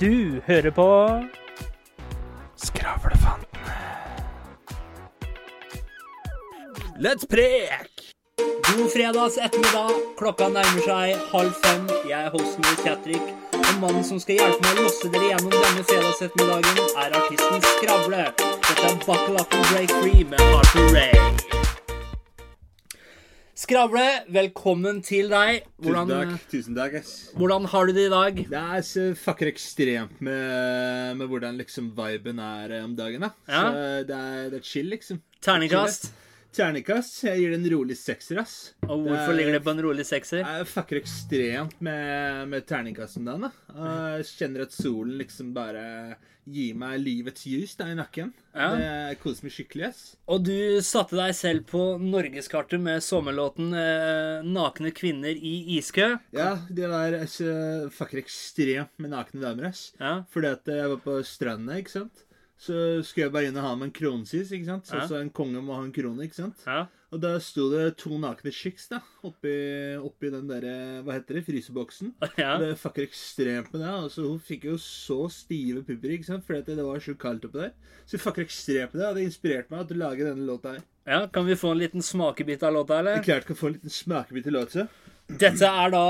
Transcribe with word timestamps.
Du 0.00 0.40
hører 0.46 0.70
på 0.70 1.22
Skravlefanten. 2.56 3.60
Let's 6.98 7.26
prek! 7.30 7.90
God 8.66 8.90
fredags 8.90 9.38
ettermiddag. 9.38 9.90
Klokka 10.18 10.48
nærmer 10.48 10.82
seg 10.82 11.14
halv 11.30 11.54
fem. 11.62 11.86
Jeg 12.10 12.26
er 12.26 12.34
hosten 12.34 12.66
i 12.66 12.74
Chatrik. 12.82 13.30
Og 13.54 13.80
mannen 13.84 14.02
som 14.06 14.18
skal 14.18 14.40
hjelpe 14.40 14.66
meg 14.66 14.82
å 14.82 14.88
losse 14.88 15.12
dere 15.14 15.30
gjennom 15.30 15.54
denne 15.54 15.86
fredagsettermiddagen, 15.86 16.82
er 17.04 17.18
artisten 17.20 17.66
Skravle. 17.76 18.26
Dette 18.40 18.90
er 18.90 19.00
Buckle 19.06 19.38
Up 19.38 19.58
and 19.60 19.70
Break 19.70 19.94
Free 20.00 20.26
med 20.26 20.42
Arthur 20.58 20.90
Ray. 20.90 21.33
Skravle, 23.64 24.02
velkommen 24.28 24.98
til 25.00 25.30
deg. 25.32 25.62
Tusen 25.80 26.10
takk. 26.10 26.32
tusen 26.52 26.74
takk, 26.76 26.96
ass. 26.98 27.12
hvordan 27.38 27.64
har 27.72 27.86
du 27.88 27.92
det 27.96 28.02
i 28.10 28.12
dag? 28.12 28.40
Det 28.50 28.60
er 28.60 28.82
så 28.84 29.04
fucker 29.16 29.48
ekstremt 29.48 30.18
med, 30.20 31.14
med 31.16 31.30
hvordan 31.30 31.56
liksom 31.62 31.86
viben 31.96 32.42
er 32.44 32.74
eh, 32.76 32.84
om 32.84 32.92
dagen. 32.98 33.24
da 33.24 33.30
Ja. 33.48 33.62
Så 33.62 33.86
det 34.10 34.18
er, 34.18 34.50
det 34.52 34.58
er 34.60 34.68
chill, 34.68 34.90
liksom. 34.92 35.22
Terningkast. 35.40 36.10
Terningkast. 36.54 37.22
Jeg 37.24 37.40
gir 37.40 37.54
det 37.54 37.60
en 37.62 37.70
rolig 37.72 37.96
sekser, 37.96 38.42
ass. 38.42 38.58
Og 38.84 39.06
hvorfor 39.06 39.32
ligger 39.38 39.56
det 39.56 39.64
på 39.64 39.72
en 39.72 39.82
rolig 39.86 40.04
sekser? 40.10 40.44
Jeg 40.44 40.68
fucker 40.74 41.00
ekstremt 41.00 41.80
med, 41.80 42.44
med 42.52 42.68
terningkast 42.68 43.22
om 43.22 43.30
dagen. 43.32 43.48
da 43.48 43.88
Jeg 44.18 44.28
kjenner 44.34 44.68
at 44.68 44.76
solen 44.76 45.16
liksom 45.22 45.54
bare 45.56 45.86
gir 46.46 46.74
meg 46.76 46.98
livets 47.00 47.46
ljus 47.48 47.74
da 47.78 47.86
i 47.90 47.94
nakken. 47.96 48.32
Ja. 48.54 48.68
Det 48.76 49.18
koser 49.22 49.46
meg 49.46 49.52
skikkelig, 49.54 49.84
Yes. 49.88 50.02
Og 50.28 50.44
du 50.46 50.80
satte 50.84 51.16
deg 51.18 51.34
selv 51.34 51.64
på 51.70 51.98
norgeskartet 52.00 52.80
med 52.80 53.02
sommerlåten 53.02 53.72
eh, 53.74 54.42
'Nakne 54.44 54.92
kvinner 54.94 55.34
i 55.34 55.78
iskø'. 55.78 56.18
Ja, 56.32 56.58
det 56.70 56.88
var 56.88 57.12
altså, 57.12 57.90
fucker 57.90 58.18
ekstremt 58.22 58.92
med 58.98 59.10
nakne 59.10 59.40
damer, 59.42 59.66
ass. 59.72 59.92
Ja. 60.00 60.22
Fordi 60.30 60.52
at 60.52 60.64
jeg 60.66 60.88
var 60.88 61.00
på 61.04 61.18
stranda, 61.24 61.76
ikke 61.80 61.90
sant. 61.90 62.24
Så 62.56 63.02
skulle 63.04 63.26
jeg 63.26 63.32
bare 63.34 63.48
inn 63.50 63.56
og 63.58 63.64
ha 63.66 63.74
med 63.74 63.88
en 63.90 63.96
kronsis, 63.96 64.52
ikke 64.54 64.64
sant. 64.66 64.86
Så, 64.86 64.94
Ja. 65.00 65.06
så 65.08 65.20
en 65.20 65.30
konge 65.30 65.60
må 65.60 65.74
ha 65.74 65.82
en 65.82 65.92
krone, 65.92 66.22
ikke 66.24 66.34
sant. 66.42 66.56
ja. 66.66 66.86
Og 67.14 67.20
da 67.22 67.36
sto 67.38 67.68
det 67.70 67.92
to 68.00 68.16
nakne 68.18 68.50
chicks 68.50 68.88
da, 68.90 68.98
oppi, 69.22 69.52
oppi 70.02 70.32
den 70.34 70.48
derre, 70.50 70.72
hva 71.06 71.14
heter 71.14 71.38
det, 71.38 71.44
fryseboksen. 71.46 72.10
ja. 72.42 72.56
Det 72.58 72.72
fucker 72.80 73.06
ekstremt 73.06 73.70
med 73.70 73.84
det. 73.84 73.92
Altså, 73.92 74.24
hun 74.26 74.40
fikk 74.42 74.66
jo 74.72 74.74
så 74.82 75.20
stive 75.30 75.84
pupper, 75.86 76.16
ikke 76.16 76.26
sant, 76.26 76.46
fordi 76.46 76.64
at 76.64 76.72
det 76.72 76.86
var 76.88 77.04
så 77.04 77.14
kaldt 77.14 77.46
oppi 77.46 77.60
der. 77.62 77.70
Så 78.02 78.18
hun 78.18 78.24
fucker 78.24 78.42
ekstremt 78.42 78.96
med 78.96 79.04
det, 79.04 79.06
og 79.12 79.20
det 79.20 79.28
inspirerte 79.28 79.70
meg 79.70 79.86
til 79.86 80.00
å 80.00 80.02
lage 80.08 80.26
denne 80.26 80.48
låta 80.48 80.74
her. 80.74 80.82
ja. 81.06 81.20
Kan 81.30 81.46
vi 81.46 81.58
få 81.60 81.70
en 81.76 81.82
liten 81.84 82.02
smakebit 82.02 82.66
av 82.66 82.74
låta, 82.80 82.98
eller? 82.98 83.22
Klart 83.22 83.46
kan 83.46 83.60
få 83.62 83.70
en 83.70 83.76
liten 83.78 83.94
smakebit 83.94 84.50
av 84.50 84.58
låta. 84.58 84.88
Dette 85.30 85.70
er 85.70 85.94
da 85.94 86.02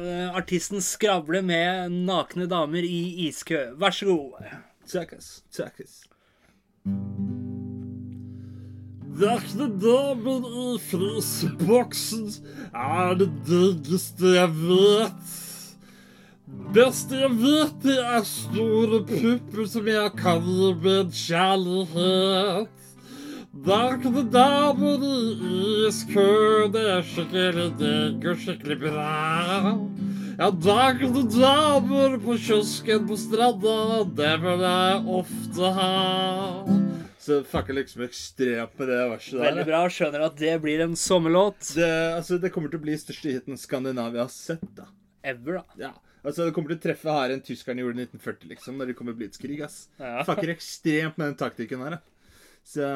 eh, 0.00 0.36
artisten 0.36 0.80
Skravle 0.82 1.44
med 1.46 1.92
'Nakne 1.92 2.48
damer 2.50 2.82
i 2.82 3.28
iskø'. 3.28 3.76
Vær 3.78 3.94
så 3.94 4.08
god. 4.08 4.48
Takk, 4.88 5.12
ass. 5.14 6.08
Nakne 9.18 9.66
damer 9.82 10.44
i 10.46 10.78
fryseboksen 10.78 12.28
er 12.70 13.16
det 13.18 13.26
diggeste 13.48 14.30
jeg 14.36 14.52
vet. 14.60 15.32
Beste 16.76 17.18
jeg 17.18 17.32
vet, 17.40 17.72
det 17.82 17.96
er 17.98 18.22
store 18.28 19.00
pupper 19.08 19.66
som 19.72 19.88
jeg 19.90 20.12
kan 20.20 20.38
gi 20.46 20.70
med 20.84 21.10
kjærlighet. 21.18 22.70
Nakne 23.66 24.22
damer 24.30 25.02
i 25.02 25.88
iskø, 25.88 26.68
det 26.76 26.84
er 26.94 27.02
skikkelig 27.10 27.72
digg 27.80 28.28
og 28.30 28.44
skikkelig 28.44 28.78
bra. 28.84 29.72
Ja, 30.38 30.52
nakne 30.52 31.24
damer 31.34 32.20
på 32.22 32.38
kiosken 32.38 33.10
på 33.10 33.18
stranda, 33.18 34.04
det 34.20 34.36
vil 34.46 34.62
jeg 34.68 35.02
ofte 35.22 35.72
ha. 35.80 36.87
Så 37.28 37.42
fucker 37.44 37.76
liksom 37.76 38.02
ekstremt 38.06 38.78
med 38.80 38.88
det 38.88 38.98
verset 39.10 39.34
der. 39.36 39.44
Veldig 39.50 39.64
bra. 39.68 39.80
Skjønner 39.92 40.22
at 40.30 40.36
det 40.40 40.54
blir 40.64 40.80
en 40.80 40.94
sommerlåt. 40.96 41.74
Det, 41.76 41.88
altså, 42.16 42.38
det 42.40 42.48
kommer 42.54 42.72
til 42.72 42.80
å 42.80 42.84
bli 42.86 42.94
største 42.96 43.34
hiten 43.34 43.58
Skandinavia 43.60 44.24
har 44.24 44.32
sett, 44.32 44.64
da. 44.78 44.86
Ever, 45.28 45.58
da. 45.60 45.82
Ja. 45.82 45.90
Altså, 46.24 46.46
Det 46.48 46.54
kommer 46.56 46.72
til 46.72 46.78
å 46.80 46.84
treffe 46.86 47.12
her 47.12 47.34
enn 47.34 47.42
tyskerne 47.44 47.84
gjorde 47.84 48.00
i 48.00 48.06
1940, 48.06 48.48
liksom, 48.54 48.78
når 48.80 48.90
det 48.90 48.96
kommer 48.98 49.18
blitzkrig, 49.18 49.60
ass. 49.66 49.76
Ja. 50.00 50.22
Fucker 50.24 50.54
ekstremt 50.54 51.20
med 51.20 51.30
den 51.30 51.38
taktikken 51.44 51.84
her, 51.84 51.98
da. 51.98 52.00
Så 52.68 52.88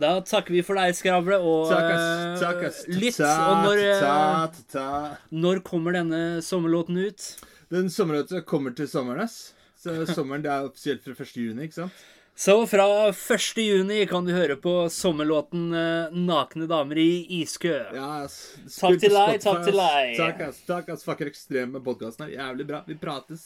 Da 0.00 0.14
takker 0.20 0.52
vi 0.56 0.64
for 0.64 0.76
deg, 0.80 0.96
Skravle, 0.96 1.38
og 1.40 1.70
Takk, 1.70 1.92
ass. 1.92 2.08
Litt 2.08 2.42
Takk, 2.42 2.64
ass. 2.68 2.82
lytt. 2.88 3.20
Og 3.24 3.64
når, 3.68 3.84
eh, 3.84 4.00
ta, 4.00 4.18
ta, 4.48 4.66
ta. 4.72 5.16
når 5.44 5.62
kommer 5.64 5.96
denne 5.96 6.42
sommerlåten 6.44 6.98
ut? 7.04 7.28
Den 7.72 7.88
sommerlåta 7.92 8.40
kommer 8.44 8.72
til 8.76 8.88
sommeren, 8.88 9.28
ass. 9.28 9.52
Så 9.78 9.94
sommeren 10.10 10.42
det 10.42 10.50
er 10.50 10.66
offisielt 10.66 11.04
fra 11.04 11.14
1. 11.14 11.36
juni, 11.36 11.68
ikke 11.68 11.84
sant? 11.84 12.06
Så 12.38 12.66
fra 12.66 13.08
1. 13.08 13.56
juni 13.56 14.04
kan 14.06 14.22
du 14.22 14.30
høre 14.30 14.54
på 14.62 14.72
sommerlåten 14.94 15.72
eh, 15.74 16.12
'Nakne 16.14 16.68
damer 16.70 17.00
i 17.02 17.26
iskø'. 17.40 17.80
Ja. 17.96 18.28
Takk 18.28 19.00
til 19.02 19.10
deg, 19.10 19.40
takk 19.42 19.64
til 19.66 19.74
deg. 19.74 20.12
Takk, 20.20 20.44
ass. 20.46 20.60
Takk, 20.68 20.92
ass. 20.94 21.02
Fucker 21.02 21.26
ekstrem 21.32 21.72
med 21.74 21.82
podkasten 21.82 22.28
her. 22.28 22.36
Jævlig 22.36 22.68
bra. 22.68 22.84
Vi 22.86 22.94
prates. 22.94 23.42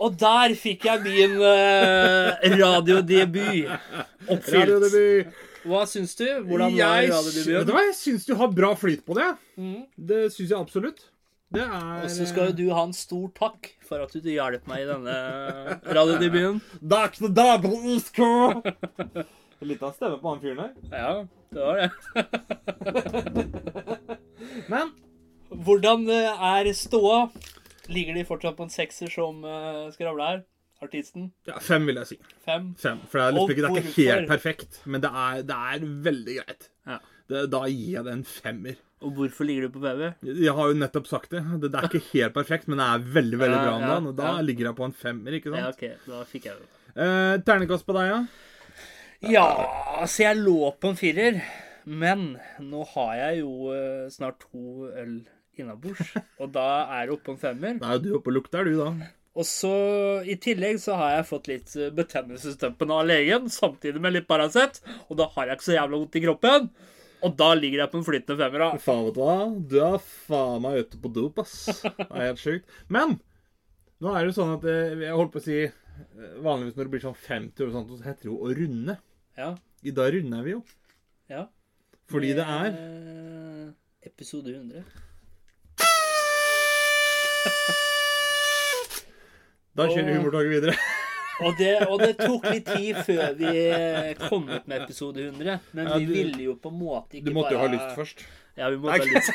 Og 0.00 0.16
der 0.16 0.54
fikk 0.56 0.86
jeg 0.88 1.02
min 1.04 1.36
uh, 1.44 2.40
radiodebut 2.56 3.68
oppfylt. 4.32 4.64
Radiodebut. 4.64 5.44
Hva 5.66 5.84
syns 5.90 6.16
du? 6.16 6.24
Hvordan 6.48 6.72
var 6.72 7.02
Jeg, 7.02 7.12
vet 7.12 7.12
du 7.12 7.20
radiodebuten? 7.20 7.74
hva, 7.76 7.84
jeg 7.90 7.98
syns 8.00 8.24
du 8.24 8.34
har 8.40 8.56
bra 8.62 8.72
flyt 8.80 9.04
på 9.04 9.20
det. 9.20 9.28
Mm. 9.60 9.82
Det 10.08 10.22
syns 10.32 10.56
jeg 10.56 10.56
absolutt. 10.56 11.04
Det 11.54 11.62
er 11.62 12.02
Og 12.02 12.10
så 12.10 12.26
skal 12.26 12.50
jo 12.50 12.56
du 12.58 12.64
ha 12.74 12.82
en 12.88 12.94
stor 12.96 13.28
takk 13.36 13.70
for 13.86 14.02
at 14.02 14.12
du 14.12 14.28
hjalp 14.30 14.66
meg 14.66 14.82
i 14.82 14.88
denne 14.88 15.16
radiodebuten. 15.86 16.60
Nakne 16.82 17.30
damer 17.34 17.76
i 17.76 17.96
iskø! 17.96 18.30
Litt 19.66 19.82
av 19.86 19.94
stemme 19.96 20.18
på 20.20 20.32
han 20.34 20.42
fyren 20.42 20.60
her. 20.64 20.72
Ja, 20.92 21.12
det 21.54 21.62
var 21.64 21.74
det. 21.80 21.88
Men 24.72 24.90
Hvordan 25.48 26.08
eh, 26.10 26.44
er 26.58 26.72
ståa? 26.74 27.28
Ligger 27.88 28.18
de 28.18 28.26
fortsatt 28.26 28.56
på 28.58 28.66
en 28.66 28.72
sekser 28.72 29.10
som 29.12 29.44
uh, 29.46 29.86
skravla 29.94 30.30
her? 30.32 30.44
Artisten? 30.82 31.30
ja, 31.48 31.56
fem, 31.62 31.86
vil 31.88 31.96
jeg 32.02 32.08
si. 32.10 32.16
Fem? 32.44 32.74
Fem. 32.76 32.98
For 33.08 33.22
det 33.22 33.26
er, 33.26 33.32
liksom 33.32 33.52
ikke, 33.54 33.62
det 33.62 33.70
er 33.70 33.76
ikke 33.78 34.10
helt 34.10 34.28
perfekt, 34.28 34.80
men 34.84 35.00
det 35.00 35.08
er, 35.08 35.38
det 35.48 35.56
er 35.56 35.86
veldig 36.04 36.34
greit. 36.40 36.68
Ja. 36.84 36.98
Det, 37.30 37.44
da 37.54 37.62
gir 37.70 37.94
jeg 37.94 38.04
det 38.04 38.12
en 38.12 38.26
femmer. 38.28 38.76
Og 39.04 39.12
hvorfor 39.12 39.44
ligger 39.44 39.66
du 39.66 39.74
på 39.74 39.82
BB? 39.82 40.02
Jeg 40.24 40.54
har 40.56 40.70
jo 40.70 40.78
nettopp 40.80 41.08
sagt 41.10 41.34
det. 41.34 41.42
Det, 41.60 41.68
det 41.68 41.80
er 41.80 41.88
ikke 41.90 42.06
helt 42.14 42.34
perfekt, 42.36 42.68
men 42.70 42.80
det 42.80 42.86
er 42.86 43.04
veldig 43.18 43.40
veldig 43.42 43.58
bra 43.58 43.74
om 43.74 43.84
ja, 43.84 43.90
dagen. 43.92 44.08
Og 44.08 44.16
da 44.16 44.30
ja. 44.32 44.44
ligger 44.48 44.70
jeg 44.70 44.78
på 44.78 44.86
en 44.88 44.96
femmer, 45.04 45.36
ikke 45.36 45.52
sant? 45.52 45.60
Ja. 45.60 45.72
OK, 45.74 46.08
da 46.08 46.22
fikk 46.30 46.48
jeg 46.48 46.62
det. 46.62 46.68
Eh, 46.96 47.34
Ternekast 47.44 47.84
på 47.84 47.96
deg, 47.98 48.08
ja? 48.08 48.20
Ja, 49.26 49.46
altså 50.00 50.26
jeg 50.26 50.40
lå 50.40 50.70
på 50.80 50.92
en 50.92 50.98
firer, 50.98 51.38
men 51.84 52.24
nå 52.62 52.86
har 52.94 53.12
jeg 53.20 53.42
jo 53.42 53.70
eh, 53.74 54.08
snart 54.12 54.40
to 54.46 54.88
øl 54.88 55.14
innabords, 55.56 56.16
og 56.42 56.50
da 56.56 56.66
er 56.96 57.06
det 57.06 57.16
oppe 57.16 57.30
på 57.30 57.36
en 57.36 57.44
femmer. 57.44 57.78
Da 57.82 57.94
er 57.94 58.02
du 58.04 58.10
oppe 58.16 58.32
og 58.32 58.40
lukter, 58.40 58.64
du, 58.68 58.80
da. 58.80 59.12
Og 59.36 59.44
så 59.44 59.76
i 60.24 60.38
tillegg 60.40 60.80
så 60.80 60.96
har 60.96 61.18
jeg 61.18 61.28
fått 61.28 61.48
litt 61.52 61.76
eh, 61.76 61.92
av 61.92 63.08
legen, 63.08 63.50
samtidig 63.52 64.00
med 64.00 64.16
litt 64.16 64.28
Paracet, 64.28 64.80
og 65.10 65.20
da 65.20 65.28
har 65.36 65.50
jeg 65.50 65.60
ikke 65.60 65.68
så 65.68 65.76
jævla 65.76 66.00
vondt 66.00 66.16
i 66.16 66.24
kroppen. 66.24 66.70
Og 67.24 67.32
da 67.38 67.48
ligger 67.56 67.80
jeg 67.84 67.90
på 67.92 67.98
en 68.00 68.04
flytende 68.06 68.36
femmer. 68.38 68.58
da. 68.64 68.68
Faen, 68.82 69.04
vet 69.06 69.14
du 69.16 69.20
hva? 69.22 69.36
Du 69.72 69.76
er 69.80 69.96
faen 70.28 70.60
meg 70.62 70.82
ute 70.84 71.00
på 71.00 71.10
dop, 71.16 71.38
ass. 71.42 71.56
Det 71.82 72.06
er 72.10 72.26
helt 72.28 72.42
sjukt. 72.42 72.76
Men 72.92 73.16
nå 74.04 74.12
er 74.12 74.20
det 74.26 74.30
jo 74.32 74.36
sånn 74.42 74.54
at 74.58 74.66
eh, 74.68 74.92
jeg 75.06 75.16
holdt 75.16 75.32
på 75.32 75.40
å 75.40 75.44
si 75.46 75.56
eh, 75.64 76.34
Vanligvis 76.44 76.76
når 76.76 76.84
det 76.84 76.92
blir 76.92 77.04
sånn 77.06 77.16
50 77.16 77.64
og 77.66 77.72
sånt, 77.78 77.94
så 77.96 78.04
heter 78.10 78.26
det 78.26 78.30
jo 78.32 78.36
å 78.44 78.52
runde. 78.58 78.98
Ja, 79.40 79.50
I 79.86 79.94
dag 79.96 80.12
runder 80.16 80.44
vi 80.46 80.56
jo. 80.56 80.62
ja. 81.32 81.46
Fordi 82.06 82.34
det 82.38 82.44
er 82.46 82.68
Eh, 82.70 83.72
Episode 84.06 84.52
100. 84.54 84.84
Da 89.76 89.88
kjører 89.90 90.14
humortoget 90.16 90.52
videre. 90.54 90.76
Og 91.44 91.58
det, 91.58 91.74
og 91.84 92.00
det 92.00 92.14
tok 92.16 92.46
litt 92.48 92.68
tid 92.70 92.96
før 93.04 93.34
vi 93.36 93.52
kom 94.22 94.46
ut 94.48 94.64
med 94.64 94.86
episode 94.86 95.20
100. 95.28 95.58
Men 95.76 95.90
Ja, 95.90 96.00
vi 96.00 96.06
ville 96.08 96.42
jo 96.48 96.56
på 96.60 96.72
en 96.72 96.78
måte 96.80 97.18
ikke 97.18 97.28
Du 97.30 97.36
måtte 97.36 97.52
jo 97.54 97.60
bare 97.60 97.68
ha 97.68 97.74
lyst 97.74 97.96
først. 97.98 98.24
Ja, 98.56 98.70
vi 98.72 98.78
måtte 98.80 99.04
ha 99.04 99.08
lyst. 99.10 99.32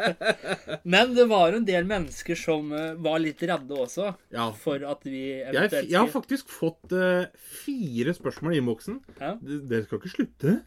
Men 0.94 1.14
det 1.16 1.24
var 1.30 1.56
en 1.56 1.64
del 1.64 1.88
mennesker 1.88 2.36
som 2.36 2.68
eh, 2.76 2.92
var 3.00 3.22
litt 3.24 3.40
redde 3.40 3.78
også. 3.86 4.10
Ja. 4.34 4.50
For 4.52 4.84
at 4.84 5.08
vi 5.08 5.22
Jeg, 5.30 5.48
eventuelt 5.48 5.88
jeg 5.88 5.98
har 5.98 6.12
faktisk 6.12 6.52
fått 6.52 6.92
uh, 6.92 7.24
fire 7.62 8.12
spørsmål 8.18 8.52
i 8.52 8.60
innboksen. 8.60 9.00
Ja. 9.16 9.34
Dere 9.40 9.86
skal 9.86 10.02
ikke 10.02 10.12
slutte? 10.12 10.58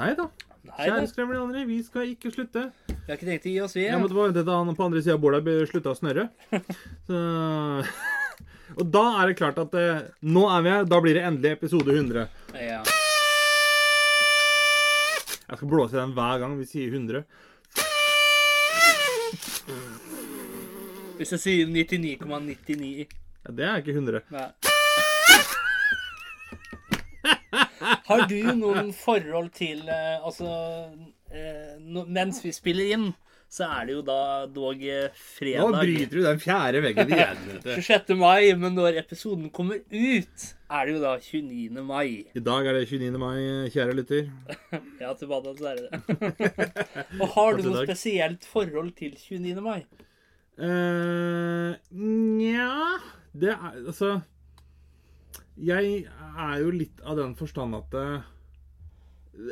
Nei 0.00 0.12
da. 0.18 0.28
Kjære 0.60 1.06
det, 1.08 1.40
andre, 1.40 1.64
vi 1.64 1.80
skal 1.82 2.10
ikke 2.12 2.30
slutte. 2.34 2.66
vi 2.86 2.94
har 3.08 3.16
ikke 3.16 3.26
tenkt 3.30 3.46
å 3.48 3.52
gi 3.54 3.60
oss, 3.64 3.74
vi. 3.78 3.86
Jeg 3.88 4.00
måtte 4.00 4.16
bare 4.16 4.28
vente 4.28 4.44
til 4.44 4.52
han 4.52 4.76
på 4.76 4.88
andre 4.90 5.00
sida 5.00 5.16
av 5.16 5.22
bordet 5.22 5.54
slutta 5.70 5.94
å 5.94 5.96
snørre. 5.96 6.28
Så, 7.08 7.20
og 8.76 8.86
da 8.94 9.04
er 9.20 9.30
det 9.30 9.38
klart 9.40 9.58
at 9.62 9.74
eh, 9.78 10.02
nå 10.22 10.46
er 10.54 10.64
vi 10.64 10.72
her. 10.74 10.88
Da 10.88 11.00
blir 11.02 11.16
det 11.18 11.26
endelig 11.26 11.56
episode 11.58 11.94
100. 11.94 12.26
Ja. 12.54 12.80
Jeg 15.50 15.58
skal 15.58 15.68
blåse 15.70 15.96
i 15.96 16.00
den 16.00 16.14
hver 16.14 16.38
gang 16.42 16.58
vi 16.60 16.66
sier 16.68 16.92
100. 16.94 17.24
Hvis 21.18 21.34
jeg 21.34 21.40
sier 21.42 21.66
99,99 21.68 23.06
Ja, 23.44 23.52
det 23.52 23.64
er 23.66 23.82
ikke 23.82 23.96
100. 23.96 24.22
Nei. 24.32 24.46
Har 28.10 28.26
du 28.30 28.38
noen 28.56 28.92
forhold 28.96 29.50
til 29.54 29.82
eh, 29.88 30.16
Altså 30.26 30.48
eh, 31.32 31.76
no, 31.80 32.04
Mens 32.08 32.40
vi 32.44 32.52
spiller 32.54 32.94
inn, 32.94 33.10
så 33.50 33.66
er 33.66 33.88
det 33.88 33.94
jo 33.96 34.02
da 34.06 34.16
dog 34.54 34.82
fredag 35.18 35.72
Nå 35.72 35.80
bryter 35.82 36.12
du 36.14 36.22
den 36.22 36.38
fjerde 36.42 36.80
veggen 36.84 37.08
igjen. 37.16 37.40
vet 37.48 37.64
du. 37.66 37.70
26. 37.82 38.12
mai, 38.20 38.52
men 38.54 38.76
når 38.78 39.00
episoden 39.00 39.48
kommer 39.50 39.80
ut, 39.90 40.44
er 40.70 40.86
det 40.86 40.94
jo 40.94 41.00
da 41.02 41.16
29. 41.18 41.80
mai. 41.82 42.04
I 42.38 42.42
dag 42.46 42.68
er 42.70 42.78
det 42.78 42.84
29. 42.92 43.18
mai, 43.18 43.40
kjære 43.74 43.96
lytter. 43.98 44.28
Ja, 45.02 45.10
til 45.18 45.32
badet 45.32 45.56
så 45.58 45.72
er 45.72 45.80
det 45.80 45.90
det. 45.90 46.52
Og 47.20 47.26
har 47.34 47.58
du 47.58 47.66
noe 47.72 47.82
spesielt 47.88 48.46
forhold 48.46 48.92
til 49.00 49.16
29. 49.18 49.58
mai? 49.66 49.80
Uh, 50.60 51.72
Nja 51.96 52.68
Det 53.32 53.48
er 53.54 53.70
altså 53.80 54.10
Jeg 55.56 56.02
er 56.36 56.56
jo 56.60 56.70
litt 56.74 57.00
av 57.08 57.16
den 57.16 57.32
forstand 57.38 57.78
at 57.78 57.94
eh, 57.96 58.26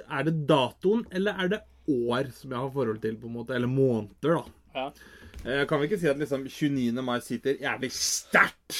Er 0.05 0.27
det 0.27 0.35
datoen, 0.51 1.07
eller 1.17 1.39
er 1.41 1.53
det 1.55 1.61
år 1.89 2.31
som 2.37 2.53
jeg 2.53 2.61
har 2.61 2.73
forhold 2.75 3.01
til, 3.03 3.19
på 3.21 3.31
en 3.31 3.37
måte? 3.41 3.57
Eller 3.57 3.71
måneder, 3.71 4.39
da. 4.39 4.43
Ja. 4.75 5.65
Kan 5.69 5.81
vi 5.81 5.89
ikke 5.89 6.01
si 6.01 6.09
at 6.11 6.19
liksom 6.19 6.47
29. 6.51 7.03
mai 7.05 7.19
sitter 7.25 7.61
jævlig 7.63 7.93
sterkt 7.95 8.79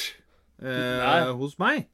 eh, 0.61 1.31
hos 1.39 1.55
meg. 1.61 1.87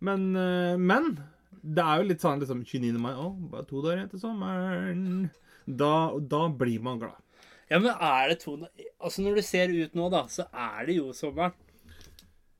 Men, 0.00 0.30
eh, 0.36 0.76
men 0.80 1.12
det 1.60 1.84
er 1.84 2.00
jo 2.00 2.08
litt 2.08 2.24
sånn 2.24 2.40
liksom 2.40 2.62
29. 2.64 2.96
mai 3.00 3.12
Å, 3.12 3.30
bare 3.52 3.68
to 3.68 3.82
dager 3.84 4.00
igjen 4.00 4.12
til 4.14 4.22
sommeren. 4.22 5.02
Da, 5.66 5.94
da 6.18 6.46
blir 6.48 6.80
man 6.84 7.00
glad. 7.02 7.18
Ja, 7.70 7.78
men 7.78 7.92
er 7.92 8.32
det 8.32 8.40
to 8.42 8.56
Altså, 8.98 9.22
når 9.22 9.38
du 9.38 9.42
ser 9.46 9.70
ut 9.70 9.92
nå, 9.94 10.08
da, 10.12 10.24
så 10.32 10.48
er 10.50 10.88
det 10.88 10.96
jo 10.98 11.12
sommeren. 11.16 11.54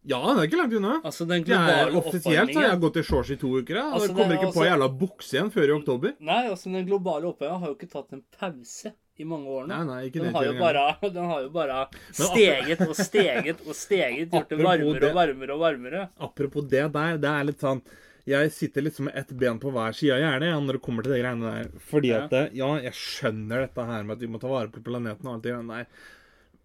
Ja, 0.09 0.21
det 0.33 0.41
er 0.41 0.47
ikke 0.49 0.57
langt 0.63 0.73
unna. 0.79 0.95
Altså, 1.05 1.27
den 1.29 1.43
globale 1.45 1.93
offisielt 2.01 2.49
jeg 2.49 2.57
har 2.57 2.71
jeg 2.71 2.81
gått 2.81 2.97
i 2.97 3.03
shorts 3.05 3.31
i 3.35 3.37
to 3.37 3.51
uker. 3.59 3.77
Jeg. 3.77 3.85
Altså, 3.85 4.09
kommer 4.15 4.31
det 4.31 4.39
er 4.39 4.39
ikke 4.41 4.55
på 4.55 4.63
altså- 4.63 4.71
jævla 4.71 4.89
bukse 5.03 5.35
igjen 5.37 5.51
før 5.53 5.69
i 5.69 5.75
oktober. 5.77 6.15
Nei, 6.21 6.41
altså, 6.49 6.73
den 6.73 6.87
globale 6.89 7.29
oppvarmingen 7.29 7.61
har 7.61 7.69
jo 7.69 7.77
ikke 7.77 7.91
tatt 7.93 8.13
en 8.17 8.23
pause 8.39 8.95
i 9.21 9.25
mange 9.29 9.45
år 9.53 9.67
nå. 9.67 9.75
Nei, 9.75 9.85
nei, 9.85 9.99
ikke 10.09 10.23
Den 10.25 10.35
har, 10.35 10.45
jo 10.49 10.55
bare, 10.57 10.85
den 11.19 11.25
har 11.29 11.43
jo 11.45 11.51
bare 11.53 11.81
steget 12.17 12.81
og 12.87 12.95
steget 12.97 13.61
og 13.67 13.77
steget, 13.77 14.31
gjort 14.33 14.49
det 14.49 14.59
varmere 14.65 15.11
og 15.11 15.19
varmere 15.21 15.53
og 15.59 15.61
varmere. 15.67 16.07
Apropos 16.19 16.65
det 16.73 16.87
der, 16.97 17.19
det 17.21 17.29
er 17.35 17.45
litt 17.51 17.61
sånn 17.61 17.83
Jeg 18.31 18.51
sitter 18.53 18.85
liksom 18.85 19.05
med 19.09 19.17
ett 19.17 19.31
ben 19.37 19.59
på 19.61 19.71
hver 19.75 19.93
side 19.97 20.17
av 20.17 20.21
ja, 20.45 20.57
når 20.61 20.77
det 20.79 20.83
kommer 20.85 21.03
til 21.05 21.13
de 21.13 21.21
greiene 21.21 21.53
der. 21.53 21.71
Fordi 21.91 22.13
at 22.17 22.31
det, 22.33 22.43
Ja, 22.57 22.73
jeg 22.81 22.93
skjønner 22.97 23.67
dette 23.67 23.85
her 23.85 24.03
med 24.05 24.17
at 24.17 24.25
vi 24.25 24.29
må 24.33 24.41
ta 24.41 24.49
vare 24.49 24.73
på 24.73 24.83
planeten 24.85 25.27
og 25.29 25.35
alt 25.37 25.43
det 25.45 25.53
greiene 25.53 25.77
der. 25.77 25.87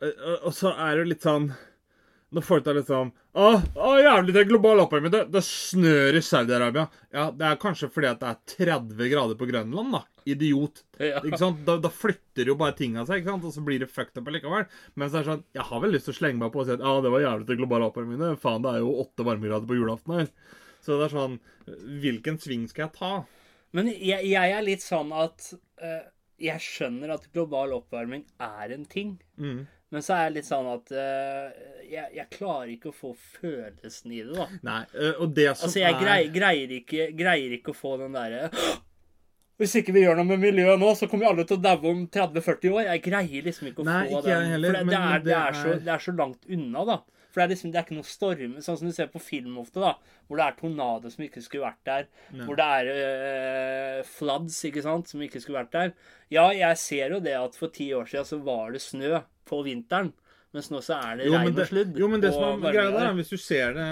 Eh, 0.02 0.12
Og- 0.32 0.44
Og 0.48 0.54
så 0.54 0.72
er 0.78 0.96
det 0.96 1.08
litt 1.08 1.24
sånn 1.24 1.52
Når 2.36 2.44
folk 2.44 2.66
er 2.68 2.76
litt 2.76 2.90
sånn 2.90 3.14
Å, 3.36 3.46
å 3.80 3.92
jævlig, 4.00 4.34
det 4.36 4.42
er 4.42 4.50
global 4.50 4.82
oppvarming. 4.84 5.12
Det, 5.14 5.22
det 5.32 5.42
snør 5.48 6.18
i 6.18 6.22
Saudi-Arabia. 6.24 6.86
Ja, 7.16 7.30
det 7.32 7.48
er 7.48 7.62
kanskje 7.62 7.90
fordi 7.92 8.10
at 8.10 8.20
det 8.22 8.32
er 8.32 8.72
30 8.76 9.12
grader 9.12 9.40
på 9.40 9.48
Grønland, 9.50 9.96
da. 9.96 10.02
Idiot. 10.28 10.84
Ja. 11.00 11.22
Ikke 11.22 11.40
sant? 11.40 11.62
Da, 11.68 11.78
da 11.84 11.92
flytter 11.94 12.52
jo 12.52 12.58
bare 12.60 12.76
ting 12.78 12.98
av 13.00 13.08
seg, 13.10 13.22
ikke 13.22 13.34
sant? 13.36 13.48
og 13.48 13.56
så 13.56 13.64
blir 13.68 13.84
det 13.84 13.92
fucked 13.92 14.20
up 14.20 14.32
allikevel. 14.32 14.66
Men 14.96 15.12
så 15.12 15.20
er 15.20 15.26
det 15.26 15.32
sånn, 15.32 15.46
jeg 15.56 15.68
har 15.70 15.84
vel 15.84 15.96
lyst 15.96 16.10
til 16.10 16.16
å 16.16 16.20
slenge 16.20 16.42
meg 16.42 16.52
på 16.54 16.64
og 16.64 16.68
si 16.68 16.76
at 16.76 16.84
ja, 16.84 16.96
det 17.06 17.14
var 17.14 17.26
jævlig 17.26 17.50
til 17.50 17.60
global 17.62 17.88
oppvarming. 17.88 18.24
det. 18.24 18.32
Faen, 18.44 18.66
det 18.66 18.74
er 18.74 18.84
jo 18.84 18.98
åtte 19.06 19.28
varmegrader 19.28 19.70
på 19.70 19.80
julaften 19.80 20.18
her. 20.20 20.34
Så 20.86 21.00
det 21.00 21.08
er 21.08 21.16
sånn 21.16 21.40
Hvilken 22.04 22.36
sving 22.38 22.68
skal 22.70 22.88
jeg 22.88 22.98
ta? 23.00 23.14
Men 23.76 23.90
jeg, 23.92 24.28
jeg 24.30 24.52
er 24.54 24.64
litt 24.64 24.84
sånn 24.86 25.10
at 25.18 25.48
uh, 25.82 26.04
jeg 26.42 26.62
skjønner 26.64 27.16
at 27.16 27.30
global 27.34 27.74
oppvarming 27.78 28.26
er 28.44 28.74
en 28.76 28.86
ting. 28.88 29.16
Mm. 29.40 29.66
Men 29.94 30.04
så 30.04 30.16
er 30.16 30.24
jeg 30.26 30.34
litt 30.40 30.48
sånn 30.48 30.68
at 30.72 30.92
uh, 30.98 31.76
jeg, 31.86 32.08
jeg 32.18 32.26
klarer 32.34 32.72
ikke 32.74 32.90
å 32.90 32.96
få 32.96 33.12
følelsen 33.38 34.16
i 34.16 34.24
det, 34.26 34.34
da. 34.34 34.48
Nei, 34.66 34.82
øh, 34.98 35.22
og 35.22 35.36
det 35.38 35.52
som 35.54 35.68
Altså, 35.68 35.80
jeg 35.80 35.94
er 35.94 36.02
greier, 36.02 36.32
greier, 36.34 36.76
ikke, 36.80 37.08
greier 37.18 37.56
ikke 37.60 37.76
å 37.76 37.78
få 37.78 37.96
den 38.02 38.18
derre 38.18 38.50
Hvis 39.62 39.78
ikke 39.80 39.94
vi 39.96 40.04
gjør 40.04 40.18
noe 40.20 40.28
med 40.34 40.42
miljøet 40.42 40.82
nå, 40.82 40.90
så 40.98 41.08
kommer 41.08 41.28
vi 41.28 41.32
alle 41.32 41.46
til 41.48 41.60
å 41.60 41.64
daue 41.64 41.92
om 41.94 42.00
30-40 42.12 42.74
år. 42.74 42.82
Jeg 42.90 43.04
greier 43.06 43.46
liksom 43.46 43.70
ikke 43.70 43.86
å 43.86 43.88
Nei, 43.88 44.02
få 44.10 44.18
ikke 44.20 44.32
den. 44.34 44.50
heller, 44.52 44.74
for 44.74 44.80
det, 44.82 44.90
det, 44.90 45.04
er, 45.12 45.22
det, 45.24 45.36
er 45.38 45.60
så, 45.62 45.76
det 45.86 45.94
er 45.94 46.04
så 46.04 46.14
langt 46.18 46.50
unna, 46.58 46.84
da. 46.90 46.98
For 47.30 47.40
det 47.40 47.46
er 47.46 47.52
liksom, 47.54 47.72
det 47.72 47.80
er 47.80 47.86
ikke 47.86 47.96
noe 47.98 48.08
storm, 48.08 48.58
sånn 48.66 48.78
som 48.82 48.90
du 48.92 48.96
ser 48.96 49.08
på 49.14 49.22
film 49.24 49.56
ofte, 49.62 49.80
da. 49.84 49.94
Hvor 50.28 50.42
det 50.42 50.50
er 50.50 50.58
tornado 50.60 51.14
som 51.14 51.24
ikke 51.24 51.46
skulle 51.46 51.70
vært 51.70 51.88
der. 51.88 52.10
Hvor 52.42 52.60
det 52.60 52.68
er 52.82 52.92
øh, 52.96 54.02
floods, 54.08 54.60
ikke 54.68 54.84
sant, 54.84 55.12
som 55.12 55.24
ikke 55.24 55.40
skulle 55.44 55.62
vært 55.62 55.74
der. 55.78 55.96
Ja, 56.32 56.50
jeg 56.56 56.82
ser 56.84 57.16
jo 57.16 57.22
det 57.24 57.38
at 57.40 57.56
for 57.60 57.72
ti 57.76 57.90
år 57.96 58.12
siden 58.12 58.28
så 58.28 58.42
var 58.44 58.76
det 58.76 58.84
snø 58.84 59.22
på 59.48 59.64
vinteren. 59.66 60.14
Mens 60.56 60.70
nå 60.72 60.80
så 60.80 60.96
er 61.04 61.18
det 61.20 61.26
jo, 61.28 61.34
regn 61.36 61.58
og 61.60 61.66
sludd. 61.68 61.98
jo, 62.00 62.08
men 62.08 62.22
det 62.24 62.30
som 62.32 62.62
er 62.64 62.72
greia 62.72 62.92
der, 62.94 63.10
er, 63.10 63.16
hvis 63.18 63.28
du 63.34 63.36
ser 63.44 63.74
det 63.76 63.88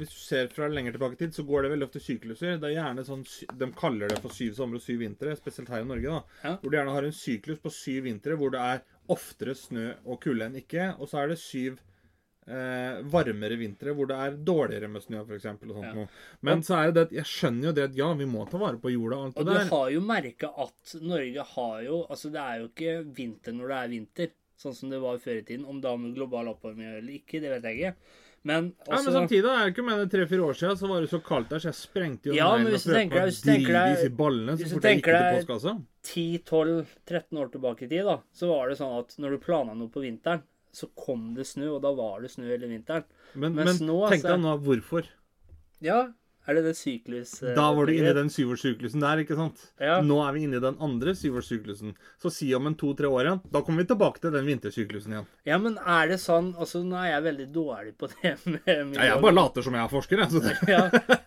Hvis 0.00 0.08
du 0.10 0.16
ser 0.18 0.48
fra 0.50 0.66
lenger 0.66 0.96
tilbake 0.96 1.14
i 1.14 1.20
tid, 1.20 1.36
så 1.36 1.44
går 1.46 1.62
det 1.62 1.70
veldig 1.70 1.86
ofte 1.86 2.00
sykluser. 2.02 2.56
Det 2.58 2.66
er 2.66 2.74
gjerne 2.80 3.04
sånn 3.06 3.22
De 3.60 3.68
kaller 3.78 4.10
det 4.10 4.18
for 4.24 4.34
syv 4.34 4.56
somre 4.58 4.80
og 4.80 4.82
syv 4.82 4.98
vintre, 5.04 5.36
spesielt 5.38 5.70
her 5.70 5.84
i 5.84 5.86
Norge. 5.86 6.16
da 6.16 6.48
Ja. 6.48 6.56
Hvor 6.56 6.70
du 6.72 6.76
gjerne 6.80 6.96
har 6.96 7.06
en 7.06 7.14
syklus 7.14 7.62
på 7.62 7.70
syv 7.70 8.08
vintre 8.08 8.34
hvor 8.40 8.50
det 8.50 8.64
er 8.72 8.82
oftere 9.10 9.54
snø 9.54 9.86
og 10.04 10.18
kulde 10.24 10.48
enn 10.50 10.58
ikke. 10.58 10.88
Og 10.98 11.06
så 11.12 11.22
er 11.22 11.28
det 11.30 11.38
syv 11.38 11.78
eh, 12.50 12.98
varmere 13.14 13.56
vintre 13.60 13.94
hvor 13.94 14.10
det 14.10 14.18
er 14.18 14.36
dårligere 14.50 14.90
med 14.90 15.04
snø, 15.06 15.22
f.eks. 15.28 15.46
Og 15.46 15.74
sånt 15.76 15.94
Ja. 15.94 16.06
Men 16.42 16.62
så 16.66 16.74
er 16.80 16.90
det 16.90 16.94
det 16.98 17.06
at 17.06 17.16
jeg 17.20 17.30
skjønner 17.36 17.70
jo 17.70 17.76
det 17.78 17.86
at 17.90 17.96
ja, 18.02 18.10
vi 18.18 18.26
må 18.26 18.48
ta 18.50 18.58
vare 18.58 18.82
på 18.82 18.90
jorda 18.96 19.16
og 19.20 19.24
alt 19.30 19.38
Og 19.38 19.46
det 19.46 19.54
du 19.54 19.58
der. 19.60 19.70
har 19.76 19.90
jo 19.94 20.00
merka 20.10 20.50
at 20.66 20.94
Norge 21.02 21.46
har 21.54 21.80
jo 21.86 22.02
Altså, 22.10 22.30
det 22.34 22.42
er 22.42 22.60
jo 22.64 22.68
ikke 22.72 22.98
vinter 23.14 23.52
når 23.54 23.68
det 23.68 23.78
er 23.84 23.92
vinter, 23.94 24.30
sånn 24.60 24.74
som 24.76 24.90
det 24.92 25.00
var 25.02 25.16
før 25.22 25.38
i 25.40 25.44
tiden. 25.48 25.64
Om 25.66 25.80
det 25.80 25.88
har 25.90 26.00
med 26.00 26.14
global 26.16 26.50
oppvarming 26.52 26.90
eller 26.98 27.14
ikke, 27.16 27.40
det 27.40 27.50
vet 27.56 27.62
jeg 27.70 27.78
ikke. 27.80 27.94
Men 28.48 28.70
Ja, 28.88 28.96
men 29.04 29.12
samtidig 29.12 29.44
er 29.52 29.66
det 29.66 29.72
ikke 29.74 29.84
med 29.84 29.98
det 30.00 30.10
tre-fire 30.14 30.44
år 30.48 30.54
siden, 30.56 30.76
så 30.80 30.88
var 30.88 31.02
det 31.04 31.10
så 31.12 31.18
kaldt 31.20 31.50
der, 31.52 31.60
så 31.60 31.68
jeg 31.68 31.76
sprengte 31.76 32.30
jo 32.30 32.36
Ja, 32.38 32.46
men 32.56 32.70
hvis 32.72 32.86
du 32.88 32.92
tenker 32.94 33.18
deg- 33.20 33.28
hvis 33.28 33.40
du 33.42 33.50
tenker 33.50 33.74
deg- 33.76 34.16
ballene 34.16 34.54
hvis 34.56 34.72
du 34.72 34.80
tenker 34.80 35.12
deg- 35.12 35.82
10-12-13 36.02 37.38
år 37.42 37.50
tilbake 37.52 37.84
i 37.84 37.88
tid, 37.90 38.04
da, 38.08 38.18
så 38.32 38.48
var 38.48 38.70
det 38.70 38.78
sånn 38.80 38.94
at 39.00 39.14
når 39.20 39.36
du 39.36 39.42
plana 39.44 39.74
noe 39.76 39.88
på 39.92 40.02
vinteren, 40.04 40.42
så 40.72 40.86
kom 40.96 41.34
det 41.34 41.44
snø, 41.50 41.68
og 41.76 41.82
da 41.82 41.90
var 41.92 42.20
det 42.22 42.30
snø 42.30 42.46
hele 42.48 42.68
vinteren. 42.70 43.04
Men, 43.34 43.54
men 43.58 43.66
nå, 43.66 43.98
tenk 44.08 44.22
altså- 44.22 44.36
deg 44.36 44.40
nå 44.44 44.54
hvorfor. 44.64 45.08
Ja, 45.82 46.00
er 46.50 46.58
det 46.58 46.64
det 46.66 46.74
syklus... 46.78 47.32
eh, 47.46 47.54
Da 47.56 47.68
var 47.76 47.86
du 47.88 47.94
inne 47.94 48.10
i 48.12 48.16
den 48.18 48.30
syvårssyklusen 48.34 49.00
der, 49.04 49.22
ikke 49.24 49.36
sant? 49.38 49.62
Ja. 49.80 50.00
Nå 50.04 50.18
er 50.26 50.34
vi 50.36 50.44
inne 50.48 50.58
i 50.58 50.64
den 50.64 50.76
andre 50.82 51.14
syvårssyklusen. 51.16 51.94
Så 52.20 52.32
si 52.34 52.50
om 52.58 52.66
en 52.68 52.76
to-tre 52.80 53.08
år 53.08 53.28
igjen, 53.28 53.42
da 53.54 53.62
kommer 53.66 53.84
vi 53.86 53.90
tilbake 53.92 54.20
til 54.24 54.34
den 54.34 54.48
vintersyklusen 54.50 55.14
igjen. 55.16 55.28
Ja, 55.48 55.58
men 55.62 55.78
er 55.80 56.10
det 56.12 56.18
sånn 56.22 56.50
Altså, 56.60 56.82
nå 56.84 56.98
er 57.00 57.12
jeg 57.14 57.24
veldig 57.30 57.46
dårlig 57.54 57.94
på 58.00 58.10
det 58.16 58.34
med 58.50 58.66
Ja, 58.98 59.12
jeg 59.14 59.22
bare 59.22 59.36
later 59.38 59.64
som 59.64 59.78
jeg 59.78 59.86
er 59.86 59.94
forsker, 59.94 60.24
jeg. 60.26 60.58
Ja, 60.68 60.82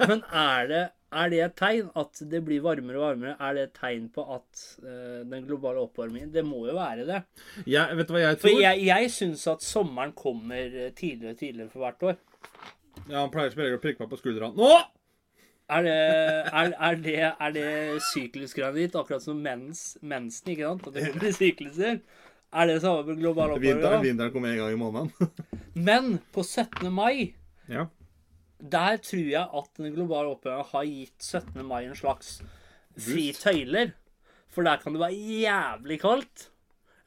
Men 0.08 0.22
er 0.30 0.68
det, 0.70 0.82
er 1.24 1.30
det 1.34 1.40
et 1.46 1.56
tegn 1.60 1.90
at 2.04 2.22
det 2.32 2.42
blir 2.46 2.62
varmere 2.66 3.00
og 3.00 3.06
varmere? 3.08 3.36
Er 3.40 3.58
det 3.58 3.64
et 3.70 3.76
tegn 3.80 4.10
på 4.14 4.26
at 4.36 4.64
uh, 4.84 5.22
den 5.30 5.46
globale 5.48 5.82
oppvarmingen 5.86 6.32
Det 6.34 6.44
må 6.46 6.66
jo 6.68 6.76
være 6.78 7.06
det. 7.10 7.22
Ja, 7.70 7.88
vet 7.96 8.10
du 8.10 8.16
hva 8.18 8.24
jeg 8.26 8.40
For 8.42 8.50
tror? 8.50 8.62
jeg, 8.66 8.84
jeg 8.90 9.12
syns 9.14 9.46
at 9.54 9.64
sommeren 9.66 10.12
kommer 10.18 10.74
eh, 10.84 10.92
tidligere 10.98 11.36
og 11.38 11.40
tidligere 11.44 11.70
for 11.74 11.86
hvert 11.86 12.08
år. 12.12 12.20
Ja, 13.10 13.24
Han 13.24 13.32
pleier 13.34 13.54
som 13.54 13.62
regel 13.64 13.78
å 13.80 13.84
prikke 13.84 14.04
meg 14.06 14.12
på 14.14 14.20
skuldra. 14.22 14.52
Nå! 14.58 14.72
Er 15.74 15.86
det, 15.86 15.96
er, 15.96 16.74
er 16.88 17.00
det, 17.02 17.16
er 17.32 17.54
det 17.56 17.70
syklusgreiene 18.12 18.84
ditt, 18.84 18.98
akkurat 19.00 19.24
som 19.24 19.40
mens, 19.42 19.98
mensen, 20.02 20.52
ikke 20.54 20.68
sant? 20.68 20.88
At 20.90 20.98
det 20.98 21.08
kommer 21.08 21.30
i 21.30 21.34
sykluser? 21.38 22.00
Er 22.54 22.70
det 22.70 22.82
samme 22.84 23.08
med 23.08 23.22
global 23.24 23.56
Vinteren, 23.56 23.80
oppvarming? 23.80 24.06
vinteren 24.12 24.34
kommer 24.36 24.52
en 24.52 24.60
gang 24.62 24.76
i 24.76 24.82
måneden. 24.82 25.34
Men 25.90 26.20
på 26.36 26.44
17. 26.46 26.92
mai 26.94 27.34
ja. 27.72 27.88
Der 28.60 29.00
tror 29.04 29.28
jeg 29.32 29.44
at 29.44 29.70
den 29.80 29.96
globale 29.96 30.36
oppvarmingen 30.36 30.70
har 30.72 30.86
gitt 30.88 31.26
17. 31.26 31.66
mai 31.68 31.82
en 31.88 31.98
slags 31.98 32.38
fri 33.00 33.32
tøyler. 33.36 33.96
For 34.54 34.68
der 34.68 34.78
kan 34.84 34.94
det 34.94 35.02
være 35.02 35.18
jævlig 35.18 35.98
kaldt. 36.04 36.50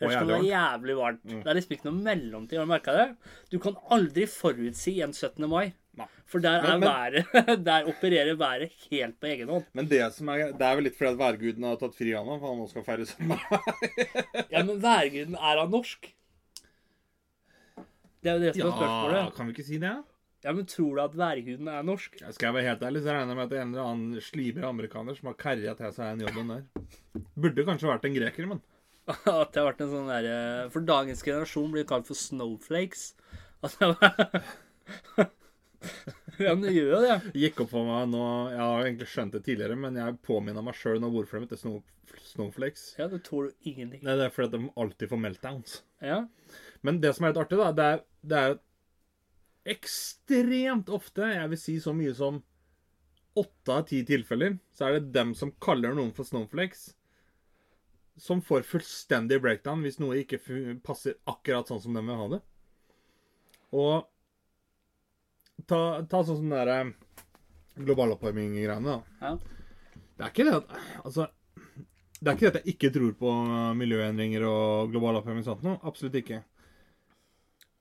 Eller 0.00 0.12
så 0.12 0.18
kan 0.18 0.28
det 0.28 0.34
være 0.34 0.50
jævlig 0.50 0.96
varmt. 0.98 1.22
Det 1.30 1.46
er 1.46 1.56
liksom 1.56 1.76
ikke 1.76 1.88
noe 1.88 2.02
mellomtid. 2.04 2.58
Har 2.58 2.66
du 2.66 2.72
merka 2.72 2.96
det? 2.96 3.06
Du 3.52 3.58
kan 3.62 3.78
aldri 3.94 4.26
forutsi 4.28 4.98
en 5.04 5.14
17. 5.14 5.46
mai. 5.48 5.70
Nei. 5.96 6.06
For 6.28 6.42
der, 6.44 6.58
er 6.60 6.76
Men- 6.76 6.80
men- 6.80 6.88
været, 6.90 7.64
der 7.68 7.86
opererer 7.88 8.34
været 8.36 8.72
helt 8.90 9.16
på 9.20 9.26
egen 9.30 9.48
hånd. 9.48 9.64
Men 9.72 9.86
det 9.88 10.02
som 10.12 10.28
er 10.28 10.50
Det 10.52 10.66
er 10.66 10.74
vel 10.76 10.84
litt 10.90 10.96
fordi 10.98 11.12
at 11.14 11.18
værguden 11.22 11.64
har 11.64 11.76
tatt 11.80 11.94
fri 11.96 12.12
av 12.18 12.26
nå, 12.28 12.36
for 12.42 12.52
han 12.52 12.60
nå 12.60 12.66
skal 12.68 12.84
feire 12.84 13.06
sommer. 13.06 13.40
Ja, 14.52 14.62
men 14.62 14.82
værguden, 14.82 15.34
er 15.38 15.62
han 15.62 15.70
norsk? 15.72 16.10
Det 18.22 18.30
er 18.32 18.36
jo 18.38 18.44
det 18.44 18.54
som 18.58 18.68
er 18.82 19.16
Ja, 19.16 19.24
kan 19.36 19.46
vi 19.48 19.54
ikke 19.56 19.64
si 19.66 19.78
det? 19.82 19.94
Ja, 20.44 20.52
men 20.54 20.66
tror 20.68 20.94
du 20.98 21.00
at 21.02 21.14
værguden 21.18 21.68
er 21.72 21.82
norsk? 21.86 22.20
Ja, 22.20 22.30
Skal 22.34 22.48
jeg 22.50 22.54
være 22.58 22.68
helt 22.68 22.82
ærlig, 22.86 23.02
så 23.02 23.10
regner 23.14 23.32
jeg 23.32 23.36
med 23.38 23.44
at 23.46 23.50
det 23.50 23.58
er 23.58 23.62
en 23.64 23.72
eller 23.74 23.88
annen 23.90 24.20
sliber 24.22 24.66
amerikaner 24.68 25.16
som 25.16 25.30
har 25.30 25.38
karja 25.40 25.72
til 25.78 25.92
seg 25.96 26.12
den 26.18 26.26
jobben 26.26 26.52
der. 26.52 27.22
Burde 27.34 27.64
kanskje 27.66 27.88
vært 27.90 28.04
en 28.06 28.14
greker, 28.18 28.46
men 28.52 28.60
At 29.08 29.52
det 29.54 29.62
har 29.62 29.68
vært 29.70 29.80
en 29.86 29.90
sånn 29.92 30.08
derre 30.10 30.36
For 30.74 30.82
dagens 30.86 31.22
generasjon 31.24 31.72
blir 31.72 31.86
kalt 31.88 32.06
for 32.08 32.18
snowflakes. 32.18 33.14
At 33.64 33.76
det 33.80 33.88
var 33.94 35.30
Ja, 36.42 36.52
men 36.52 36.66
det 36.66 36.74
gjør 36.74 36.90
jo 36.92 36.98
det. 37.00 37.14
gikk 37.40 37.60
opp 37.64 37.70
for 37.70 37.86
meg 37.88 38.10
nå 38.12 38.24
Jeg 38.52 38.60
har 38.60 38.82
egentlig 38.82 39.06
skjønt 39.08 39.32
det 39.32 39.40
tidligere, 39.46 39.76
men 39.80 39.96
jeg 39.96 40.18
påminner 40.26 40.64
meg 40.66 40.76
sjøl 40.76 40.98
nå 41.00 41.08
hvorfor 41.14 41.38
de 41.40 41.46
heter 41.46 41.60
snow, 41.60 41.78
Snowflakes. 42.26 42.82
Ja, 42.98 43.06
det 43.08 43.22
tåler 43.26 43.50
du 43.52 43.70
ingenting. 43.70 44.02
Nei, 44.04 44.16
Det 44.18 44.26
er 44.26 44.34
fordi 44.34 44.58
de 44.58 44.68
alltid 44.76 45.10
får 45.10 45.20
meltdowns. 45.22 45.78
Ja. 46.04 46.18
Men 46.84 47.00
det 47.00 47.14
som 47.16 47.24
er 47.24 47.32
litt 47.32 47.40
artig, 47.40 47.58
da, 47.60 47.70
det 47.76 47.86
er, 47.94 48.02
det 48.22 48.42
er 48.42 48.58
ekstremt 49.76 50.92
ofte, 50.94 51.26
jeg 51.32 51.50
vil 51.52 51.60
si 51.60 51.76
så 51.82 51.94
mye 51.96 52.14
som 52.16 52.42
åtte 53.36 53.72
av 53.74 53.86
ti 53.90 54.02
tilfeller, 54.06 54.58
så 54.76 54.86
er 54.86 54.98
det 54.98 55.14
dem 55.16 55.34
som 55.36 55.52
kaller 55.62 55.96
noen 55.96 56.12
for 56.16 56.28
snowflakes, 56.28 56.90
som 58.16 58.40
får 58.40 58.64
fullstendig 58.64 59.42
breakdown 59.44 59.82
hvis 59.84 59.98
noe 60.00 60.22
ikke 60.22 60.40
passer 60.86 61.18
akkurat 61.28 61.68
sånn 61.68 61.82
som 61.84 61.96
de 61.96 62.04
vil 62.06 62.20
ha 62.20 62.28
det. 62.32 62.42
Og 63.76 64.06
ta, 65.64 65.80
ta 66.04 66.22
sånn 66.22 66.42
som 66.42 66.50
den 66.52 66.68
der 66.68 67.86
global 67.86 68.14
oppvarming-greiene, 68.16 68.82
da. 68.84 68.98
Ja. 69.22 69.32
Det 70.16 70.24
er 70.24 70.32
ikke 70.32 70.46
det 70.48 70.54
at 70.56 70.70
Altså, 71.04 71.26
det 72.20 72.30
er 72.30 72.36
ikke 72.36 72.46
det 72.46 72.52
at 72.52 72.60
jeg 72.62 72.74
ikke 72.74 72.92
tror 72.94 73.16
på 73.20 73.32
miljøendringer 73.76 74.46
og 74.48 74.92
global 74.92 75.20
oppvarming 75.20 75.44
og 75.44 75.50
sånt 75.50 75.66
noe. 75.66 75.80
Absolutt 75.84 76.16
ikke. 76.22 76.42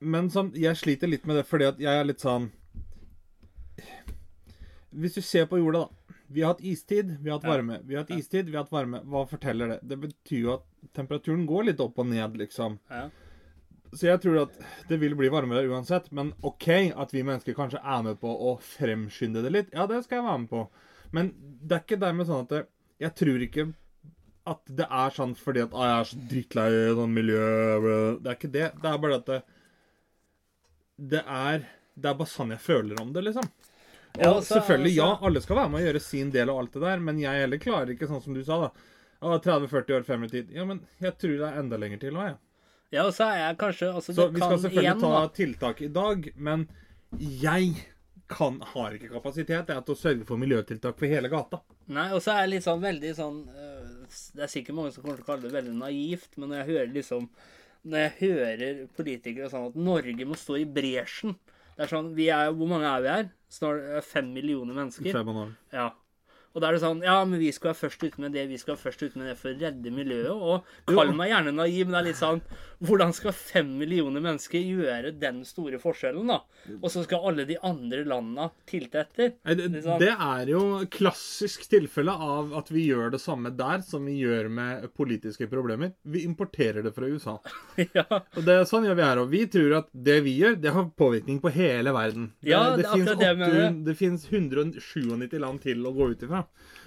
Men 0.03 0.27
sånn, 0.31 0.51
jeg 0.59 0.75
sliter 0.79 1.09
litt 1.09 1.27
med 1.27 1.39
det 1.39 1.45
fordi 1.47 1.69
at 1.69 1.79
jeg 1.81 1.99
er 1.99 2.03
litt 2.05 2.19
sånn 2.21 2.49
Hvis 4.95 5.15
du 5.15 5.21
ser 5.23 5.47
på 5.47 5.59
jorda, 5.59 5.85
da. 5.85 6.15
Vi 6.27 6.41
har 6.41 6.53
hatt 6.53 6.63
istid, 6.65 7.17
vi 7.21 7.29
har 7.29 7.39
hatt 7.39 7.47
varme. 7.47 7.79
Vi 7.85 7.95
har 7.95 8.05
hatt 8.05 8.15
istid, 8.15 8.47
vi 8.49 8.55
har 8.57 8.63
hatt 8.63 8.73
varme. 8.73 9.01
Hva 9.05 9.25
forteller 9.29 9.75
det? 9.75 9.79
Det 9.83 9.97
betyr 10.01 10.39
jo 10.39 10.53
at 10.55 10.65
temperaturen 10.95 11.43
går 11.47 11.67
litt 11.69 11.83
opp 11.83 11.99
og 12.01 12.07
ned, 12.09 12.37
liksom. 12.39 12.79
Ja. 12.89 13.09
Så 13.93 14.07
jeg 14.09 14.21
tror 14.23 14.41
at 14.45 14.57
det 14.89 14.97
vil 15.01 15.15
bli 15.15 15.29
varmere 15.31 15.67
uansett. 15.69 16.11
Men 16.11 16.33
OK 16.45 16.67
at 16.95 17.13
vi 17.13 17.23
mennesker 17.23 17.55
kanskje 17.57 17.81
er 17.83 18.03
med 18.03 18.19
på 18.21 18.31
å 18.31 18.55
fremskynde 18.63 19.43
det 19.45 19.51
litt. 19.53 19.73
Ja, 19.73 19.85
det 19.87 20.03
skal 20.05 20.19
jeg 20.19 20.27
være 20.27 20.43
med 20.43 20.51
på. 20.51 20.63
Men 21.15 21.33
det 21.61 21.77
er 21.77 21.83
ikke 21.85 22.01
dermed 22.01 22.27
sånn 22.27 22.45
at 22.47 22.53
det, 22.53 22.63
Jeg 22.99 23.15
tror 23.19 23.43
ikke 23.43 23.65
at 24.45 24.61
det 24.77 24.85
er 24.85 25.13
sånn 25.15 25.33
fordi 25.35 25.63
at 25.65 25.73
ah, 25.73 25.85
jeg 25.89 25.99
er 25.99 26.09
så 26.09 26.19
drittlei 26.31 26.67
sånn 26.95 27.13
miljø 27.15 27.45
Det 28.21 28.29
er 28.29 28.35
ikke 28.37 28.51
det. 28.53 28.67
Det 28.81 28.89
er 28.91 28.99
bare 29.01 29.19
at 29.19 29.29
det 29.29 29.39
Det 31.13 31.21
er 31.25 31.65
Det 31.95 32.09
er 32.11 32.19
bare 32.19 32.31
sånn 32.31 32.53
jeg 32.53 32.61
føler 32.63 33.01
om 33.01 33.13
det, 33.15 33.23
liksom. 33.25 33.47
Ja, 34.15 34.29
Og 34.29 34.37
altså- 34.37 34.59
selvfølgelig, 34.59 34.95
ja, 34.95 35.07
alle 35.21 35.41
skal 35.41 35.57
være 35.57 35.69
med 35.69 35.81
og 35.81 35.87
gjøre 35.87 36.01
sin 36.01 36.29
del 36.31 36.49
og 36.49 36.59
alt 36.59 36.71
det 36.73 36.81
der, 36.81 36.99
men 36.99 37.19
jeg 37.19 37.41
heller 37.41 37.57
klarer 37.57 37.89
ikke 37.91 38.07
sånn 38.07 38.21
som 38.23 38.33
du 38.33 38.43
sa, 38.43 38.59
da. 38.67 38.69
30-40 39.21 39.95
år 39.97 40.03
frem 40.05 40.23
i 40.23 40.27
tid. 40.27 40.51
Ja, 40.51 40.65
men 40.65 40.85
jeg 41.01 41.17
tror 41.17 41.37
det 41.37 41.47
er 41.49 41.59
enda 41.59 41.77
lenger 41.77 41.99
til 41.99 42.13
òg, 42.13 42.29
jeg. 42.29 42.37
ja, 42.37 42.37
og 43.05 43.11
så 43.15 43.27
er 43.31 43.41
jeg 43.41 43.57
kanskje 43.59 43.89
altså, 43.91 44.13
Så 44.13 44.27
vi 44.31 44.41
skal 44.41 44.59
selvfølgelig 44.61 44.85
igjen, 44.85 45.03
ta 45.03 45.25
tiltak 45.35 45.81
i 45.81 45.91
dag, 45.91 46.27
men 46.35 46.67
jeg 47.19 47.73
kan, 48.31 48.57
har 48.73 48.95
ikke 48.95 49.11
kapasitet 49.13 49.69
jeg, 49.69 49.83
til 49.85 49.93
å 49.93 49.99
sørge 49.99 50.27
for 50.27 50.41
miljøtiltak 50.41 50.97
for 50.97 51.09
hele 51.09 51.29
gata. 51.29 51.61
Nei, 51.93 52.07
og 52.15 52.23
så 52.25 52.33
er 52.33 52.45
jeg 52.45 52.53
litt 52.55 52.65
sånn 52.65 52.81
veldig 52.81 53.11
sånn 53.17 53.41
øh, 53.45 53.91
Det 54.33 54.45
er 54.47 54.49
sikkert 54.49 54.77
mange 54.79 54.93
som 54.95 55.03
kommer 55.03 55.19
til 55.19 55.25
å 55.25 55.27
kalle 55.27 55.45
det 55.45 55.53
veldig 55.53 55.75
naivt, 55.77 56.31
men 56.39 56.49
når 56.49 56.61
jeg 56.61 56.69
hører 56.71 56.95
liksom 56.95 57.27
Når 57.85 57.99
jeg 58.01 58.13
hører 58.21 58.79
politikere 58.97 59.49
sånn 59.51 59.67
at 59.69 59.77
Norge 59.77 60.25
må 60.25 60.37
stå 60.39 60.57
i 60.57 60.65
bresjen 60.65 61.35
Det 61.75 61.85
er 61.85 61.91
sånn 61.91 62.09
vi 62.17 62.31
er, 62.33 62.49
Hvor 62.57 62.71
mange 62.71 62.89
er 62.89 63.05
vi 63.05 63.11
her? 63.13 63.29
Snart 63.53 63.85
øh, 63.85 64.01
fem 64.01 64.33
millioner 64.33 64.73
mennesker. 64.73 65.11
Fem 65.13 65.29
og 65.29 65.35
en 65.35 65.41
halv. 65.43 65.53
Ja. 65.77 65.85
Og 66.55 66.63
da 66.63 66.69
er 66.69 66.77
det 66.77 66.83
sånn 66.85 67.03
Ja, 67.03 67.17
men 67.27 67.41
vi 67.41 67.51
skal 67.51 67.73
være 67.73 67.81
først 67.83 68.05
ute 68.05 68.21
med 68.23 68.35
det, 68.35 68.45
vi 68.47 68.59
skal 68.59 68.75
være 68.75 68.85
først 68.87 69.03
ute 69.03 69.19
med 69.19 69.27
det 69.29 69.35
for 69.39 69.51
å 69.51 69.59
redde 69.59 69.91
miljøet. 69.91 70.31
Og 70.31 70.69
kall 70.87 71.11
meg 71.17 71.33
gjerne 71.33 71.55
naiv, 71.57 71.81
men 71.85 71.97
det 71.97 72.01
er 72.01 72.07
litt 72.09 72.21
sånn 72.21 72.41
Hvordan 72.85 73.13
skal 73.15 73.35
fem 73.35 73.69
millioner 73.79 74.23
mennesker 74.23 74.59
gjøre 74.63 75.13
den 75.19 75.43
store 75.47 75.79
forskjellen, 75.81 76.27
da? 76.31 76.41
Og 76.81 76.87
så 76.91 77.03
skal 77.05 77.27
alle 77.29 77.45
de 77.47 77.57
andre 77.65 78.03
landa 78.07 78.49
tilte 78.69 79.03
etter? 79.05 79.35
Det, 79.43 79.69
Liksom. 79.75 79.99
det 79.99 80.11
er 80.11 80.49
jo 80.51 80.61
klassisk 80.91 81.65
tilfelle 81.71 82.11
av 82.11 82.53
at 82.59 82.69
vi 82.71 82.85
gjør 82.89 83.11
det 83.15 83.19
samme 83.23 83.51
der 83.55 83.83
som 83.85 84.05
vi 84.07 84.17
gjør 84.21 84.49
med 84.53 84.87
politiske 84.97 85.47
problemer. 85.51 85.93
Vi 86.03 86.23
importerer 86.27 86.85
det 86.85 86.93
fra 86.95 87.09
USA. 87.09 87.37
ja. 87.97 88.05
Og 88.07 88.41
det, 88.43 88.59
er 88.59 88.69
Sånn 88.69 88.87
gjør 88.87 88.97
vi 88.97 89.05
her. 89.05 89.21
Og 89.21 89.31
vi 89.31 89.43
tror 89.51 89.77
at 89.81 89.89
det 89.91 90.19
vi 90.25 90.35
gjør, 90.39 90.57
det 90.61 90.73
har 90.75 90.87
påvirkning 90.97 91.41
på 91.43 91.51
hele 91.55 91.93
verden. 91.95 92.31
Ja, 92.45 92.75
det 92.75 92.83
det, 92.83 92.91
finnes 92.93 93.19
det 93.19 93.31
mener. 93.37 93.57
800 93.69 93.85
det 93.85 93.97
finnes 93.99 94.27
197 94.31 95.39
land 95.41 95.61
til 95.65 95.85
å 95.85 95.93
gå 95.95 96.11
ut 96.13 96.25
ifra. 96.25 96.44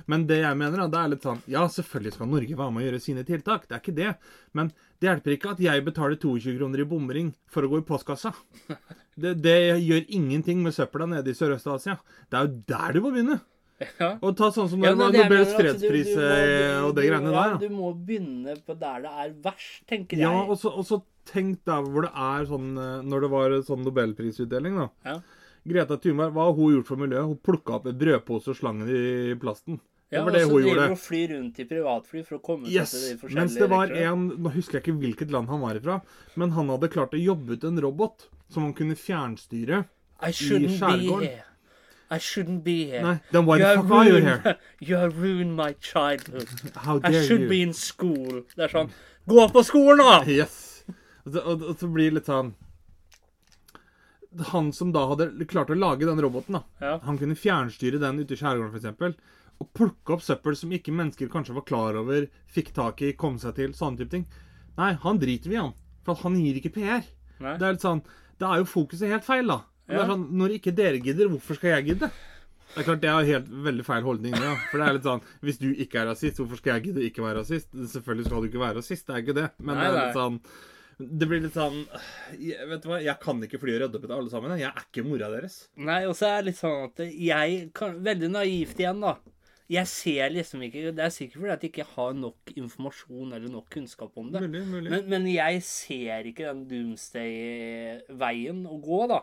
Men 0.08 0.26
det 0.26 0.38
jeg 0.40 0.56
mener, 0.56 0.78
da, 0.78 0.86
det 0.88 0.98
er 1.04 1.08
litt 1.12 1.22
sånn 1.26 1.40
Ja, 1.50 1.66
selvfølgelig 1.68 2.12
skal 2.14 2.28
Norge 2.30 2.56
være 2.56 2.72
med 2.72 2.82
å 2.82 2.86
gjøre 2.88 3.00
sine 3.04 3.24
tiltak. 3.28 3.66
Det 3.68 3.76
er 3.76 3.82
ikke 3.82 3.96
det. 3.98 4.14
Men 4.54 4.70
det 5.00 5.08
hjelper 5.10 5.34
ikke 5.36 5.50
at 5.52 5.60
jeg 5.60 5.84
betaler 5.84 6.16
22 6.16 6.56
kroner 6.58 6.80
i 6.80 6.88
bomring 6.88 7.34
for 7.46 7.62
å 7.62 7.68
gå 7.74 7.78
i 7.82 7.86
postkassa. 7.88 8.32
Det, 9.18 9.34
det 9.42 9.56
gjør 9.82 10.04
ingenting 10.14 10.62
med 10.62 10.72
søpla 10.76 11.06
nede 11.10 11.32
i 11.32 11.36
Sørøst-Asia. 11.36 11.98
Det 12.30 12.38
er 12.38 12.46
jo 12.48 12.62
der 12.70 12.92
du 12.96 13.00
må 13.02 13.10
begynne. 13.14 13.40
ja. 14.00 14.12
Og 14.22 14.36
ta 14.38 14.48
sånn 14.54 14.68
som 14.70 14.82
Ja, 14.82 14.94
det 14.94 15.10
det 15.12 15.24
Nobels 15.26 15.52
du- 15.52 15.58
fredspris 15.58 16.08
du 16.14 16.16
må- 16.18 16.30
eh, 16.32 16.80
og 16.86 16.94
det 16.96 17.04
greiene 17.10 17.30
der. 17.30 17.52
Ja, 17.52 17.56
Du 17.58 17.68
må 17.74 17.92
begynne 18.06 18.56
på 18.66 18.78
der 18.78 19.02
det 19.02 19.12
er 19.24 19.34
verst, 19.44 19.82
tenker 19.90 20.16
jeg. 20.16 20.26
Ja, 20.26 20.32
og 20.46 20.56
så, 20.58 20.72
og 20.74 20.86
så 20.86 21.02
tenk 21.26 21.60
der 21.68 21.82
hvor 21.84 22.02
det 22.06 22.10
er 22.14 22.46
sånn 22.48 22.70
eh, 22.78 23.02
Når 23.04 23.20
det 23.26 23.30
var 23.30 23.50
sånn 23.68 23.84
nobelprisutdeling, 23.84 24.78
da. 24.80 24.88
Ja. 25.04 25.18
Greta 25.68 25.98
Thunberg, 26.00 26.32
hva 26.36 26.48
har 26.48 26.56
hun 26.56 26.74
gjort 26.78 26.88
for 26.90 27.00
miljøet? 27.00 27.28
Hun 27.28 27.38
plukka 27.44 27.76
opp 27.78 27.86
en 27.90 27.98
brødpose 28.00 28.52
og 28.52 28.56
slang 28.58 28.80
den 28.84 28.90
i 28.94 29.34
plasten. 29.40 29.80
Det 30.08 30.16
Ja, 30.16 30.22
var 30.24 30.30
og 30.30 30.36
det 30.38 30.44
hun 30.46 30.52
driver 30.54 30.68
gjorde. 30.68 30.84
hun 30.88 30.92
og 30.96 30.98
fly 31.04 31.18
rundt 31.34 31.58
i 31.60 31.64
privatfly 31.68 32.22
for 32.24 32.38
å 32.38 32.40
komme 32.40 32.64
seg 32.64 32.86
til 32.88 33.02
de 33.04 33.16
forskjellige 33.20 33.42
Mens 33.42 33.56
det 33.60 33.66
var 33.68 33.90
en 33.92 34.22
Nå 34.40 34.52
husker 34.54 34.78
jeg 34.78 34.84
ikke 34.86 34.94
hvilket 35.02 35.34
land 35.34 35.50
han 35.52 35.60
var 35.60 35.76
ifra, 35.76 35.98
men 36.40 36.54
han 36.56 36.70
hadde 36.72 36.88
klart 36.94 37.12
å 37.12 37.20
jobbe 37.20 37.58
ut 37.58 37.64
en 37.68 37.80
robot 37.84 38.24
som 38.48 38.62
han 38.64 38.72
kunne 38.72 38.96
fjernstyre. 38.96 39.82
I 40.24 40.30
shouldn't 40.32 40.72
be 40.72 40.78
skjærgården. 40.78 41.44
I 42.10 42.16
shouldn't 42.16 42.62
be 42.64 42.76
here. 42.88 43.02
Nei, 43.04 43.18
then 43.32 43.44
why 43.44 43.58
the 43.58 43.66
fuck 43.76 43.84
fuck 43.84 43.98
are 43.98 44.08
you 44.08 44.22
here? 44.24 44.56
You 44.80 44.96
have 44.96 45.20
ruined 45.20 45.54
my 45.54 45.74
childhood. 45.74 46.48
How 46.74 46.98
dare 46.98 47.12
you? 47.12 47.18
I 47.18 47.26
should 47.26 47.42
you? 47.42 47.48
be 47.50 47.60
in 47.60 47.74
school. 47.74 48.44
Det 48.56 48.64
er 48.64 48.72
sånn 48.72 48.88
Gå 49.28 49.44
på 49.52 49.60
skolen, 49.62 50.00
da! 50.00 50.22
Yes. 50.24 50.84
Og 51.26 51.34
så, 51.34 51.42
og, 51.44 51.62
og 51.68 51.76
så 51.76 51.90
blir 51.92 52.08
det 52.08 52.22
litt 52.22 52.30
sånn 52.32 52.54
Han 54.52 54.72
som 54.72 54.92
da 54.94 55.06
hadde 55.10 55.46
klart 55.50 55.70
å 55.70 55.76
lage 55.78 56.06
den 56.06 56.20
roboten, 56.22 56.52
da. 56.58 56.62
Ja. 56.80 56.98
Han 57.04 57.18
kunne 57.18 57.34
fjernstyre 57.38 57.98
den 58.00 58.20
ute 58.22 58.34
i 58.34 58.38
skjærgården, 58.38 58.74
f.eks. 58.78 59.16
Og 59.58 59.70
plukke 59.74 60.14
opp 60.14 60.22
søppel 60.22 60.54
som 60.56 60.70
ikke 60.70 60.92
mennesker 60.94 61.28
kanskje 61.32 61.54
var 61.56 61.64
klar 61.66 61.96
over, 61.98 62.28
fikk 62.46 62.72
tak 62.76 63.02
i, 63.02 63.12
kom 63.18 63.38
seg 63.42 63.56
til, 63.56 63.72
sånne 63.74 63.98
type 63.98 64.10
ting. 64.14 64.26
Nei, 64.78 64.92
han 65.02 65.18
driter 65.18 65.50
vi 65.50 65.56
i, 65.56 65.58
han. 65.58 65.74
For 66.06 66.14
han 66.22 66.36
gir 66.38 66.60
ikke 66.60 66.70
PR. 66.76 67.02
Nei. 67.42 67.56
Det 67.58 67.66
er 67.66 67.74
litt 67.76 67.82
sånn 67.84 68.00
Da 68.38 68.52
er 68.54 68.62
jo 68.62 68.68
fokuset 68.70 69.10
helt 69.10 69.24
feil, 69.26 69.46
da. 69.50 69.60
Det 69.88 69.96
Ja. 69.96 70.02
er 70.04 70.08
sånn, 70.12 70.28
Når 70.38 70.54
ikke 70.60 70.74
dere 70.74 70.98
gidder, 71.02 71.28
hvorfor 71.28 71.54
skal 71.58 71.70
jeg 71.70 71.86
gidde? 71.86 72.10
Det 72.74 72.78
er 72.82 72.84
klart, 72.84 73.00
det 73.00 73.08
er 73.10 73.24
helt 73.24 73.48
veldig 73.48 73.84
feil 73.84 74.02
holdning. 74.02 74.34
Ja. 74.36 74.54
For 74.70 74.78
det 74.78 74.86
er 74.88 74.92
litt 74.98 75.02
sånn 75.08 75.22
Hvis 75.42 75.58
du 75.58 75.68
ikke 75.74 76.02
er 76.02 76.06
rasist, 76.12 76.36
hvorfor 76.38 76.56
skal 76.60 76.74
jeg 76.78 76.84
gidde 76.92 77.00
å 77.02 77.06
ikke 77.10 77.22
være 77.24 77.38
rasist? 77.40 77.70
Selvfølgelig 77.72 78.26
skal 78.26 78.40
du 78.42 78.48
ikke 78.50 78.60
være 78.62 78.76
rasist, 78.78 79.06
det 79.06 79.14
er 79.16 79.22
ikke 79.24 79.34
det. 79.34 79.50
Men 79.58 79.74
Nei, 79.76 79.84
det 79.88 79.94
er 79.98 80.06
litt 80.06 80.18
sånn 80.18 80.40
Det 80.98 81.28
blir 81.30 81.40
litt 81.44 81.54
sånn 81.54 81.84
Vet 82.34 82.82
du 82.82 82.88
hva, 82.90 82.96
jeg 83.04 83.14
kan 83.22 83.38
ikke 83.46 83.60
fly 83.62 83.76
og 83.76 83.82
rydde 83.84 83.98
opp 84.00 84.04
etter 84.08 84.16
alle 84.18 84.30
sammen. 84.32 84.56
Jeg 84.58 84.66
er 84.72 84.86
ikke 84.88 85.04
mora 85.06 85.28
deres. 85.30 85.68
Nei, 85.78 86.00
og 86.10 86.16
så 86.18 86.26
er 86.32 86.40
det 86.42 86.48
litt 86.50 86.58
sånn 86.60 86.88
at 86.88 87.02
jeg 87.06 87.58
kan, 87.78 87.98
Veldig 88.02 88.30
naivt 88.34 88.80
igjen, 88.82 89.00
da. 89.04 89.16
Jeg 89.68 89.84
ser 89.92 90.30
liksom 90.32 90.62
ikke 90.64 90.90
Det 90.96 91.04
er 91.04 91.12
sikkert 91.12 91.42
fordi 91.42 91.52
at 91.54 91.64
jeg 91.66 91.72
ikke 91.74 91.88
har 91.94 92.14
nok 92.16 92.52
informasjon 92.56 93.34
eller 93.36 93.52
nok 93.52 93.68
kunnskap 93.74 94.16
om 94.18 94.30
det. 94.32 94.40
Mulig, 94.46 94.62
mulig. 94.66 94.90
Men, 94.94 95.08
men 95.12 95.26
jeg 95.30 95.62
ser 95.68 96.24
ikke 96.32 96.48
den 96.48 96.64
doomsday-veien 96.72 98.62
å 98.68 98.78
gå, 98.82 99.02
da. 99.10 99.22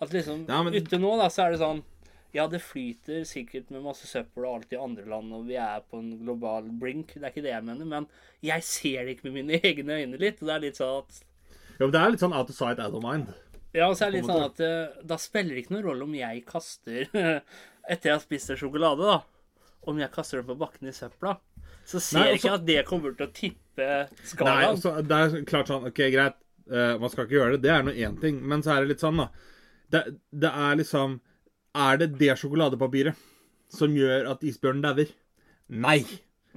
At 0.00 0.14
liksom 0.14 0.46
Ja, 0.48 0.62
men- 0.62 0.74
Ute 0.78 0.96
nå, 0.98 1.16
da, 1.20 1.26
så 1.28 1.44
er 1.46 1.50
det 1.52 1.60
sånn 1.60 1.82
Ja, 2.32 2.44
det 2.46 2.60
flyter 2.62 3.24
sikkert 3.26 3.72
med 3.74 3.82
masse 3.82 4.06
søppel 4.06 4.44
og 4.46 4.60
alt 4.60 4.74
i 4.74 4.78
andre 4.78 5.02
land, 5.10 5.32
og 5.34 5.48
vi 5.48 5.56
er 5.58 5.80
på 5.82 5.98
en 5.98 6.12
global 6.20 6.68
brink. 6.78 7.16
Det 7.16 7.24
er 7.24 7.32
ikke 7.32 7.42
det 7.46 7.54
jeg 7.56 7.66
mener, 7.66 7.88
men 7.90 8.06
jeg 8.46 8.62
ser 8.66 9.04
det 9.04 9.16
ikke 9.16 9.30
med 9.30 9.38
mine 9.40 9.58
egne 9.72 9.98
øyne 9.98 10.20
litt. 10.20 10.38
Og 10.42 10.50
det 10.50 10.54
er 10.54 10.64
litt 10.68 10.78
sånn 10.78 11.00
at 11.02 11.20
Ja, 11.80 11.86
men 11.86 11.94
det 11.96 12.02
er 12.02 12.12
litt 12.14 12.22
sånn 12.22 12.36
out 12.36 12.52
of 12.52 12.56
sight, 12.58 12.78
out 12.78 12.94
of 12.94 13.02
mind. 13.02 13.32
Ja, 13.74 13.88
og 13.88 13.96
så 13.98 14.06
er 14.06 14.12
det 14.12 14.20
litt 14.20 14.30
sånn 14.30 14.46
at 14.46 14.62
eh, 14.66 15.02
da 15.06 15.18
spiller 15.18 15.54
det 15.54 15.64
ikke 15.64 15.74
noen 15.76 15.86
rolle 15.86 16.06
om 16.06 16.14
jeg 16.18 16.40
kaster 16.46 17.04
Etter 17.90 18.10
jeg 18.10 18.14
har 18.16 18.22
spist 18.22 18.50
en 18.52 18.58
sjokolade, 18.60 19.06
da. 19.06 19.20
Om 19.90 19.98
jeg 20.02 20.12
kaster 20.14 20.38
den 20.40 20.48
på 20.50 20.56
bakken 20.60 20.90
i 20.90 20.94
søpla. 20.94 21.36
Så 21.88 21.98
ser 22.02 22.18
Nei, 22.20 22.24
jeg 22.28 22.36
altså- 22.36 22.46
ikke 22.46 22.58
at 22.58 22.66
det 22.68 22.82
kommer 22.86 23.14
til 23.16 23.26
å 23.26 23.32
tippe 23.34 23.86
Nei, 23.86 24.26
skalaen. 24.28 24.68
altså, 24.74 24.92
det 25.02 25.18
er 25.18 25.46
klart 25.48 25.70
sånn 25.72 25.88
OK, 25.88 26.02
greit. 26.14 26.36
Uh, 26.70 26.94
man 27.02 27.10
skal 27.10 27.24
ikke 27.26 27.38
gjøre 27.38 27.56
det. 27.56 27.62
Det 27.64 27.72
er 27.74 27.86
nå 27.88 27.94
én 27.96 28.18
ting. 28.20 28.36
Men 28.46 28.62
så 28.62 28.76
er 28.76 28.84
det 28.84 28.92
litt 28.92 29.02
sånn, 29.02 29.18
da. 29.18 29.26
Det, 29.90 30.02
det 30.44 30.52
er 30.52 30.76
liksom 30.78 31.16
Er 31.74 31.96
det 32.00 32.18
det 32.18 32.34
sjokoladepapiret 32.40 33.14
som 33.70 33.92
gjør 33.94 34.30
at 34.32 34.42
isbjørnen 34.42 34.82
dauer? 34.82 35.10
Nei. 35.70 36.00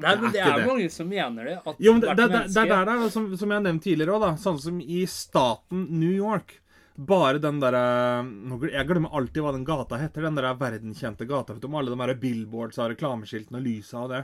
Nei, 0.02 0.16
men 0.18 0.32
det 0.34 0.40
er 0.42 0.46
det 0.48 0.54
er 0.56 0.60
det. 0.64 0.68
mange 0.72 0.90
som 0.90 1.08
mener 1.10 1.46
det. 1.46 1.60
At 1.70 1.76
Jo, 1.78 1.92
men 1.94 2.02
det, 2.02 2.16
det, 2.18 2.28
det, 2.34 2.40
det 2.56 2.62
er 2.64 2.72
der 2.74 2.90
er, 2.96 3.10
som, 3.14 3.28
som 3.38 3.52
jeg 3.54 3.60
har 3.60 3.66
nevnt 3.68 3.84
tidligere 3.86 4.16
òg, 4.16 4.24
da. 4.26 4.32
Sånn 4.42 4.58
som 4.60 4.80
i 4.82 5.04
staten 5.06 5.84
New 6.00 6.10
York. 6.16 6.56
Bare 6.98 7.40
den 7.42 7.58
derre 7.62 7.82
Jeg 8.70 8.86
glemmer 8.90 9.14
alltid 9.18 9.42
hva 9.42 9.52
den 9.54 9.64
gata 9.66 9.98
heter. 10.02 10.26
Den 10.26 10.36
der 10.38 10.50
verdenkjente 10.58 11.26
gata. 11.30 11.54
Vet 11.54 11.62
du, 11.62 11.68
om 11.70 11.78
alle 11.78 11.94
de 11.94 12.00
der 12.02 12.16
billboards 12.22 12.78
og 12.82 12.90
reklameskiltene 12.94 13.62
og 13.62 13.66
lysa 13.66 14.02
og 14.08 14.10
det. 14.14 14.24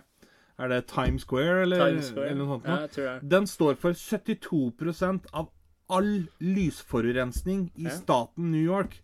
Er 0.59 0.67
det 0.73 0.81
Times 0.91 1.21
Square, 1.23 1.61
eller, 1.63 1.85
Times 1.85 2.09
Square. 2.11 2.27
eller 2.33 2.41
noe 2.43 2.57
sånt? 2.57 2.65
Ja, 2.67 2.79
jeg 2.83 2.91
tror 2.97 3.05
det. 3.07 3.29
Den 3.31 3.45
står 3.47 3.77
for 3.79 3.93
72% 3.95 5.29
av 5.33 5.47
all 5.89 6.11
lysforurensning 6.43 7.69
i 7.77 7.83
Ja. 7.87 7.89
staten 7.95 8.51
New 8.51 8.61
York. 8.61 9.01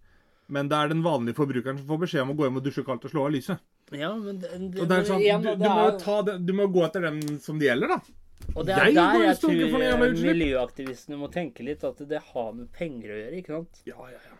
Men 0.48 0.70
det 0.70 0.78
er 0.78 0.92
den 0.92 1.02
vanlige 1.06 1.38
forbrukeren 1.40 1.80
som 1.80 1.88
får 1.90 2.04
beskjed 2.04 2.26
om 2.26 2.36
å 2.36 2.38
gå 2.38 2.46
hjem 2.46 2.60
og 2.60 2.68
dusje 2.68 2.84
kaldt 2.86 3.08
og 3.08 3.14
slå 3.14 3.26
av 3.26 3.34
lyset. 3.34 3.64
Ja, 3.94 4.12
men 4.18 4.38
det, 4.42 4.52
det, 4.58 4.86
er 4.86 5.08
sånn, 5.08 5.24
du, 5.42 5.50
du, 5.62 5.66
må 5.70 5.90
ta 6.02 6.20
du 6.26 6.54
må 6.58 6.68
gå 6.74 6.86
etter 6.86 7.06
den 7.06 7.40
som 7.42 7.60
det 7.62 7.70
gjelder, 7.70 7.96
da. 7.96 8.22
Og 8.54 8.66
det 8.68 8.76
er 8.76 8.90
Jeg 8.92 8.96
der 8.98 9.24
jeg 9.24 9.38
tror 9.42 10.16
miljøaktivistene 10.22 11.20
må 11.20 11.30
tenke 11.34 11.66
litt, 11.66 11.84
at 11.88 12.02
det 12.10 12.22
har 12.32 12.50
med 12.54 12.70
penger 12.76 13.14
å 13.14 13.20
gjøre, 13.20 13.42
ikke 13.42 13.54
sant? 13.56 13.84
Ja, 13.90 14.10
ja, 14.12 14.20
ja. 14.22 14.40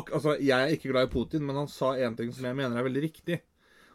ak 0.00 0.12
altså, 0.18 0.36
Jeg 0.42 0.56
er 0.56 0.74
ikke 0.76 0.92
glad 0.92 1.08
i 1.08 1.12
Putin, 1.12 1.46
men 1.48 1.60
han 1.62 1.70
sa 1.72 1.94
en 1.96 2.16
ting 2.18 2.32
som 2.36 2.48
jeg 2.48 2.58
mener 2.58 2.76
er 2.76 2.88
veldig 2.88 3.04
riktig. 3.06 3.40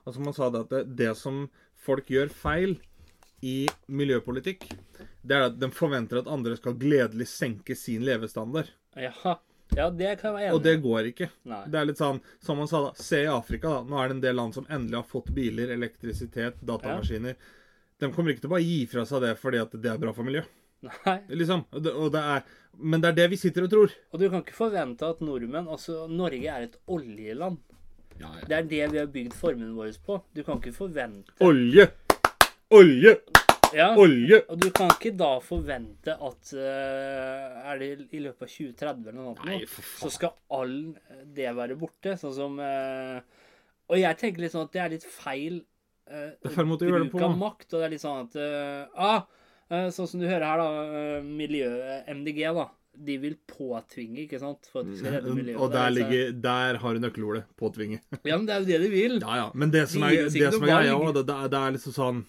Altså 0.06 0.24
Han 0.24 0.38
sa 0.38 0.50
det 0.50 0.64
at 0.66 0.74
det, 0.74 0.84
det 1.04 1.12
som 1.20 1.44
folk 1.82 2.10
gjør 2.10 2.34
feil 2.34 2.80
i 3.46 3.66
miljøpolitikk, 3.90 4.68
det 5.26 5.38
er 5.38 5.48
at 5.50 5.58
de 5.62 5.70
forventer 5.74 6.22
at 6.22 6.30
andre 6.30 6.58
skal 6.58 6.78
gledelig 6.78 7.30
senke 7.32 7.78
sin 7.78 8.06
levestandard. 8.06 8.70
Ja, 8.98 9.38
ja 9.78 9.88
det 9.90 10.14
kan 10.20 10.32
jeg 10.32 10.36
være 10.36 10.46
enig. 10.50 10.56
Og 10.58 10.64
det 10.66 10.76
går 10.84 11.10
ikke. 11.12 11.30
Nei. 11.52 11.62
Det 11.72 11.80
er 11.80 11.90
litt 11.90 12.02
sånn, 12.02 12.22
som 12.44 12.60
man 12.62 12.70
sa 12.72 12.84
da, 12.88 12.92
Se 13.00 13.24
i 13.24 13.30
Afrika, 13.32 13.78
da. 13.80 13.84
Nå 13.88 14.00
er 14.02 14.12
det 14.12 14.18
en 14.18 14.24
del 14.26 14.40
land 14.42 14.58
som 14.58 14.68
endelig 14.70 15.00
har 15.02 15.10
fått 15.10 15.32
biler, 15.36 15.74
elektrisitet, 15.74 16.60
datamaskiner. 16.68 17.38
De 18.02 18.10
kommer 18.12 18.34
ikke 18.34 18.46
til 18.46 18.52
å 18.52 18.56
bare 18.56 18.66
gi 18.66 18.82
fra 18.90 19.06
seg 19.06 19.22
det 19.24 19.36
fordi 19.38 19.62
at 19.62 19.76
det 19.78 19.92
er 19.92 20.00
bra 20.02 20.14
for 20.16 20.28
miljøet. 20.28 20.50
Nei. 21.06 21.20
Liksom. 21.30 21.68
Og 21.70 21.84
det, 21.86 21.92
og 21.94 22.14
det 22.16 22.22
er, 22.36 22.46
men 22.82 23.04
det 23.04 23.12
er 23.12 23.20
det 23.20 23.28
vi 23.36 23.38
sitter 23.38 23.68
og 23.68 23.74
tror. 23.74 23.94
Og 24.12 24.22
du 24.24 24.30
kan 24.32 24.42
ikke 24.42 24.58
forvente 24.58 25.06
at 25.06 25.22
nordmenn 25.22 25.70
Altså, 25.70 26.08
Norge 26.10 26.50
er 26.50 26.66
et 26.66 26.80
oljeland. 26.90 27.62
Det 28.22 28.54
er 28.54 28.66
det 28.70 28.82
vi 28.92 29.00
har 29.00 29.08
bygd 29.10 29.34
formuen 29.34 29.76
vår 29.78 29.96
på. 30.06 30.20
Du 30.34 30.44
kan 30.46 30.60
ikke 30.60 30.76
forvente 30.76 31.34
Olje! 31.42 31.88
Olje! 32.70 33.16
Ja. 33.76 33.90
Olje! 34.00 34.42
Og 34.52 34.60
du 34.62 34.70
kan 34.76 34.92
ikke 34.94 35.14
da 35.18 35.32
forvente 35.44 36.16
at 36.16 36.54
uh, 36.58 37.72
Er 37.72 37.82
det 37.82 37.90
i 38.12 38.22
løpet 38.24 38.48
av 38.48 38.52
2030 38.52 39.12
eller 39.12 39.20
noe 39.20 39.36
Nei, 39.48 39.60
sånt, 39.66 39.92
så 40.02 40.12
skal 40.14 40.34
all 40.58 40.78
det 41.36 41.52
være 41.58 41.78
borte. 41.80 42.16
Sånn 42.20 42.36
som 42.36 42.58
uh, 42.62 43.20
Og 43.92 44.00
jeg 44.02 44.20
tenker 44.20 44.44
litt 44.44 44.56
sånn 44.56 44.68
at 44.68 44.76
det 44.76 44.84
er 44.84 44.96
litt 44.96 45.08
feil 45.08 45.62
uh, 46.12 46.34
bruk 46.82 47.22
av 47.22 47.38
makt. 47.40 47.70
Og 47.72 47.78
det 47.80 47.88
er 47.88 47.96
litt 47.96 48.04
sånn 48.04 48.26
at 48.28 48.42
ah, 49.00 49.24
Sånn 49.72 50.08
som 50.10 50.20
du 50.20 50.28
hører 50.28 50.44
her, 50.44 50.60
da. 50.60 50.86
eh, 51.00 51.24
Miljø 51.24 51.68
MDG, 52.12 52.42
da. 52.58 52.66
De 52.92 53.14
vil 53.22 53.38
påtvinge, 53.48 54.26
ikke 54.26 54.40
sant? 54.42 54.68
For 54.68 54.84
at 54.84 54.90
de 54.90 54.98
skal 55.00 55.14
redde 55.16 55.36
miljøet. 55.38 55.60
Og 55.64 55.70
er 55.70 55.76
der, 55.78 55.94
ligger, 55.96 56.34
der 56.44 56.80
har 56.82 56.98
du 56.98 57.00
nøkkelordet. 57.06 57.46
Påtvinge. 57.56 58.02
Ja, 58.28 58.36
men 58.36 58.50
det 58.50 58.58
er 58.58 58.66
jo 58.66 58.68
det 58.68 58.80
de 58.84 58.90
vil. 58.92 59.16
Ja, 59.24 59.38
ja. 59.40 59.48
Men 59.56 59.72
det 59.72 59.86
som 59.94 60.04
er, 60.04 60.28
det 60.28 60.50
som 60.52 60.68
er 60.68 60.74
greia 60.74 61.14
det, 61.16 61.24
det 61.24 61.62
er 61.62 61.78
liksom 61.78 61.96
sånn 61.96 62.20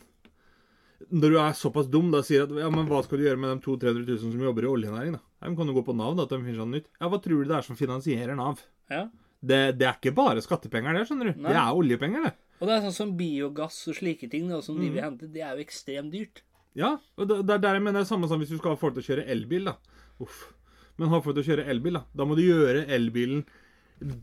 Når 1.11 1.33
du 1.35 1.39
er 1.41 1.57
såpass 1.59 1.89
dum, 1.91 2.11
da 2.13 2.21
sier 2.23 2.45
at 2.45 2.53
ja, 2.55 2.69
men 2.71 2.87
hva 2.87 3.01
skal 3.05 3.19
du 3.19 3.25
gjøre 3.25 3.41
med 3.41 3.51
de 3.57 3.65
200 3.65 3.93
000-300 3.97 4.07
000 4.23 4.37
som 4.37 4.45
jobber 4.47 4.67
i 4.67 4.71
oljenæring, 4.71 5.17
da? 5.17 5.23
Ja, 5.43 5.49
men 5.49 5.57
kan 5.59 5.67
du 5.67 5.75
gå 5.75 5.83
på 5.87 5.95
Nav, 5.97 6.15
da, 6.19 6.23
at 6.29 6.31
de 6.35 6.39
finner 6.45 6.61
sånn 6.63 6.75
nytt? 6.77 6.87
Ja, 7.01 7.09
hva 7.11 7.19
tror 7.25 7.43
du 7.43 7.49
det 7.51 7.57
er 7.59 7.67
som 7.67 7.79
finansierer 7.79 8.37
Nav? 8.39 8.61
Ja. 8.93 9.07
Det, 9.43 9.59
det 9.81 9.87
er 9.89 9.97
ikke 9.99 10.13
bare 10.15 10.43
skattepenger, 10.45 10.95
det, 10.95 11.07
skjønner 11.09 11.33
du. 11.33 11.41
Nei. 11.43 11.51
Det 11.51 11.59
er 11.65 11.81
oljepenger, 11.81 12.29
det. 12.29 12.33
Og 12.63 12.69
det 12.69 12.75
er 12.77 12.85
sånn 12.87 12.95
som 13.01 13.15
biogass 13.19 13.81
og 13.91 13.97
slike 13.99 14.29
ting 14.31 14.47
da, 14.53 14.61
som 14.63 14.77
de 14.79 14.87
Mm. 14.87 14.93
vil 14.95 15.03
hente, 15.03 15.33
det 15.35 15.43
er 15.43 15.57
jo 15.59 15.65
ekstremt 15.65 16.13
dyrt. 16.15 16.43
Ja, 16.79 16.93
og 17.19 17.27
det, 17.29 17.41
det 17.49 17.55
er 17.57 17.59
der 17.67 17.75
jeg 17.81 17.83
mener 17.83 17.99
det 18.01 18.07
er 18.07 18.13
samme 18.15 18.29
som 18.31 18.39
hvis 18.39 18.53
du 18.55 18.59
skal 18.61 18.77
ha 18.77 18.79
folk 18.81 18.95
til 18.95 19.03
å 19.03 19.09
kjøre 19.11 19.27
elbil, 19.35 19.67
da. 19.73 19.75
Uff. 20.23 20.53
Men 21.01 21.09
ha 21.11 21.19
folk 21.25 21.35
til 21.37 21.43
å 21.43 21.49
kjøre 21.51 21.67
elbil, 21.73 21.99
da. 21.99 22.05
Da 22.15 22.25
må 22.29 22.37
du 22.39 22.45
gjøre 22.45 22.87
elbilen 22.95 23.43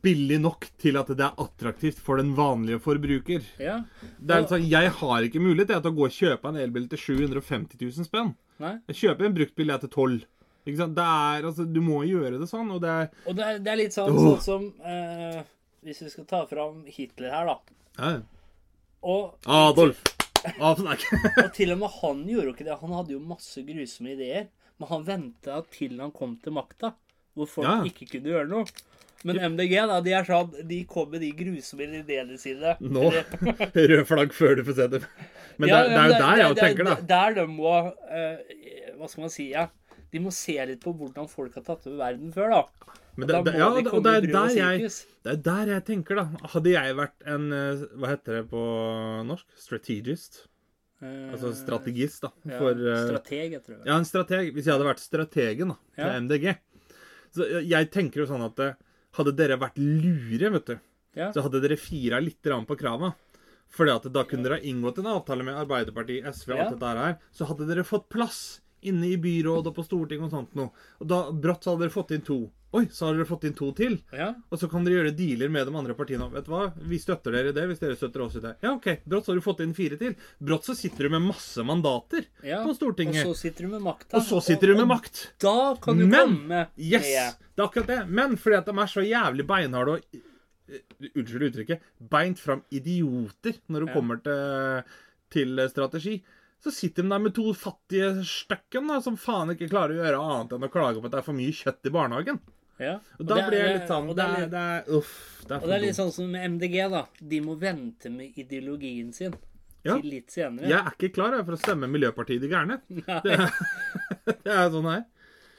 billig 0.03 0.39
nok 0.43 0.67
til 0.81 0.97
at 0.99 1.07
det 1.15 1.25
er 1.25 1.37
attraktivt 1.43 1.99
for 2.03 2.19
den 2.21 2.33
vanlige 2.37 2.79
forbruker. 2.83 3.45
Ja. 3.61 3.79
Det 4.19 4.35
er 4.35 4.47
sånn, 4.49 4.65
Jeg 4.69 4.91
har 4.99 5.27
ikke 5.27 5.41
mulighet 5.43 5.71
til 5.81 5.91
å 5.91 5.95
gå 5.95 6.05
og 6.07 6.15
kjøpe 6.15 6.49
en 6.51 6.59
elbil 6.61 6.87
til 6.91 6.97
750 6.99 7.79
000 7.81 8.07
spenn. 8.09 8.33
Nei. 8.59 8.73
Jeg 8.91 8.99
kjøper 9.03 9.25
en 9.29 9.37
bruktbil 9.37 9.73
til 9.79 9.89
12. 9.89 10.19
Ikke 10.67 10.77
sant? 10.81 10.95
Det 10.97 11.05
er, 11.05 11.45
altså, 11.47 11.65
Du 11.65 11.79
må 11.81 12.01
gjøre 12.03 12.37
det 12.41 12.49
sånn, 12.51 12.69
og 12.75 12.81
det 12.83 12.89
er 12.91 13.07
Og 13.25 13.35
det 13.37 13.45
er, 13.45 13.59
det 13.63 13.71
er 13.71 13.79
litt 13.79 13.95
sånn, 13.95 14.11
sånn 14.19 14.41
som 14.43 14.65
eh, 14.85 15.39
Hvis 15.87 16.01
vi 16.03 16.09
skal 16.11 16.25
ta 16.29 16.41
fram 16.49 16.81
Hitler 16.85 17.31
her, 17.31 17.47
da. 17.47 17.57
ja. 17.97 18.19
Og, 19.01 19.37
Adolf! 19.47 20.01
Adolf 20.59 21.03
og 21.45 21.53
til 21.55 21.71
og 21.71 21.79
med 21.79 21.93
han 22.01 22.25
gjorde 22.27 22.49
jo 22.49 22.53
ikke 22.57 22.67
det. 22.67 22.75
Han 22.81 22.91
hadde 22.97 23.13
jo 23.15 23.19
masse 23.23 23.63
grusomme 23.63 24.11
ideer. 24.17 24.49
Men 24.79 24.87
han 24.91 25.05
venta 25.07 25.61
til 25.71 25.97
han 25.99 26.11
kom 26.15 26.37
til 26.43 26.53
makta, 26.55 26.93
hvor 27.35 27.47
folk 27.47 27.67
Ja. 27.67 27.77
ikke 27.87 28.07
kunne 28.11 28.31
gjøre 28.33 28.47
noe. 28.51 28.65
Men 29.27 29.35
MDG, 29.53 29.73
da, 29.89 29.97
de 30.01 30.13
er 30.15 30.23
sånn 30.23 30.53
De 30.69 30.77
kom 30.87 31.09
med 31.11 31.19
de 31.19 31.31
grusomme 31.35 31.87
ideene 31.99 32.37
sine. 32.39 32.77
Nå 32.79 33.09
Rød 33.91 34.05
flagg 34.07 34.31
før 34.37 34.55
du 34.55 34.63
får 34.69 34.77
se 34.77 34.87
dem. 34.95 35.07
Men 35.59 35.69
Ja, 35.73 35.81
det, 35.83 35.91
er- 35.91 35.97
det 35.97 36.05
jo 36.05 36.13
der, 36.13 36.19
der 36.19 36.37
jeg 36.43 36.55
det 36.55 36.63
er- 36.63 36.67
tenker, 36.69 36.83
da. 36.87 36.93
er 36.95 37.09
Der 37.09 37.33
de 37.39 37.45
må 37.51 37.73
uh, 37.89 38.95
Hva 38.99 39.09
skal 39.11 39.25
man 39.25 39.33
si? 39.33 39.49
ja 39.51 39.65
De 40.13 40.19
må 40.23 40.31
se 40.33 40.55
litt 40.65 40.79
på 40.85 40.93
hvordan 40.95 41.27
folk 41.29 41.53
har 41.59 41.65
tatt 41.67 41.83
over 41.89 41.97
verden 41.99 42.31
før, 42.33 42.49
da. 42.55 42.95
Men 43.19 43.27
det, 43.27 43.35
det, 43.49 43.53
ja, 43.59 43.67
de 43.75 43.83
og 43.91 44.03
det, 44.05 44.13
er 44.15 44.27
der 44.31 44.53
jeg, 44.55 44.89
det 45.27 45.31
er 45.33 45.41
der 45.43 45.71
jeg 45.73 45.83
tenker, 45.89 46.15
da. 46.21 46.47
Hadde 46.53 46.71
jeg 46.71 46.95
vært 46.95 47.25
en 47.27 47.49
eh, 47.51 47.81
Hva 47.99 48.13
heter 48.13 48.37
det 48.39 48.45
på 48.53 48.61
norsk? 49.27 49.45
Strategist? 49.59 50.45
Eh, 51.03 51.27
Altså 51.33 51.51
strategist, 51.55 52.21
da. 52.23 52.31
ja, 52.47 52.57
For 52.61 52.71
eh, 52.79 53.01
Strateg, 53.09 53.51
jeg 53.57 53.63
tror 53.65 53.75
jeg. 53.77 53.83
Ja, 53.91 53.97
en 53.99 54.07
strateg. 54.07 54.53
Hvis 54.55 54.65
jeg 54.69 54.77
hadde 54.77 54.87
vært 54.87 55.03
strategen 55.03 55.73
da, 55.75 55.77
til 55.99 56.07
Ja. 56.07 56.19
MDG 56.23 56.55
Så 57.35 57.49
jeg- 57.67 57.91
tenker 57.91 58.23
jo 58.23 58.29
sånn 58.31 58.45
at 58.47 58.59
eh, 58.63 58.73
hadde 59.19 59.35
dere 59.37 59.57
vært 59.61 59.77
lure, 59.79 60.51
vet 60.57 60.65
du, 60.71 60.79
Ja. 61.17 61.31
så 61.33 61.43
hadde 61.45 61.61
dere 61.61 61.77
fira 61.77 62.19
litt 62.21 62.41
på 62.43 62.77
krava. 62.79 63.13
Fordi 63.69 63.91
at 63.93 64.07
da 64.13 64.23
kunne 64.25 64.43
dere 64.47 64.57
ha 64.57 64.65
inngått 64.65 64.97
en 64.99 65.11
avtale 65.13 65.43
med 65.45 65.53
Arbeiderpartiet, 65.55 66.25
SV 66.25 66.53
og 66.55 66.59
alt 66.59 66.79
dette 66.79 66.97
her. 66.97 67.17
Så 67.31 67.45
hadde 67.45 67.67
dere 67.69 67.83
fått 67.85 68.09
plass 68.09 68.61
inne 68.81 69.07
i 69.11 69.17
byråd 69.17 69.67
og 69.67 69.75
på 69.75 69.83
Stortinget 69.83 70.29
og 70.29 70.31
sånt 70.31 70.55
noe. 70.55 70.69
Og 70.99 71.07
da 71.09 71.23
brått 71.31 71.63
så 71.65 71.73
hadde 71.73 71.85
dere 71.87 71.93
fått 71.93 72.11
inn 72.15 72.21
to. 72.25 72.39
Oi, 72.71 72.83
så 72.93 73.07
har 73.07 73.15
dere 73.17 73.25
fått 73.25 73.47
inn 73.49 73.55
to 73.57 73.71
til. 73.73 73.95
Ja. 74.13 74.27
Og 74.53 74.59
så 74.61 74.67
kan 74.69 74.83
dere 74.85 74.99
gjøre 74.99 75.13
dealer 75.17 75.49
med 75.49 75.65
de 75.65 75.73
andre 75.73 75.95
partiene. 75.97 76.27
Vet 76.29 76.45
du 76.45 76.51
hva? 76.53 76.67
Vi 76.91 76.99
støtter 77.01 77.33
dere 77.33 77.49
i 77.49 77.55
det 77.57 77.63
hvis 77.71 77.81
dere 77.81 77.97
støtter 77.97 78.21
oss 78.27 78.35
i 78.37 78.43
det. 78.43 78.51
Ja, 78.61 78.75
OK. 78.75 78.85
Brått 79.09 79.25
så 79.25 79.33
har 79.33 79.39
du 79.39 79.45
fått 79.45 79.63
inn 79.65 79.73
fire 79.73 79.97
til. 79.97 80.13
Brått 80.37 80.69
så 80.69 80.75
sitter 80.77 81.07
du 81.09 81.15
med 81.15 81.25
masse 81.25 81.65
mandater 81.65 82.27
ja. 82.45 82.61
på 82.61 82.75
Stortinget. 82.77 83.25
Og 83.25 83.33
så 83.33 83.47
sitter 83.47 83.65
du 83.65 83.73
med 83.73 83.81
makta. 83.87 84.19
Og 84.21 84.27
så 84.27 84.41
sitter 84.45 84.69
du 84.69 84.77
med 84.83 84.89
makt. 84.91 85.23
Da 85.41 85.55
kan 85.81 85.97
du 85.97 86.05
Men 86.05 86.35
komme 86.37 86.63
Yes! 86.77 87.09
med 87.09 87.45
Det 87.55 87.63
er 87.63 87.65
akkurat 87.65 87.87
det. 87.95 87.99
Men 88.21 88.37
fordi 88.37 88.59
at 88.61 88.69
de 88.69 88.77
er 88.85 88.93
så 88.93 89.05
jævlig 89.07 89.47
beinharde 89.49 89.97
og 89.97 90.05
eh, 90.13 90.25
Unnskyld 91.15 91.47
uttrykket. 91.49 91.81
Beint 92.11 92.37
fram 92.37 92.61
idioter 92.69 93.55
når 93.65 93.79
det 93.87 93.89
Ja. 93.89 93.93
kommer 93.97 94.21
til, 94.21 94.83
til 95.33 95.63
strategi. 95.73 96.19
Så 96.63 96.71
sitter 96.75 97.03
de 97.05 97.09
der 97.13 97.19
med 97.23 97.33
to 97.35 97.53
fattige 97.55 98.09
stykken 98.27 98.87
da, 98.91 98.97
som 99.01 99.15
faen 99.17 99.53
ikke 99.53 99.69
klarer 99.71 99.95
å 99.95 100.01
gjøre 100.03 100.23
annet 100.23 100.55
enn 100.57 100.65
å 100.67 100.71
klage 100.73 100.99
på 100.99 101.05
at 101.07 101.13
det 101.13 101.19
er 101.21 101.27
for 101.29 101.37
mye 101.37 101.53
kjøtt 101.55 101.87
i 101.87 101.93
barnehagen. 101.95 102.39
ja. 102.79 102.97
Og 103.19 103.25
da 103.27 103.37
er- 103.39 103.47
blir 103.49 103.59
jeg 103.63 103.77
litt 103.79 103.87
sånn 103.91 104.09
og 104.09 104.15
Det 104.15 104.25
det 104.27 104.41
er 104.43 104.49
det 104.49 104.63
er 104.63 104.97
Uff. 104.97 105.13
Det 105.47 105.51
er 105.51 105.61
Og 105.63 105.67
det 105.67 105.75
er 105.77 105.85
litt 105.85 105.95
sånn 105.95 106.11
som 106.11 106.31
med 106.31 106.43
MDG, 106.51 106.89
da. 106.91 107.05
De 107.21 107.39
må 107.41 107.55
vente 107.59 108.09
med 108.11 108.35
ideologien 108.37 109.13
sin 109.13 109.33
Ja. 109.85 109.95
til 109.95 110.09
litt 110.11 110.27
senere. 110.31 110.67
Jeg 110.67 110.79
er 110.79 110.91
ikke 110.91 111.13
klar 111.15 111.31
jeg, 111.37 111.45
for 111.45 111.53
å 111.55 111.59
stemme 111.61 111.87
Miljøpartiet 111.87 112.41
De 112.41 112.49
Gærne. 112.49 112.81
Det 112.89 113.07
er, 113.39 113.49
det 114.43 114.51
er 114.51 114.69
sånn 114.69 114.91
her. 114.91 115.05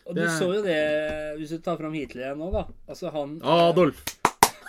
Og 0.07 0.15
du 0.17 0.23
så 0.27 0.53
jo 0.55 0.63
det 0.63 1.39
Hvis 1.39 1.51
du 1.51 1.59
tar 1.59 1.77
fram 1.79 1.93
Hitler 1.95 2.27
igjen 2.29 2.39
nå, 2.39 2.51
da. 2.53 2.67
Altså, 2.89 3.11
han 3.13 3.41
Adolf. 3.43 4.05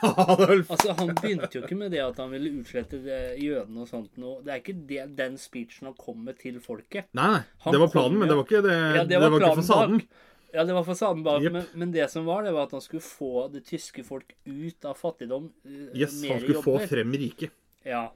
Adolf. 0.03 0.71
Altså, 0.71 0.93
Han 0.97 1.13
begynte 1.15 1.49
jo 1.57 1.61
ikke 1.65 1.77
med 1.77 1.91
det 1.93 1.99
at 2.03 2.17
han 2.21 2.31
ville 2.33 2.49
utslette 2.61 2.99
det- 3.03 3.37
jødene 3.41 3.81
og 3.83 3.87
sånt 3.89 4.17
noe. 4.21 4.41
Det 4.45 4.53
er 4.53 4.59
ikke 4.63 4.75
det, 4.89 5.05
den 5.17 5.37
speechen 5.37 5.87
han 5.89 5.95
kom 5.99 6.23
med 6.25 6.37
til 6.41 6.59
folket. 6.63 7.07
Nei. 7.17 7.41
Han 7.65 7.73
Det 7.75 7.79
var 7.83 7.87
planen, 7.93 8.17
planen, 8.17 8.19
men 8.19 8.27
det 8.31 8.37
var 8.39 8.45
ikke, 8.49 8.61
det, 8.65 8.75
Ja, 8.95 9.03
det 9.05 9.21
var 9.21 9.37
ikke 9.39 9.55
fasaden. 9.61 9.97
bak. 10.01 10.07
Ja, 10.53 10.63
det 10.67 10.73
var 10.75 10.83
fasaden 10.83 11.21
bak, 11.23 11.41
yep. 11.45 11.53
men, 11.55 11.65
men 11.79 11.91
det 11.93 12.09
som 12.11 12.25
var, 12.27 12.43
det 12.43 12.51
var 12.51 12.65
at 12.67 12.71
han 12.75 12.81
skulle 12.83 13.01
få 13.05 13.45
det 13.53 13.61
tyske 13.69 14.03
folk 14.03 14.33
ut 14.45 14.83
av 14.89 14.97
fattigdom. 14.99 15.45
eh, 15.65 15.93
Yes, 15.95 16.17
mer 16.21 16.33
han 16.33 16.41
skulle 16.43 16.63
få 16.65 16.79
frem 16.91 17.11
riket. 17.15 17.51
Ja. 17.87 18.09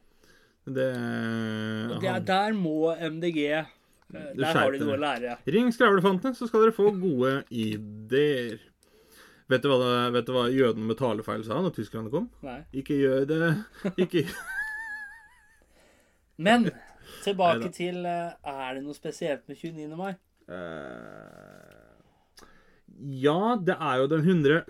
Det, 0.66 0.90
Og 1.94 2.02
det, 2.02 2.10
han, 2.10 2.26
der 2.26 2.54
må 2.58 2.92
MDG 2.98 3.38
eh, 3.54 3.66
Der 4.36 4.46
har 4.52 4.72
de 4.74 4.80
noe 4.82 4.98
å 4.98 5.00
lære. 5.00 5.38
Ring 5.48 5.72
skravlefantene, 5.72 6.36
så 6.36 6.48
skal 6.50 6.66
dere 6.66 6.74
få 6.76 6.90
gode 7.00 7.44
ideer. 7.54 8.60
Vet 9.52 9.62
du 9.62 9.70
hva, 9.70 10.10
vet 10.10 10.26
du 10.26 10.34
hva 10.34 10.48
jødene 10.50 10.88
med 10.90 10.98
talefeil 10.98 11.44
sa 11.46 11.60
når 11.62 11.76
tyskerne 11.76 12.10
kom? 12.14 12.26
Nei. 12.46 12.64
Ikke 12.82 12.98
gjør 12.98 13.28
det 13.30 13.42
Ikke 14.06 14.24
Men 16.42 16.72
tilbake 17.22 17.70
til 17.74 18.02
eh, 18.10 18.34
Er 18.50 18.78
det 18.78 18.82
noe 18.86 18.98
spesielt 18.98 19.46
med 19.50 19.60
29. 19.62 19.94
mai? 20.00 20.16
Uh, 20.50 21.86
Ja, 22.96 23.56
det 23.62 23.76
er 23.76 24.02
jo 24.02 24.08
den 24.08 24.24
100 24.24 24.64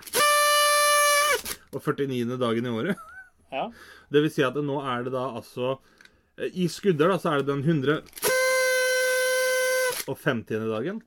og 1.75 1.81
49. 1.83 2.37
dagen 2.39 2.65
i 2.65 2.71
året. 2.71 3.01
Ja. 3.51 3.67
Det 4.11 4.21
vil 4.23 4.31
si 4.33 4.43
at 4.43 4.55
nå 4.63 4.79
er 4.81 5.03
det 5.05 5.13
da 5.13 5.25
altså 5.37 5.75
eh, 6.39 6.49
I 6.51 6.67
skudder 6.71 7.11
da, 7.11 7.19
så 7.21 7.35
er 7.35 7.43
det 7.43 7.51
den 7.51 7.61
100 7.63 8.01
og 10.09 10.17
50. 10.17 10.67
dagen. 10.71 11.03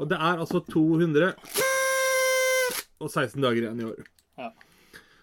Og 0.00 0.08
det 0.10 0.18
er 0.18 0.40
altså 0.42 0.60
200 0.66 1.32
og 3.02 3.10
16 3.10 3.42
dager 3.42 3.64
igjen 3.64 3.82
i 3.82 3.88
år. 3.90 4.06
Ja. 4.40 4.52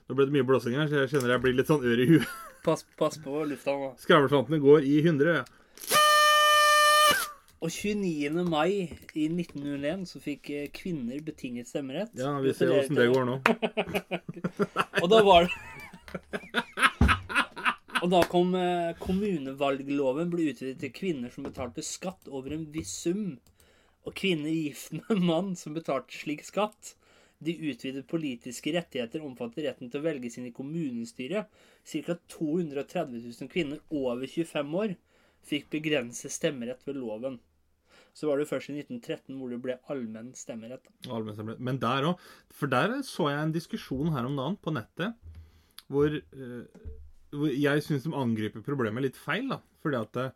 Nå 0.09 0.17
ble 0.17 0.27
det 0.27 0.35
mye 0.35 0.47
blåsing 0.47 0.75
her, 0.77 0.89
så 0.89 1.03
jeg 1.03 1.13
kjenner 1.13 1.35
jeg 1.35 1.43
blir 1.45 1.57
litt 1.57 1.69
sånn 1.69 1.85
ør 1.85 2.03
i 2.03 2.07
huet. 2.09 2.35
Pass, 2.65 2.83
pass 2.99 3.15
på 3.23 3.39
lufta 3.47 3.71
nå. 3.71 3.93
Skravlefantene 4.01 4.59
går 4.59 4.83
i 4.83 4.99
100. 4.99 5.45
Og 7.59 7.71
29. 7.71 8.43
mai 8.47 8.87
i 9.19 9.25
1901 9.27 10.05
så 10.07 10.21
fikk 10.23 10.49
eh, 10.55 10.67
kvinner 10.75 11.19
betinget 11.23 11.67
stemmerett. 11.67 12.13
Ja, 12.19 12.37
vi 12.43 12.53
ser 12.55 12.71
åssen 12.75 12.95
det 12.99 13.09
går 13.11 13.27
nå. 13.27 13.39
Og 15.03 15.07
da 15.11 15.19
var 15.27 15.47
det 15.47 15.53
Og 17.99 18.07
da 18.13 18.21
kom 18.31 18.53
eh, 18.55 18.95
kommunevalgloven 19.03 20.31
ble 20.31 20.53
utvidet 20.53 20.79
til 20.79 20.93
kvinner 20.95 21.33
som 21.33 21.43
betalte 21.47 21.83
skatt 21.83 22.31
over 22.31 22.55
en 22.55 22.63
viss 22.71 22.93
sum. 23.03 23.37
Og 24.07 24.15
kvinner 24.15 24.51
gift 24.55 24.95
med 24.95 25.11
en 25.11 25.25
mann 25.27 25.49
som 25.59 25.75
betalte 25.75 26.15
slik 26.15 26.45
skatt, 26.47 26.95
De 27.39 27.55
utvidede 27.55 28.03
politiske 28.03 28.73
rettigheter 28.75 29.23
omfatter 29.23 29.63
retten 29.69 29.91
til 29.91 30.01
å 30.01 30.05
velge 30.05 30.31
sine 30.33 30.51
kommunestyre. 30.55 31.45
Ca. 31.87 32.17
230 32.35 33.21
000 33.23 33.51
kvinner 33.51 33.79
over 33.89 34.27
25 34.27 34.75
år 34.81 34.97
fikk 35.47 35.69
begrenset 35.71 36.33
stemmerett 36.35 36.83
ved 36.87 36.99
loven. 36.99 37.39
Så 38.13 38.27
var 38.27 38.39
det 38.39 38.49
først 38.49 38.71
i 38.71 38.75
1913 38.81 39.37
hvor 39.39 39.53
det 39.53 39.61
ble 39.63 39.77
allmenn 39.91 40.33
stemmerett. 40.35 40.89
Allmenn 41.07 41.37
stemmerett. 41.37 41.63
Men 41.63 41.79
der 41.79 42.09
òg. 42.09 42.23
For 42.51 42.71
der 42.71 42.97
så 43.07 43.29
jeg 43.31 43.45
en 43.45 43.55
diskusjon 43.55 44.11
her 44.15 44.27
om 44.27 44.35
dagen 44.39 44.57
på 44.59 44.73
nettet 44.75 45.15
hvor, 45.89 46.11
eh, 46.11 46.89
hvor 47.33 47.53
jeg 47.53 47.85
syns 47.85 48.05
de 48.05 48.13
angriper 48.13 48.65
problemet 48.65 49.05
litt 49.05 49.17
feil. 49.17 49.47
da. 49.49 49.61
Fordi 49.83 50.01
at 50.01 50.13
det, 50.17 50.27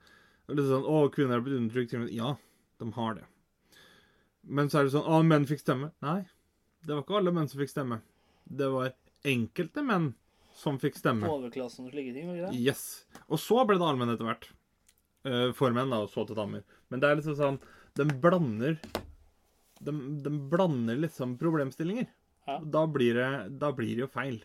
det 0.48 0.56
er 0.56 0.62
litt 0.62 0.72
sånn 0.72 0.88
Å, 0.88 1.04
kvinner 1.14 1.38
har 1.38 1.46
blitt 1.46 1.60
undertrykt. 1.60 1.98
Ja, 2.16 2.36
de 2.80 2.92
har 2.96 3.20
det. 3.20 3.28
Men 4.44 4.70
så 4.70 4.80
er 4.80 4.88
det 4.88 4.96
sånn 4.96 5.10
Å, 5.10 5.22
menn 5.28 5.50
fikk 5.50 5.64
stemme. 5.64 5.92
Nei. 6.06 6.22
Det 6.84 6.92
var 6.94 7.06
ikke 7.06 7.20
alle 7.20 7.34
menn 7.36 7.48
som 7.52 7.62
fikk 7.62 7.72
stemme. 7.72 8.02
Det 8.44 8.68
var 8.74 8.92
enkelte 9.24 9.84
menn 9.88 10.12
som 10.54 10.78
fikk 10.82 10.98
stemme. 11.00 11.30
Overklassen 11.30 11.88
og 11.88 11.96
slike 11.96 12.14
ting, 12.16 12.28
var 12.30 12.38
ikke 12.38 12.52
det? 12.52 12.60
Yes. 12.62 12.84
Og 13.28 13.40
så 13.42 13.64
ble 13.68 13.80
det 13.80 13.88
allmenn 13.88 14.14
etter 14.14 14.28
hvert. 14.28 14.50
Eh, 15.24 15.50
for 15.56 15.74
menn, 15.76 15.94
da, 15.94 16.02
og 16.04 16.12
så 16.12 16.26
til 16.28 16.38
damer. 16.38 16.66
Men 16.92 17.02
det 17.02 17.10
er 17.10 17.20
liksom 17.20 17.38
sånn 17.40 17.58
Den 17.96 18.10
blander 18.20 18.76
De, 19.80 19.94
de 20.26 20.32
blander 20.52 21.00
liksom 21.00 21.38
problemstillinger. 21.40 22.10
Ja. 22.48 22.58
Da, 22.60 22.84
blir 22.92 23.16
det, 23.16 23.30
da 23.62 23.72
blir 23.76 23.96
det 23.96 24.04
jo 24.04 24.12
feil. 24.12 24.42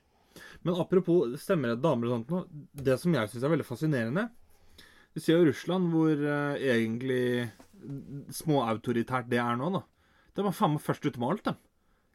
Men 0.63 0.79
apropos 0.79 1.35
stemmerett 1.43 1.83
damer 1.83 2.07
og 2.07 2.15
sånt 2.15 2.31
noe. 2.31 2.67
Det 2.73 2.99
som 3.03 3.15
jeg 3.17 3.31
syns 3.33 3.47
er 3.47 3.55
veldig 3.57 3.67
fascinerende 3.67 4.29
Du 5.15 5.19
ser 5.23 5.41
jo 5.41 5.49
Russland, 5.49 5.91
hvor 5.91 6.15
eh, 6.15 6.69
egentlig 6.71 7.49
småautoritært 8.35 9.29
det 9.31 9.41
er 9.43 9.59
nå, 9.59 9.71
da. 9.75 9.83
De 10.39 10.45
var 10.47 10.55
faen 10.55 10.77
meg 10.77 10.85
først 10.85 11.07
ute 11.07 11.19
med 11.19 11.33
alt, 11.33 11.51
de. 11.51 11.68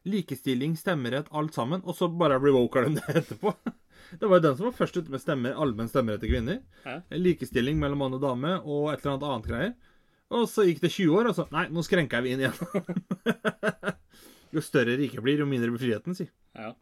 Likestilling, 0.04 0.76
stemmerett, 0.76 1.30
alt 1.32 1.56
sammen. 1.56 1.82
Og 1.84 1.96
så 1.96 2.08
bare 2.08 2.38
revoker 2.42 2.88
de 2.88 2.94
det 2.98 3.22
etterpå. 3.22 3.54
Det 4.20 4.28
var 4.28 4.38
jo 4.38 4.44
den 4.44 4.56
som 4.58 4.68
var 4.68 4.76
først 4.76 4.98
ute 5.00 5.12
med 5.12 5.22
stemmer, 5.22 5.56
allmenn 5.56 5.90
stemmerett 5.90 6.22
til 6.24 6.34
kvinner. 6.34 6.60
Ja. 6.84 7.00
Likestilling 7.16 7.80
mellom 7.80 8.04
mann 8.04 8.16
og 8.16 8.22
dame 8.22 8.58
og 8.60 8.92
et 8.92 9.00
eller 9.00 9.14
annet 9.14 9.28
annet 9.30 9.50
greier. 9.50 9.74
Og 10.34 10.46
så 10.50 10.64
gikk 10.66 10.80
det 10.82 10.92
20 10.92 11.18
år, 11.18 11.28
og 11.30 11.36
så 11.36 11.44
Nei, 11.54 11.66
nå 11.72 11.84
skrenker 11.84 12.24
vi 12.24 12.34
inn 12.34 12.44
igjen. 12.44 12.56
jo 14.54 14.62
større 14.64 14.96
riket 15.00 15.22
blir, 15.24 15.42
jo 15.42 15.48
mindre 15.48 15.72
blir 15.72 15.82
friheten, 15.82 16.16
si. 16.16 16.26
Ja. 16.56 16.72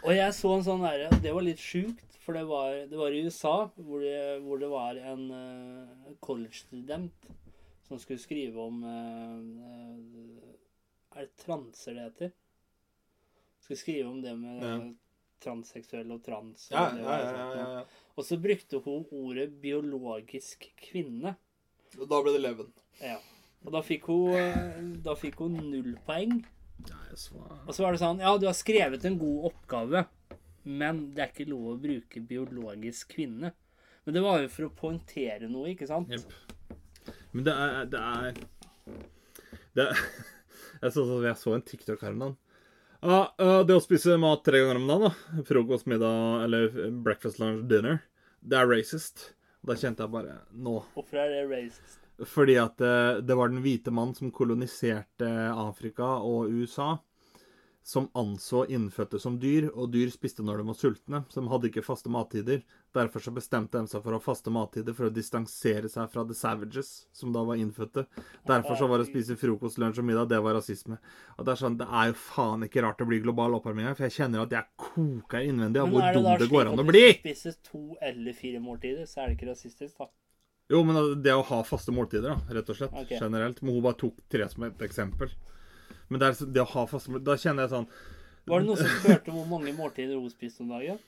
Og 0.00 0.14
jeg 0.14 0.32
så 0.32 0.52
en 0.54 0.62
sånn 0.64 0.84
derre 0.84 1.10
Det 1.20 1.32
var 1.34 1.44
litt 1.44 1.60
sjukt, 1.60 2.06
for 2.24 2.36
det 2.38 2.46
var, 2.48 2.76
det 2.88 2.96
var 2.96 3.12
i 3.12 3.24
USA, 3.26 3.54
hvor 3.76 4.04
det, 4.04 4.16
hvor 4.44 4.60
det 4.62 4.70
var 4.70 4.98
en 5.12 5.26
uh, 5.34 6.14
college-student 6.24 7.30
som 7.88 7.98
skulle 7.98 8.22
skrive 8.22 8.60
om 8.62 8.84
uh, 8.86 9.40
eh, 9.66 10.50
Er 11.16 11.26
det 11.26 11.36
transer 11.44 11.94
det 11.96 12.02
heter? 12.08 12.32
Skulle 13.60 13.78
skrive 13.80 14.08
om 14.08 14.20
det 14.22 14.34
med 14.38 14.62
Ja. 14.62 14.76
transseksuell 15.40 16.10
og 16.12 16.22
trans. 16.24 16.68
og 16.70 16.94
det 16.96 17.02
ja, 17.02 17.18
ja, 17.18 17.54
ja. 17.78 17.84
Og 18.16 18.24
så 18.24 18.36
brukte 18.40 18.80
hun 18.84 19.06
ordet 19.10 19.50
biologisk 19.62 20.66
kvinne. 20.76 21.36
Og 21.98 22.08
da 22.08 22.22
ble 22.22 22.32
det 22.36 22.42
leven. 22.44 22.72
Ja. 23.00 23.18
Og 23.64 23.72
da 23.72 23.80
fikk 23.84 24.04
hun, 24.08 24.32
eh, 24.34 24.80
da 25.04 25.14
fikk 25.14 25.36
hun 25.42 25.56
null 25.70 25.96
poeng. 26.06 26.44
Og 27.66 27.74
så 27.74 27.82
var 27.82 27.92
det 27.92 28.00
sånn 28.00 28.20
Ja, 28.20 28.36
du 28.38 28.46
har 28.46 28.54
skrevet 28.56 29.04
en 29.04 29.18
god 29.18 29.50
oppgave, 29.52 30.06
men 30.64 31.12
det 31.14 31.22
er 31.24 31.32
ikke 31.32 31.48
lov 31.50 31.74
å 31.74 31.80
bruke 31.80 32.20
biologisk 32.24 33.08
kvinne. 33.16 33.52
Men 34.04 34.14
det 34.14 34.22
var 34.22 34.40
jo 34.40 34.48
for 34.48 34.68
å 34.68 34.74
poengtere 34.74 35.48
noe, 35.50 35.74
ikke 35.74 35.86
sant? 35.88 36.08
Yep. 36.08 36.32
Men 37.32 37.44
det 37.44 37.52
er 37.52 37.84
Det 37.86 38.00
er, 38.00 38.34
det 39.74 39.88
er 39.88 39.96
jeg, 40.80 40.94
så, 40.94 41.04
jeg 41.24 41.36
så 41.40 41.56
en 41.56 41.66
TikTok 41.66 42.04
her 42.04 42.14
om 42.16 42.24
dagen. 42.24 42.38
Ja, 43.00 43.20
uh, 43.40 43.60
det 43.64 43.76
å 43.76 43.82
spise 43.82 44.18
mat 44.20 44.42
tre 44.44 44.60
ganger 44.60 44.80
om 44.80 44.88
dagen, 44.90 45.08
da. 45.08 45.44
frokost, 45.48 45.88
middag 45.88 46.44
eller 46.44 46.90
breakfast, 47.04 47.40
lunch, 47.40 47.64
dinner, 47.70 48.02
det 48.40 48.58
er 48.60 48.68
racist. 48.68 49.30
Da 49.64 49.76
kjente 49.76 50.06
jeg 50.06 50.12
bare 50.12 50.38
Nå. 50.56 50.78
Hvorfor 50.94 51.20
er 51.20 51.32
det 51.34 51.40
racist? 51.50 51.98
Fordi 52.28 52.56
at 52.60 52.80
uh, 52.84 53.20
det 53.24 53.36
var 53.36 53.52
den 53.52 53.62
hvite 53.64 53.92
mann 53.92 54.12
som 54.16 54.32
koloniserte 54.32 55.28
Afrika 55.52 56.18
og 56.24 56.52
USA, 56.52 56.94
som 57.82 58.08
anså 58.14 58.66
innfødte 58.70 59.18
som 59.20 59.38
dyr, 59.40 59.70
og 59.72 59.90
dyr 59.94 60.10
spiste 60.12 60.44
når 60.44 60.60
de 60.60 60.66
var 60.68 60.76
sultne. 60.78 61.20
Så 61.32 61.40
de 61.40 61.50
hadde 61.50 61.70
ikke 61.70 61.82
faste 61.84 62.12
mattider. 62.12 62.60
Derfor 62.94 63.22
så 63.24 63.32
bestemte 63.34 63.80
de 63.80 63.88
seg 63.90 64.02
for 64.04 64.12
å 64.12 64.18
ha 64.20 64.24
faste 64.24 64.52
mattider 64.52 64.94
for 64.94 65.08
å 65.08 65.14
distansere 65.14 65.88
seg 65.90 66.10
fra 66.12 66.24
the 66.28 66.36
savages, 66.36 67.06
som 67.16 67.32
da 67.34 67.42
var 67.46 67.58
innfødte. 67.60 68.04
Derfor 68.46 68.78
så 68.78 68.88
var 68.90 69.00
det 69.00 69.08
å 69.08 69.10
spise 69.10 69.38
frokost, 69.40 69.80
lunsj 69.80 70.02
og 70.02 70.08
middag, 70.10 70.28
det 70.30 70.42
var 70.44 70.58
rasisme. 70.58 71.00
Og 71.38 71.44
Det 71.46 71.54
er 71.54 71.62
sånn, 71.64 71.78
det 71.80 71.88
er 71.88 72.12
jo 72.12 72.18
faen 72.20 72.66
ikke 72.68 72.84
rart 72.84 73.00
det 73.00 73.08
blir 73.10 73.24
global 73.24 73.56
oppvarming 73.58 73.88
her, 73.88 73.98
for 73.98 74.06
jeg 74.08 74.18
kjenner 74.20 74.44
at 74.44 74.54
jeg 74.54 74.68
koker 74.76 75.46
innvendig 75.48 75.82
av 75.82 75.90
hvor 75.90 76.04
dum 76.04 76.24
det 76.24 76.24
da 76.30 76.36
det 76.36 76.46
slik 76.46 76.56
går 76.56 76.66
at 76.66 76.72
an 76.74 76.82
å 76.82 76.86
hvis 76.86 76.92
bli. 76.92 77.06
du 77.12 77.22
spiser 77.24 77.60
to 77.72 77.84
eller 78.02 78.36
fire 78.36 78.60
måltider, 78.64 79.06
så 79.08 79.22
er 79.22 79.30
det 79.30 79.38
ikke 79.38 79.52
rasistisk, 79.54 79.96
da? 79.98 80.10
Jo, 80.70 80.84
men 80.86 81.22
det 81.24 81.32
å 81.34 81.42
ha 81.48 81.62
faste 81.66 81.90
måltider, 81.90 82.36
da, 82.36 82.54
rett 82.54 82.68
og 82.70 82.76
slett. 82.78 82.92
Okay. 82.94 83.18
Generelt. 83.18 83.58
Men 83.62 83.74
hun 83.74 83.82
bare 83.82 83.98
tok 83.98 84.20
tre 84.30 84.46
som 84.52 84.62
et 84.68 84.84
eksempel. 84.86 85.32
Men 86.08 86.22
det, 86.22 86.30
er, 86.30 86.50
det 86.56 86.62
å 86.64 86.70
ha 86.72 86.86
faste 86.90 87.20
Da 87.24 87.36
kjenner 87.40 87.66
jeg 87.66 87.72
sånn 87.74 87.86
Var 88.50 88.62
det 88.62 88.68
noen 88.70 88.80
som 88.80 88.94
spurte 89.00 89.34
hvor 89.34 89.46
mange 89.50 89.74
måltider 89.76 90.16
hun 90.18 90.30
spiste 90.32 90.64
om 90.64 90.72
dagen? 90.74 90.98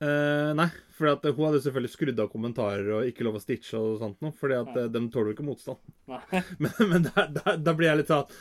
eh, 0.00 0.52
Nei, 0.56 0.68
for 0.96 1.12
hun 1.12 1.44
hadde 1.48 1.60
selvfølgelig 1.64 1.92
skrudd 1.92 2.22
av 2.24 2.30
kommentarer 2.32 2.88
og 2.98 3.10
ikke 3.10 3.26
lov 3.26 3.36
å 3.36 3.42
stitche 3.42 3.76
og 3.80 3.98
sånt 4.00 4.22
noe. 4.24 4.32
Fordi 4.40 4.56
at 4.60 4.70
eh, 4.80 4.88
de 4.92 5.02
tåler 5.12 5.32
jo 5.32 5.36
ikke 5.36 5.48
motstand. 5.48 5.82
Nei. 6.12 6.22
Men, 6.62 6.80
men 6.94 7.10
da 7.10 7.74
blir 7.76 7.90
jeg 7.90 8.02
litt 8.02 8.12
sånn 8.14 8.40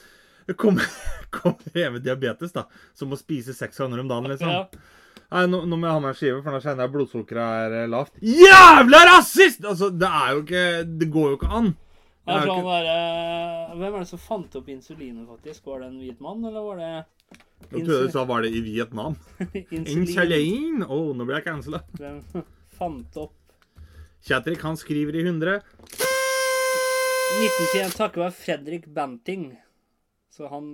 Kommer 0.58 0.88
kom 1.30 1.60
jeg 1.78 1.92
med 1.94 2.02
diabetes, 2.02 2.56
da, 2.56 2.64
som 2.98 3.12
å 3.14 3.20
spise 3.20 3.54
seks 3.54 3.78
ganger 3.78 4.02
om 4.02 4.08
dagen, 4.10 4.32
liksom. 4.32 4.50
Ja. 4.50 4.64
Nei, 5.30 5.44
nå, 5.46 5.60
nå 5.70 5.78
må 5.78 5.86
jeg 5.86 5.94
ha 5.94 6.02
meg 6.02 6.16
en 6.16 6.18
skive, 6.18 6.40
for 6.42 6.56
nå 6.56 6.62
kjenner 6.64 6.88
jeg 6.88 6.94
blodsukkeret 6.96 7.66
er 7.68 7.76
eh, 7.84 7.90
lavt. 7.92 8.16
Jævla 8.26 9.02
rasist! 9.12 9.62
Altså, 9.62 9.92
det 9.94 10.10
er 10.10 10.32
jo 10.34 10.40
ikke 10.42 10.64
Det 11.04 11.10
går 11.14 11.28
jo 11.30 11.38
ikke 11.38 11.52
an. 11.60 11.70
Det 12.30 12.36
er 12.38 12.50
sånn 12.50 12.68
der, 12.70 12.90
Hvem 13.80 13.96
er 13.96 14.04
det 14.04 14.10
som 14.10 14.22
fant 14.22 14.56
opp 14.60 14.70
insulinet, 14.70 15.26
faktisk? 15.30 15.66
Var 15.70 15.82
det 15.82 15.88
en 15.90 16.00
hvit 16.04 16.22
mann, 16.24 16.46
eller 16.46 16.66
var 16.66 16.80
det 16.80 16.90
Jeg 16.94 17.86
trodde 17.86 17.98
du 18.06 18.14
sa 18.14 18.24
var 18.30 18.46
det 18.46 18.52
i 18.54 18.62
Vietnam. 18.66 19.18
insulin? 19.50 19.90
Insulin! 20.06 20.86
Å, 20.86 21.00
nå 21.18 21.26
blir 21.26 21.40
jeg 21.40 21.48
cancela. 21.50 21.82
Hvem 21.98 22.22
fant 22.80 23.20
opp 23.22 23.36
Kjetrik, 24.28 24.62
han 24.68 24.76
skriver 24.76 25.16
i 25.16 25.22
100. 25.24 25.62
1921 27.40 27.94
takket 27.96 28.20
være 28.20 28.36
Fredrik 28.36 28.88
Banting. 28.92 29.46
Så 30.34 30.50
han 30.52 30.66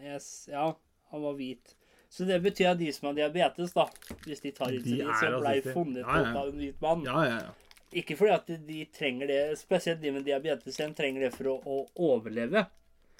yes, 0.00 0.48
Ja, 0.52 0.70
han 1.12 1.24
var 1.24 1.34
hvit. 1.36 1.74
Så 2.08 2.24
det 2.28 2.38
betyr 2.44 2.70
at 2.70 2.78
de 2.78 2.88
som 2.94 3.08
har 3.10 3.16
diabetes, 3.18 3.72
da, 3.74 3.88
hvis 4.24 4.40
de 4.44 4.52
tar 4.54 4.70
insulin, 4.72 5.08
er 5.10 5.18
så 5.18 5.30
ble 5.34 5.50
rasister. 5.50 5.74
funnet 5.74 6.00
Ja, 6.04 6.14
ja. 6.14 6.30
opp 6.30 6.38
av 6.38 6.48
en 6.52 6.60
hvit 6.62 6.80
mann. 6.84 7.04
Ja, 7.08 7.24
ja, 7.26 7.38
ja. 7.42 7.52
Ikke 7.94 8.16
fordi 8.18 8.32
at 8.34 8.48
de 8.66 8.80
trenger 8.94 9.30
det, 9.30 9.40
spesielt 9.60 10.00
de 10.02 10.12
med 10.14 10.26
diabetes, 10.26 10.78
de 10.80 10.88
trenger 10.98 11.28
det 11.28 11.32
for 11.36 11.52
å, 11.52 11.58
å 11.62 12.10
overleve. 12.14 12.66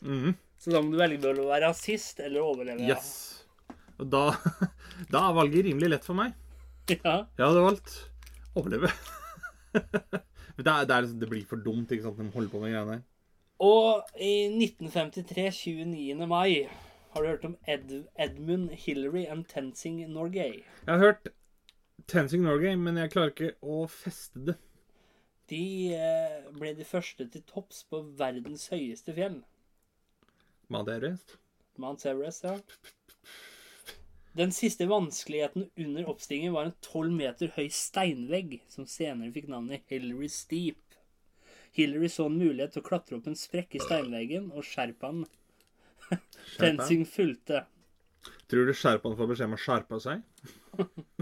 Mhm. 0.02 0.34
Så 0.58 0.72
da 0.72 0.80
må 0.80 0.94
du 0.94 0.98
velge 0.98 1.20
mellom 1.20 1.46
å 1.46 1.52
være 1.52 1.68
rasist 1.68 2.22
eller 2.24 2.44
overleve. 2.44 2.86
Yes. 2.88 3.44
Og 4.00 4.08
da, 4.10 4.22
da 5.12 5.26
er 5.28 5.36
valget 5.36 5.66
rimelig 5.68 5.90
lett 5.92 6.06
for 6.06 6.18
meg. 6.18 6.34
Ja. 6.90 7.24
Jeg 7.36 7.44
hadde 7.44 7.64
valgt 7.64 7.96
overleve. 8.58 8.90
Men 10.54 10.66
det, 10.66 10.70
er, 10.70 10.86
det, 10.86 10.94
er 10.94 11.04
liksom, 11.04 11.20
det 11.20 11.28
blir 11.30 11.46
for 11.50 11.62
dumt 11.62 11.92
ikke 11.92 12.06
sant, 12.06 12.18
når 12.18 12.30
de 12.30 12.36
holder 12.38 12.52
på 12.52 12.62
med 12.62 12.74
greiene 12.74 12.96
der. 12.96 13.04
Og 13.64 14.18
i 14.18 14.34
1953, 14.50 15.46
29. 15.54 16.26
mai, 16.30 16.66
har 17.14 17.22
du 17.22 17.30
hørt 17.30 17.46
om 17.46 17.56
Ed, 17.70 17.92
Edmund 18.18 18.74
Hillary 18.84 19.24
and 19.30 19.46
Tensing 19.50 20.00
Norgay? 20.10 20.62
Jeg 20.84 20.90
har 20.90 21.02
hørt 21.02 21.30
Tenzing 22.10 22.44
Norgay, 22.44 22.76
men 22.76 22.98
jeg 23.00 23.12
klarer 23.14 23.32
ikke 23.32 23.54
å 23.62 23.84
feste 23.90 24.42
det. 24.50 24.58
De 25.52 25.64
eh, 25.96 26.44
ble 26.56 26.72
de 26.76 26.86
første 26.88 27.26
til 27.28 27.42
topps 27.48 27.82
på 27.88 28.00
verdens 28.18 28.68
høyeste 28.72 29.12
fjell. 29.16 29.40
Mount 30.72 30.88
Everest. 30.92 31.36
Mount 31.80 32.04
Everest, 32.08 32.46
ja. 32.46 32.56
Den 34.34 34.50
siste 34.52 34.88
vanskeligheten 34.90 35.68
under 35.78 36.08
oppstigningen 36.10 36.54
var 36.56 36.68
en 36.68 36.76
12 36.82 37.12
meter 37.14 37.52
høy 37.54 37.68
steinvegg, 37.70 38.56
som 38.68 38.88
senere 38.90 39.30
fikk 39.34 39.46
navnet 39.52 39.84
Hillary 39.92 40.30
Steep. 40.32 40.80
Hillary 41.74 42.08
så 42.10 42.26
en 42.30 42.38
mulighet 42.38 42.74
til 42.74 42.82
å 42.82 42.88
klatre 42.88 43.18
opp 43.18 43.28
en 43.30 43.38
sprekk 43.38 43.76
i 43.78 43.82
steinveggen, 43.82 44.50
og 44.54 44.66
Sherpaen 44.66 45.24
Tenzing 46.58 47.04
fulgte. 47.08 47.64
Tror 48.50 48.68
du 48.68 48.74
Sherpaen 48.76 49.16
får 49.18 49.30
beskjed 49.30 49.50
om 49.50 49.56
å 49.56 49.60
skjerpe 49.60 50.00
seg? 50.02 50.24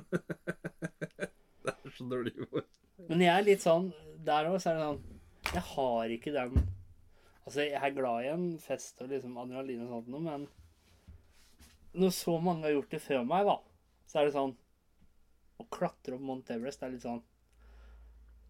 det 2.03 2.09
så 2.09 2.15
dårlig 2.15 2.33
ord. 2.49 2.69
Men 3.09 3.25
jeg 3.25 3.33
er 3.33 3.47
litt 3.47 3.63
sånn 3.65 3.89
Der 4.23 4.47
òg, 4.51 4.59
så 4.63 4.71
er 4.71 4.77
det 4.79 4.85
sånn 4.87 5.55
Jeg 5.57 5.63
har 5.73 6.13
ikke 6.17 6.33
den 6.35 6.61
Altså, 7.43 7.65
jeg 7.65 7.75
er 7.75 7.95
glad 7.97 8.23
i 8.23 8.29
en 8.31 8.45
fest 8.63 9.01
og 9.03 9.09
liksom 9.11 9.35
adrenalin 9.43 9.81
og 9.83 9.89
sånt 9.97 10.11
noe, 10.13 10.23
men 10.23 10.45
når 11.99 12.13
så 12.15 12.37
mange 12.41 12.65
har 12.69 12.77
gjort 12.77 12.95
det 12.95 13.01
før 13.03 13.25
meg, 13.27 13.49
da, 13.49 13.57
så 14.09 14.21
er 14.21 14.29
det 14.29 14.37
sånn 14.37 14.55
Å 15.59 15.67
klatre 15.75 16.15
opp 16.15 16.23
Mount 16.25 16.53
Everest 16.55 16.85
er 16.87 16.95
litt 16.95 17.03
sånn 17.03 17.19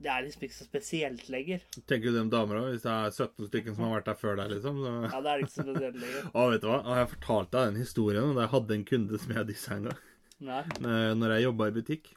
Det 0.02 0.12
er 0.12 0.26
liksom 0.26 0.44
ikke 0.44 0.58
så 0.58 0.66
spesielt 0.68 1.28
lenger. 1.32 1.64
Tenker 1.88 2.10
du 2.12 2.18
dem 2.18 2.30
damer 2.30 2.60
òg, 2.60 2.68
hvis 2.74 2.84
det 2.84 2.92
er 2.92 3.16
17 3.16 3.48
stykker 3.48 3.74
som 3.74 3.86
har 3.86 3.96
vært 3.96 4.08
der 4.10 4.20
før 4.20 4.38
deg, 4.42 4.54
liksom? 4.56 4.80
Så... 4.84 4.94
Ja, 5.08 5.20
det 5.24 5.32
er 5.32 5.44
ikke 5.44 5.54
så 5.54 5.66
spesielt 5.68 6.00
lenger. 6.02 6.30
Å, 6.32 6.46
vet 6.52 6.64
du 6.64 6.68
hva? 6.68 6.78
Jeg 6.82 7.00
har 7.00 7.12
fortalt 7.16 7.52
deg 7.54 7.68
den 7.70 7.82
historien 7.86 8.32
da 8.36 8.44
jeg 8.44 8.54
hadde 8.58 8.76
en 8.76 8.88
kunde 8.92 9.20
som 9.22 9.36
jeg 9.38 9.48
designa. 9.52 9.94
Eh, 10.42 11.12
Når 11.14 11.36
jeg 11.36 11.46
jobba 11.46 11.68
i 11.70 11.74
butikk. 11.76 12.12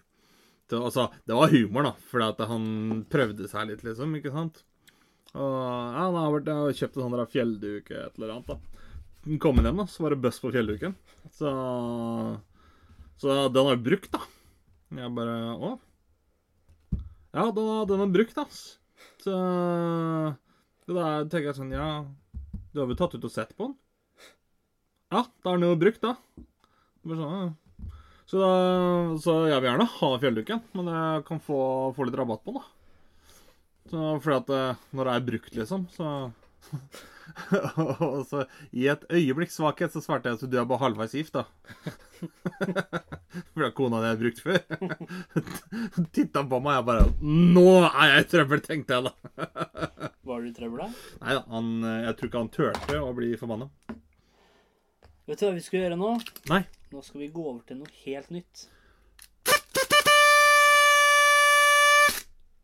Så, 0.70 0.80
altså, 0.82 1.04
det 1.30 1.36
var 1.38 1.52
humor, 1.54 1.84
da, 1.86 1.92
fordi 2.10 2.28
at 2.32 2.40
han 2.50 2.64
prøvde 3.12 3.48
seg 3.52 3.68
litt, 3.70 3.84
liksom. 3.86 4.16
Ikke 4.18 4.32
sant? 4.34 4.64
Og 5.36 5.52
ja, 5.52 6.00
han 6.00 6.16
har 6.18 6.32
vært, 6.34 6.50
og 6.54 6.72
kjøpt 6.80 6.98
en 6.98 7.06
sånn 7.06 7.28
fjellduke 7.34 7.98
et 8.08 8.18
eller 8.18 8.34
annet, 8.38 8.54
da. 8.54 9.38
Kom 9.42 9.58
inn 9.62 9.66
hjem, 9.70 9.82
da, 9.84 9.86
så 9.90 10.06
var 10.06 10.14
det 10.16 10.22
bøss 10.24 10.40
på 10.42 10.52
fjellduken. 10.54 10.96
Så 11.34 11.52
Så 13.22 13.36
den 13.54 13.66
har 13.68 13.76
jeg 13.78 13.84
brukt, 13.86 14.12
da. 14.14 14.22
Jeg 14.96 15.14
bare 15.18 15.36
Å? 15.56 15.72
Ja, 17.36 17.50
den, 17.52 17.68
har- 17.68 17.86
den 17.90 18.00
har 18.04 18.12
brukt, 18.16 18.38
ass. 18.38 18.60
Så 19.24 19.34
da 20.88 21.06
tenker 21.26 21.50
jeg 21.50 21.58
sånn 21.58 21.72
Ja, 21.74 22.06
du 22.74 22.80
har 22.82 22.88
vel 22.90 22.98
tatt 23.00 23.16
ut 23.18 23.26
og 23.26 23.32
sett 23.34 23.56
på 23.58 23.70
den? 23.70 23.76
Ja, 25.14 25.24
da 25.44 25.52
er 25.54 25.58
den 25.60 25.70
jo 25.70 25.78
brukt, 25.80 26.02
da. 26.04 26.16
Bare 27.06 27.18
sånn, 27.20 27.36
ja. 27.40 27.54
Så, 28.26 28.40
da, 28.42 28.54
så 29.22 29.36
jeg 29.46 29.60
vil 29.62 29.70
gjerne 29.70 29.90
ha 30.00 30.08
fjellduken, 30.22 30.64
men 30.78 30.88
jeg 30.90 31.26
kan 31.28 31.42
få, 31.46 31.60
få 31.94 32.08
litt 32.08 32.18
rabatt 32.18 32.42
på 32.46 32.56
den, 32.56 32.64
da. 32.64 32.72
Så, 33.86 34.06
fordi 34.24 34.38
at 34.40 34.54
eh, 34.56 34.86
når 34.98 35.10
det 35.10 35.14
er 35.14 35.28
brukt, 35.28 35.58
liksom, 35.60 35.86
så 35.94 36.14
Og 38.06 38.24
så 38.30 38.44
i 38.74 38.88
et 38.90 39.04
øyeblikk 39.14 39.52
svakhet 39.54 39.94
så 39.94 40.02
svarte 40.04 40.30
jeg 40.30 40.38
at 40.40 40.52
du 40.52 40.58
er 40.60 40.68
bare 40.70 40.84
halvveis 40.84 41.14
gift, 41.18 41.36
da. 41.38 41.46
Fordi 43.54 43.70
kona 43.78 44.02
di 44.04 44.10
er 44.12 44.20
brukt 44.20 44.42
før. 44.42 44.60
Titta 46.16 46.46
på 46.46 46.62
meg, 46.64 46.72
og 46.72 46.80
jeg 46.80 46.88
bare 46.90 47.10
Nå 47.58 47.68
er 47.90 48.14
jeg 48.14 48.26
i 48.26 48.30
trøbbel, 48.34 48.64
tenkte 48.66 48.98
jeg 48.98 49.10
da. 49.10 49.14
Var 50.26 50.42
du 50.42 50.50
i 50.50 50.56
trøbbel 50.56 50.86
da? 50.86 50.90
Nei 51.22 51.38
da, 51.38 51.44
han, 51.52 51.74
jeg 52.08 52.18
tror 52.18 52.32
ikke 52.32 52.44
han 52.44 52.54
turte 52.58 53.02
å 53.02 53.14
bli 53.18 53.34
forbanna. 53.42 53.70
Vet 55.26 55.42
du 55.42 55.48
hva 55.48 55.56
vi 55.56 55.66
skal 55.66 55.82
gjøre 55.82 55.98
nå? 55.98 56.16
Nei. 56.52 56.62
Nå 56.94 57.02
skal 57.02 57.22
vi 57.24 57.28
gå 57.34 57.44
over 57.50 57.62
til 57.68 57.78
noe 57.82 57.92
helt 58.06 58.30
nytt. 58.34 58.66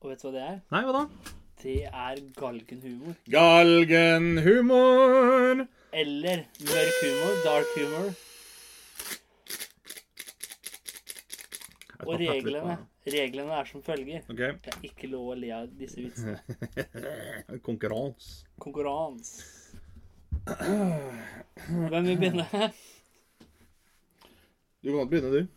Og 0.01 0.09
vet 0.09 0.21
du 0.21 0.25
hva 0.27 0.33
det 0.33 0.43
er? 0.47 0.57
Nei, 0.73 0.81
hva 0.87 0.93
da? 0.95 1.03
Det 1.61 1.75
er 1.85 2.15
galgenhumor. 2.37 3.13
Galgenhumor. 3.29 5.55
Eller 5.93 6.37
mørk 6.65 6.95
humor. 7.03 7.33
Dark 7.45 7.69
humor. 7.77 8.07
Og 12.01 12.17
reglene, 12.17 12.77
reglene 13.05 13.53
er 13.59 13.65
som 13.69 13.83
følger. 13.85 14.19
Okay. 14.29 14.51
Det 14.65 14.71
er 14.73 14.81
ikke 14.89 15.07
lov 15.11 15.25
å 15.35 15.37
le 15.37 15.49
av 15.53 15.69
disse 15.77 16.01
vitsene. 16.01 16.41
Konkurranse. 17.67 18.41
Konkurranse. 18.61 19.33
Hvem 20.47 22.05
vil 22.09 22.17
begynne? 22.17 22.45
Du 24.81 24.89
kan 24.89 24.97
godt 24.97 25.09
begynne, 25.09 25.29
du. 25.29 25.47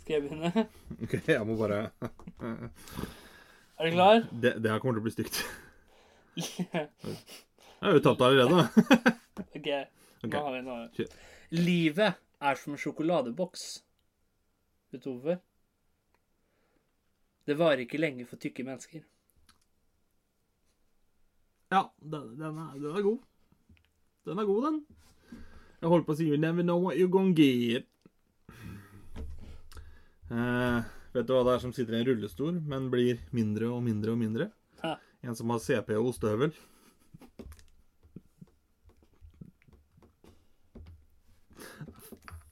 Skal 0.00 0.12
jeg 0.14 0.22
begynne? 0.22 0.66
OK, 1.02 1.14
jeg 1.28 1.46
må 1.48 1.54
bare 1.56 1.78
Er 3.78 3.86
du 3.86 3.90
klar? 3.94 4.26
Det, 4.42 4.52
det 4.62 4.70
her 4.70 4.82
kommer 4.82 4.98
til 4.98 5.00
å 5.00 5.06
bli 5.06 5.12
stygt. 5.14 5.38
Jeg 7.76 7.90
har 7.90 7.96
jo 7.96 8.02
tapt 8.04 8.22
allerede. 8.24 8.62
OK. 9.56 9.66
Ok. 10.24 10.32
Nå 10.32 10.42
har 10.42 10.52
vi 10.54 10.60
noe. 10.64 10.84
Kjør. 10.96 11.16
Livet 11.56 12.20
er 12.48 12.60
som 12.60 12.72
en 12.74 12.80
sjokoladeboks. 12.80 13.64
Vet 14.92 15.04
du 15.04 15.10
hvorfor? 15.10 15.40
Det 17.46 17.56
varer 17.60 17.84
ikke 17.84 18.00
lenge 18.00 18.24
for 18.28 18.40
tykke 18.42 18.64
mennesker. 18.66 19.04
Ja, 21.72 21.86
den, 22.00 22.32
den, 22.40 22.62
er, 22.64 22.72
den 22.80 22.96
er 22.96 23.04
god. 23.04 23.20
Den 24.28 24.40
er 24.40 24.48
god, 24.48 24.64
den. 24.68 24.80
Jeg 25.80 25.92
holdt 25.92 26.08
på 26.08 26.16
å 26.16 26.18
si 26.20 26.28
You 26.28 26.40
never 26.40 26.64
know 26.64 26.80
what 26.80 26.96
you're 27.00 27.12
gonna 27.12 27.36
get. 27.36 27.88
Eh, 30.30 30.80
vet 31.12 31.26
du 31.26 31.34
hva 31.34 31.44
det 31.46 31.52
er 31.54 31.62
som 31.62 31.72
sitter 31.74 31.94
i 31.94 32.00
en 32.00 32.08
rullestol, 32.08 32.56
men 32.66 32.88
blir 32.90 33.20
mindre 33.36 33.70
og 33.70 33.84
mindre 33.86 34.14
og 34.16 34.18
mindre? 34.18 34.50
Hæ. 34.82 34.96
En 35.22 35.36
som 35.38 35.50
har 35.54 35.62
CP 35.62 35.94
og 35.98 36.10
ostehøvel. 36.10 36.54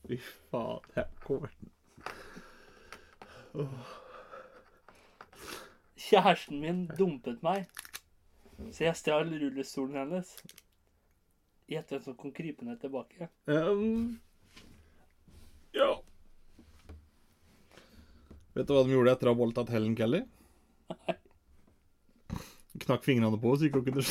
Fy 0.04 0.18
faen, 0.50 0.84
jeg 0.94 1.06
kommer 1.24 1.50
Kjæresten 6.04 6.60
min 6.60 6.80
dumpet 6.98 7.42
meg, 7.42 7.68
så 8.74 8.84
jeg 8.84 8.98
stjal 8.98 9.30
rullestolen 9.30 9.96
hennes. 10.02 10.34
Gjett 11.70 11.94
hvem 11.94 12.02
som 12.04 12.16
kom 12.18 12.34
krypende 12.34 12.74
tilbake. 12.82 13.30
Um, 13.46 14.18
ja. 15.74 15.94
Vet 18.54 18.68
du 18.68 18.74
hva 18.76 18.84
de 18.86 18.94
gjorde 18.94 19.12
etter 19.16 19.26
å 19.26 19.34
ha 19.34 19.38
voldtatt 19.38 19.70
Helen 19.74 19.96
Kelly? 19.98 20.22
Knakk 22.84 23.02
fingrene 23.06 23.38
på 23.40 23.54
så 23.58 23.66
ikke 23.66 23.82
hun 23.82 23.86
kunne. 23.88 24.04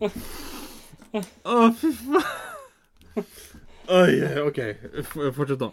Å, 0.00 1.56
fy 1.76 1.90
faen. 1.98 3.26
Oi, 3.90 4.14
OK. 4.46 4.60
Fortsett, 5.34 5.58
da. 5.60 5.72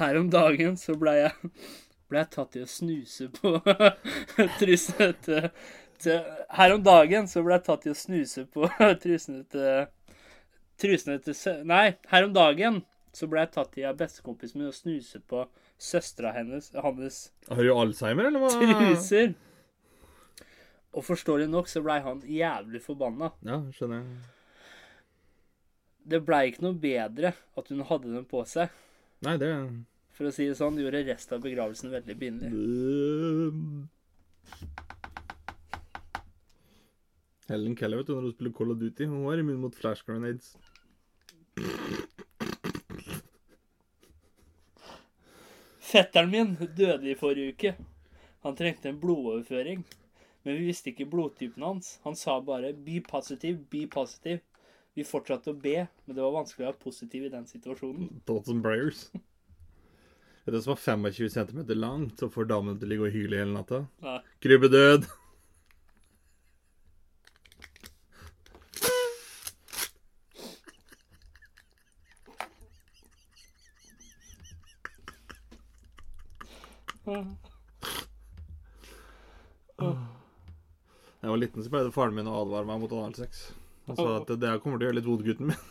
Her 0.00 0.18
om 0.20 0.30
dagen 0.30 0.78
så 0.78 0.94
ble 0.98 1.16
jeg, 1.18 1.50
ble 2.08 2.22
jeg 2.22 2.30
tatt 2.36 2.56
i 2.56 2.62
å 2.62 2.68
snuse 2.70 3.26
på 3.34 3.56
trusene 4.60 5.10
til, 5.26 5.48
til 6.00 6.22
Her 6.56 6.76
om 6.76 6.84
dagen 6.86 7.26
så 7.28 7.42
ble 7.44 7.58
jeg 7.58 7.66
tatt 7.66 7.88
i 7.88 7.92
å 7.92 7.98
snuse 7.98 8.46
på 8.54 8.70
trusene 9.02 9.42
til 9.50 9.90
Trusene 10.80 11.18
til 11.24 11.36
sø... 11.36 11.58
Nei, 11.68 11.96
her 12.10 12.26
om 12.26 12.32
dagen 12.36 12.80
så 13.16 13.26
ble 13.30 13.42
jeg 13.42 13.52
tatt 13.56 13.78
i 13.80 13.84
av 13.88 13.98
bestekompisen 13.98 14.60
min 14.60 14.70
og 14.70 14.76
snuse 14.76 15.20
på 15.30 15.44
søstera 15.80 16.32
hennes, 16.36 16.70
hans 16.76 17.20
Har 17.48 17.62
du 17.64 17.72
Alzheimer, 17.74 18.28
eller 18.28 18.42
hva? 18.42 18.50
truser. 18.54 19.32
Og 20.90 21.06
forståelig 21.06 21.48
nok 21.50 21.70
så 21.70 21.82
blei 21.84 22.00
han 22.04 22.22
jævlig 22.26 22.82
forbanna. 22.82 23.30
Ja, 23.46 23.60
skjønner 23.74 24.02
jeg. 24.02 24.20
Det 26.10 26.22
blei 26.26 26.46
ikke 26.50 26.64
noe 26.64 26.78
bedre 26.80 27.34
at 27.58 27.70
hun 27.70 27.84
hadde 27.86 28.14
den 28.14 28.26
på 28.30 28.42
seg. 28.48 28.72
Nei, 29.26 29.36
det 29.40 29.50
For 30.16 30.28
å 30.28 30.34
si 30.34 30.48
det 30.48 30.56
sånn, 30.58 30.76
det 30.76 30.86
gjorde 30.86 31.04
resten 31.06 31.36
av 31.36 31.44
begravelsen 31.44 31.92
veldig 31.92 32.16
pinlig. 32.18 32.50
Helen 37.50 37.76
Keller, 37.78 38.00
vet 38.00 38.10
du, 38.10 38.14
når 38.14 38.28
hun 38.28 38.34
spiller 38.34 38.54
Call 38.56 38.74
of 38.74 38.80
Duty, 38.80 39.06
hun 39.10 39.24
var 39.26 39.42
immun 39.42 39.62
mot 39.64 39.76
flash 39.76 40.06
grenades. 40.06 40.52
Fetteren 45.90 46.30
min 46.30 46.54
døde 46.76 47.10
i 47.10 47.16
forrige 47.18 47.54
uke. 47.54 47.74
Han 48.44 48.56
trengte 48.56 48.88
en 48.88 49.00
blodoverføring. 49.00 49.82
Men 50.42 50.56
vi 50.56 50.68
visste 50.70 50.92
ikke 50.92 51.08
blodtypen 51.10 51.62
hans. 51.62 51.98
Han 52.04 52.16
sa 52.16 52.40
bare 52.40 52.72
'be 52.72 53.00
positive, 53.00 53.58
be 53.70 53.86
positive'. 53.86 54.40
Vi 54.94 55.04
fortsatte 55.04 55.50
å 55.52 55.60
be, 55.60 55.86
men 56.06 56.16
det 56.16 56.22
var 56.22 56.32
vanskelig 56.34 56.64
å 56.64 56.70
være 56.70 56.82
positiv 56.82 57.24
i 57.24 57.32
den 57.32 57.46
situasjonen. 57.46 58.08
Vet 60.44 60.54
du 60.54 60.56
hva 60.56 60.62
som 60.62 60.72
var 61.04 61.12
25 61.12 61.28
cm 61.30 61.60
langt, 61.78 62.18
så 62.18 62.30
får 62.32 62.48
damen 62.50 62.78
til 62.78 62.88
å 62.88 62.90
ligge 62.90 63.06
og 63.06 63.14
hyle 63.14 63.42
hele 63.42 63.54
natta? 63.54 63.84
Krybbedød. 64.40 65.06
Da 81.20 81.26
jeg 81.26 81.29
var 81.40 81.46
liten, 81.46 81.64
så 81.64 81.70
pleide 81.70 81.92
faren 81.92 82.14
min 82.14 82.28
å 82.28 82.42
advare 82.42 82.68
meg 82.68 82.80
mot 82.82 82.92
analsex. 82.92 83.52
Han 83.86 83.96
sa 83.96 84.16
at 84.18 84.28
det 84.40 84.60
kommer 84.62 84.78
til 84.78 84.84
å 84.84 84.88
gjøre 84.88 84.98
litt 84.98 85.08
vondt, 85.08 85.24
gutten 85.26 85.46
min. 85.50 85.56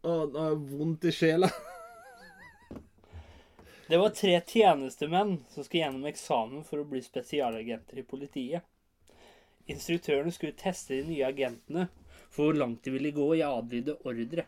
Å, 0.00 0.12
nå 0.32 0.38
har 0.40 0.52
jeg 0.54 0.60
vondt 0.70 1.04
i 1.04 1.12
sjela. 1.12 1.48
Det 3.90 3.98
var 4.00 4.14
tre 4.16 4.36
tjenestemenn 4.46 5.34
som 5.50 5.64
skulle 5.66 5.82
gjennom 5.82 6.06
eksamen 6.08 6.62
for 6.64 6.80
å 6.80 6.86
bli 6.88 7.02
spesialagenter 7.04 8.00
i 8.00 8.06
politiet. 8.06 8.62
Instruktørene 9.70 10.32
skulle 10.32 10.56
teste 10.56 10.96
de 10.96 11.02
nye 11.10 11.26
agentene 11.26 11.88
for 12.30 12.48
hvor 12.48 12.56
langt 12.62 12.84
de 12.86 12.94
ville 12.94 13.12
gå 13.16 13.26
i 13.36 13.44
adlyde 13.44 13.98
ordre. 14.08 14.46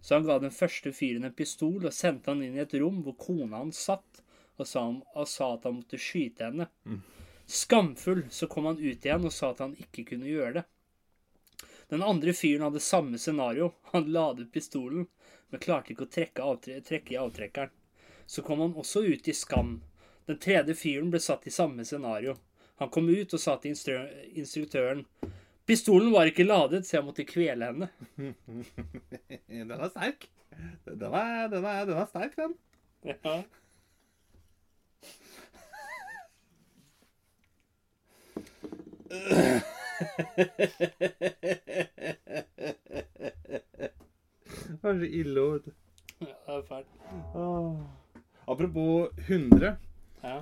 Så 0.00 0.18
han 0.18 0.26
ga 0.28 0.36
den 0.42 0.52
første 0.54 0.92
fyren 0.92 1.24
en 1.28 1.36
pistol 1.36 1.86
og 1.86 1.94
sendte 1.94 2.32
han 2.32 2.44
inn 2.44 2.58
i 2.58 2.64
et 2.66 2.76
rom 2.76 3.00
hvor 3.06 3.16
kona 3.20 3.62
hans 3.62 3.80
satt, 3.88 4.25
og 4.56 4.68
sa, 4.68 4.82
han, 4.84 5.02
og 5.14 5.28
sa 5.28 5.52
at 5.54 5.66
han 5.68 5.78
måtte 5.80 6.00
skyte 6.00 6.48
henne. 6.48 6.68
Skamfull 7.46 8.24
så 8.30 8.48
kom 8.50 8.66
han 8.66 8.80
ut 8.80 9.04
igjen 9.06 9.26
og 9.28 9.34
sa 9.34 9.52
at 9.52 9.62
han 9.62 9.76
ikke 9.78 10.06
kunne 10.10 10.30
gjøre 10.30 10.60
det. 10.60 10.64
Den 11.88 12.02
andre 12.02 12.32
fyren 12.34 12.64
hadde 12.66 12.82
samme 12.82 13.18
scenario. 13.18 13.72
Han 13.92 14.10
ladet 14.12 14.50
pistolen, 14.52 15.06
men 15.50 15.62
klarte 15.62 15.92
ikke 15.94 16.08
å 16.08 16.14
trekke, 16.16 16.42
avtre 16.42 16.80
trekke 16.82 17.14
i 17.14 17.20
avtrekkeren. 17.20 17.70
Så 18.26 18.42
kom 18.42 18.60
han 18.64 18.74
også 18.74 19.04
ut 19.06 19.28
i 19.28 19.34
skam. 19.36 19.78
Den 20.26 20.40
tredje 20.42 20.74
fyren 20.74 21.12
ble 21.12 21.20
satt 21.22 21.46
i 21.46 21.54
samme 21.54 21.84
scenario. 21.86 22.34
Han 22.82 22.90
kom 22.90 23.06
ut 23.08 23.32
og 23.32 23.40
sa 23.40 23.54
til 23.60 23.72
instru 23.72 23.94
instruktøren 24.34 25.06
Pistolen 25.66 26.12
var 26.14 26.28
ikke 26.30 26.44
ladet, 26.46 26.84
så 26.86 26.98
jeg 26.98 27.06
måtte 27.08 27.24
kvele 27.26 27.72
henne. 27.72 27.88
Den 29.50 29.72
er 29.74 29.88
sterk. 29.90 30.28
Den 30.86 31.02
er, 31.10 31.48
den 31.50 31.64
er, 31.66 31.80
den 31.88 31.98
er 31.98 32.06
sterk, 32.06 32.36
den. 32.38 32.54
Ja. 33.04 33.40
Det 44.66 44.82
var 44.82 44.98
så 45.00 45.08
ille 45.20 45.40
vet 45.52 45.64
du. 45.66 45.72
ja, 46.20 46.34
det 46.46 46.56
er 46.56 46.62
fælt. 46.68 46.90
Apropos 48.48 49.08
100. 49.28 49.76
Ja. 50.22 50.36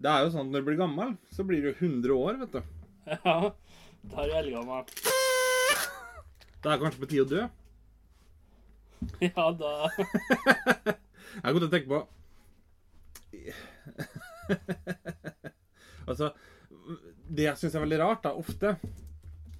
Det 0.00 0.08
er 0.10 0.22
jo 0.24 0.30
sånn 0.32 0.46
at 0.48 0.52
når 0.54 0.62
du 0.62 0.66
blir 0.70 0.78
gammel, 0.80 1.10
så 1.34 1.44
blir 1.44 1.60
du 1.64 1.70
100 1.74 2.14
år, 2.16 2.38
vet 2.40 2.52
du. 2.56 2.60
ja. 3.10 3.36
Da 4.10 4.22
er 4.22 4.30
du 4.30 4.34
eldgammel. 4.40 4.84
Det 6.60 6.68
er 6.72 6.80
kanskje 6.80 7.02
på 7.02 7.08
tide 7.10 7.24
å 7.24 7.28
dø. 7.28 7.42
Ja, 9.24 9.44
da 9.56 9.70
Jeg 11.40 11.52
kom 11.54 11.60
til 11.60 11.68
å 11.68 11.72
tenke 11.72 11.88
på 11.88 12.00
Altså, 16.10 16.32
det 17.30 17.44
jeg 17.44 17.58
syns 17.60 17.74
er 17.76 17.84
veldig 17.84 17.98
rart, 18.00 18.22
da, 18.24 18.32
ofte, 18.34 18.72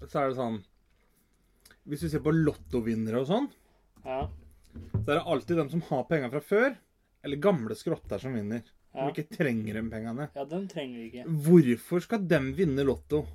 så 0.08 0.22
er 0.22 0.30
det 0.32 0.38
sånn 0.38 0.56
Hvis 1.86 2.02
du 2.04 2.08
ser 2.10 2.22
på 2.24 2.32
lottovinnere 2.34 3.20
og 3.22 3.28
sånn, 3.28 3.48
Ja. 4.04 4.22
så 4.96 5.04
er 5.06 5.18
det 5.20 5.26
alltid 5.34 5.56
dem 5.60 5.70
som 5.72 5.82
har 5.90 6.04
penger 6.10 6.32
fra 6.32 6.40
før, 6.42 6.74
eller 7.24 7.36
gamle 7.42 7.76
skrotter 7.76 8.18
som 8.22 8.34
vinner. 8.34 8.62
Som 8.90 9.06
Ja. 9.06 9.10
ikke 9.12 9.28
trenger 9.36 9.74
de 9.78 9.82
pengene. 9.92 10.28
ja, 10.34 10.44
dem 10.44 10.66
trenger 10.68 11.04
ikke. 11.06 11.24
Hvorfor 11.46 12.02
skal 12.02 12.26
dem 12.26 12.52
vinne 12.58 12.82
Lotto? 12.88 13.26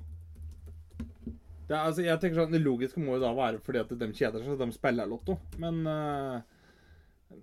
Det, 1.66 1.74
er, 1.74 1.80
altså, 1.88 2.02
jeg 2.04 2.20
tenker 2.20 2.42
sånn, 2.44 2.52
det 2.52 2.60
logiske 2.62 3.00
må 3.02 3.16
jo 3.16 3.22
da 3.24 3.32
være 3.34 3.58
fordi 3.64 3.80
at 3.80 3.88
de 3.98 4.06
kjeder 4.12 4.38
seg, 4.44 4.52
så 4.52 4.58
de 4.60 4.72
spiller 4.76 5.08
Lotto. 5.10 5.38
Men, 5.58 5.80
eh, 5.86 6.42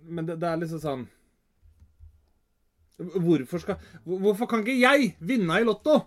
men 0.08 0.26
det, 0.30 0.38
det 0.40 0.48
er 0.48 0.56
liksom 0.62 0.80
sånn 0.80 1.02
Hvorfor 2.98 3.58
skal 3.58 3.78
Hvorfor 4.04 4.46
kan 4.46 4.62
ikke 4.62 4.78
jeg 4.78 5.14
vinne 5.20 5.60
i 5.60 5.66
Lotto? 5.66 6.00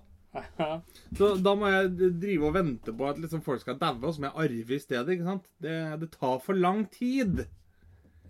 Så 1.17 1.31
da 1.41 1.53
må 1.57 1.69
jeg 1.71 2.11
drive 2.21 2.49
og 2.49 2.53
vente 2.53 2.93
på 2.93 3.07
at 3.09 3.17
liksom 3.17 3.41
folk 3.45 3.63
skal 3.63 3.77
daue, 3.81 4.03
og 4.05 4.13
så 4.13 4.21
må 4.21 4.29
jeg 4.29 4.43
arve 4.45 4.75
i 4.75 4.79
stedet. 4.83 5.13
ikke 5.15 5.25
sant? 5.25 5.47
Det, 5.63 5.77
det 6.01 6.11
tar 6.13 6.37
for 6.43 6.53
lang 6.53 6.83
tid. 6.93 7.47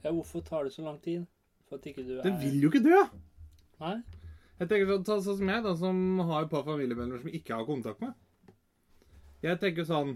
ja, 0.03 0.11
hvorfor 0.11 0.41
tar 0.45 0.63
det 0.63 0.73
så 0.73 0.85
lang 0.85 1.01
tid? 1.03 1.25
For 1.67 1.75
at 1.81 1.85
ikke 1.89 2.05
du 2.07 2.13
er 2.17 2.23
Den 2.23 2.37
vil 2.39 2.61
jo 2.63 2.69
ikke 2.71 2.83
dø. 2.85 3.01
Nei? 3.83 3.97
Jeg 4.57 4.69
tenker 4.71 4.87
sånn, 4.89 5.03
ta 5.05 5.17
sånn 5.21 5.37
som 5.41 5.49
jeg, 5.51 5.63
da, 5.65 5.73
som 5.77 5.97
har 6.31 6.45
et 6.45 6.49
par 6.53 6.63
familiemedlemmer 6.65 7.21
som 7.21 7.33
ikke 7.41 7.57
har 7.59 7.67
kontakt 7.67 7.99
med. 8.01 8.15
Jeg 9.43 9.59
tenker 9.61 9.85
sånn 9.85 10.15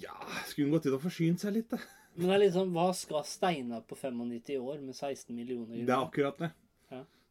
Ja, 0.00 0.14
skulle 0.46 0.68
hun 0.68 0.76
gått 0.78 0.86
inn 0.86 0.94
og 0.94 1.02
forsynt 1.02 1.42
seg 1.42 1.58
litt, 1.58 1.74
da? 1.74 1.80
Men 2.14 2.30
det 2.30 2.46
er 2.46 2.54
sånn, 2.54 2.70
hva 2.74 2.88
skal 2.94 3.26
Steinar 3.26 3.82
på 3.88 3.98
95 3.98 4.62
år 4.62 4.78
med 4.80 4.94
16 4.94 5.34
millioner? 5.34 5.82
Det 5.82 5.90
er 5.90 5.98
akkurat 6.06 6.38
det. 6.38 6.52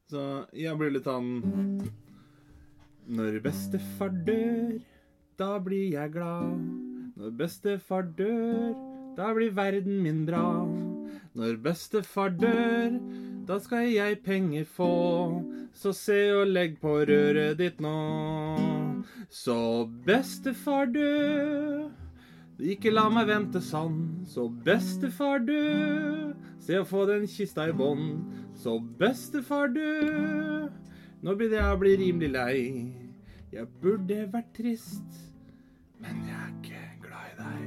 Så 0.10 0.22
jeg 0.58 0.74
blir 0.80 0.90
litt 0.96 1.06
sånn 1.06 1.44
Når 3.14 3.36
bestefar 3.46 4.14
dør, 4.26 4.80
da 5.38 5.50
blir 5.62 5.94
jeg 5.94 6.14
glad. 6.16 6.56
Når 7.20 7.36
bestefar 7.38 8.08
dør, 8.18 8.74
da 9.18 9.30
blir 9.38 9.54
verden 9.54 10.02
min 10.04 10.24
bra. 10.26 10.66
Når 11.38 11.62
bestefar 11.66 12.34
dør, 12.42 12.98
da 13.50 13.58
skal 13.62 13.90
jeg 13.90 14.22
penger 14.26 14.66
få. 14.66 14.92
Så 15.78 15.94
se 15.98 16.20
og 16.34 16.54
legg 16.54 16.78
på 16.82 17.00
røret 17.10 17.58
ditt 17.62 17.82
nå. 17.82 17.96
Så 19.30 19.60
bestefar 20.06 20.90
dø. 20.94 21.69
Ikke 22.60 22.92
la 22.92 23.06
meg 23.12 23.30
vente 23.30 23.62
sånn, 23.64 24.26
så 24.28 24.50
bestefar 24.66 25.40
du, 25.48 25.56
Se 26.60 26.76
å 26.76 26.84
få 26.86 27.06
den 27.08 27.24
kista 27.32 27.70
i 27.70 27.74
bånn, 27.76 28.20
så 28.60 28.74
bestefar 29.00 29.72
du, 29.72 29.80
Nå 31.24 31.36
begynner 31.40 31.62
jeg 31.64 31.76
å 31.76 31.80
bli 31.80 31.94
rimelig 32.00 32.30
lei. 32.32 32.60
Jeg 33.52 33.66
burde 33.82 34.22
vært 34.32 34.52
trist, 34.56 35.18
men 36.00 36.20
jeg 36.28 36.36
er 36.36 36.52
ikke 36.60 36.84
glad 37.04 37.32
i 37.32 37.38
deg. 37.40 37.64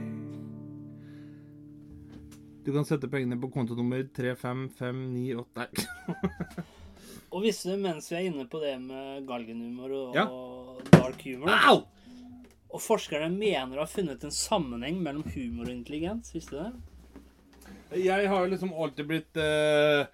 Du 2.62 2.70
kan 2.76 2.87
sette 2.87 3.09
pengene 3.11 3.37
på 3.42 3.50
kontonummer 3.52 4.05
35598 4.14 5.57
Nei. 5.59 5.66
Og 7.33 7.40
hvis 7.42 7.62
du, 7.66 7.72
mens 7.81 8.07
vi 8.12 8.16
er 8.20 8.28
inne 8.28 8.44
på 8.48 8.61
det 8.62 8.76
med 8.85 9.24
galgenhumor 9.26 9.90
og, 9.96 10.14
Ja. 10.16 10.26
og 10.28 10.83
dark 10.92 11.24
humor 11.26 11.48
Au! 11.57 11.78
Og 12.72 12.80
forskerne 12.80 13.28
mener 13.35 13.76
å 13.76 13.85
ha 13.85 13.90
funnet 13.90 14.22
en 14.24 14.32
sammenheng 14.32 15.00
mellom 15.04 15.26
humor 15.35 15.68
og 15.68 15.74
intelligens. 15.74 16.32
Visste 16.32 16.56
du 16.56 16.62
det? 16.64 16.72
Jeg 18.06 18.28
har 18.28 18.44
jo 18.46 18.50
liksom 18.54 18.72
alltid 18.72 19.08
blitt 19.11 19.37
eh, 19.37 20.06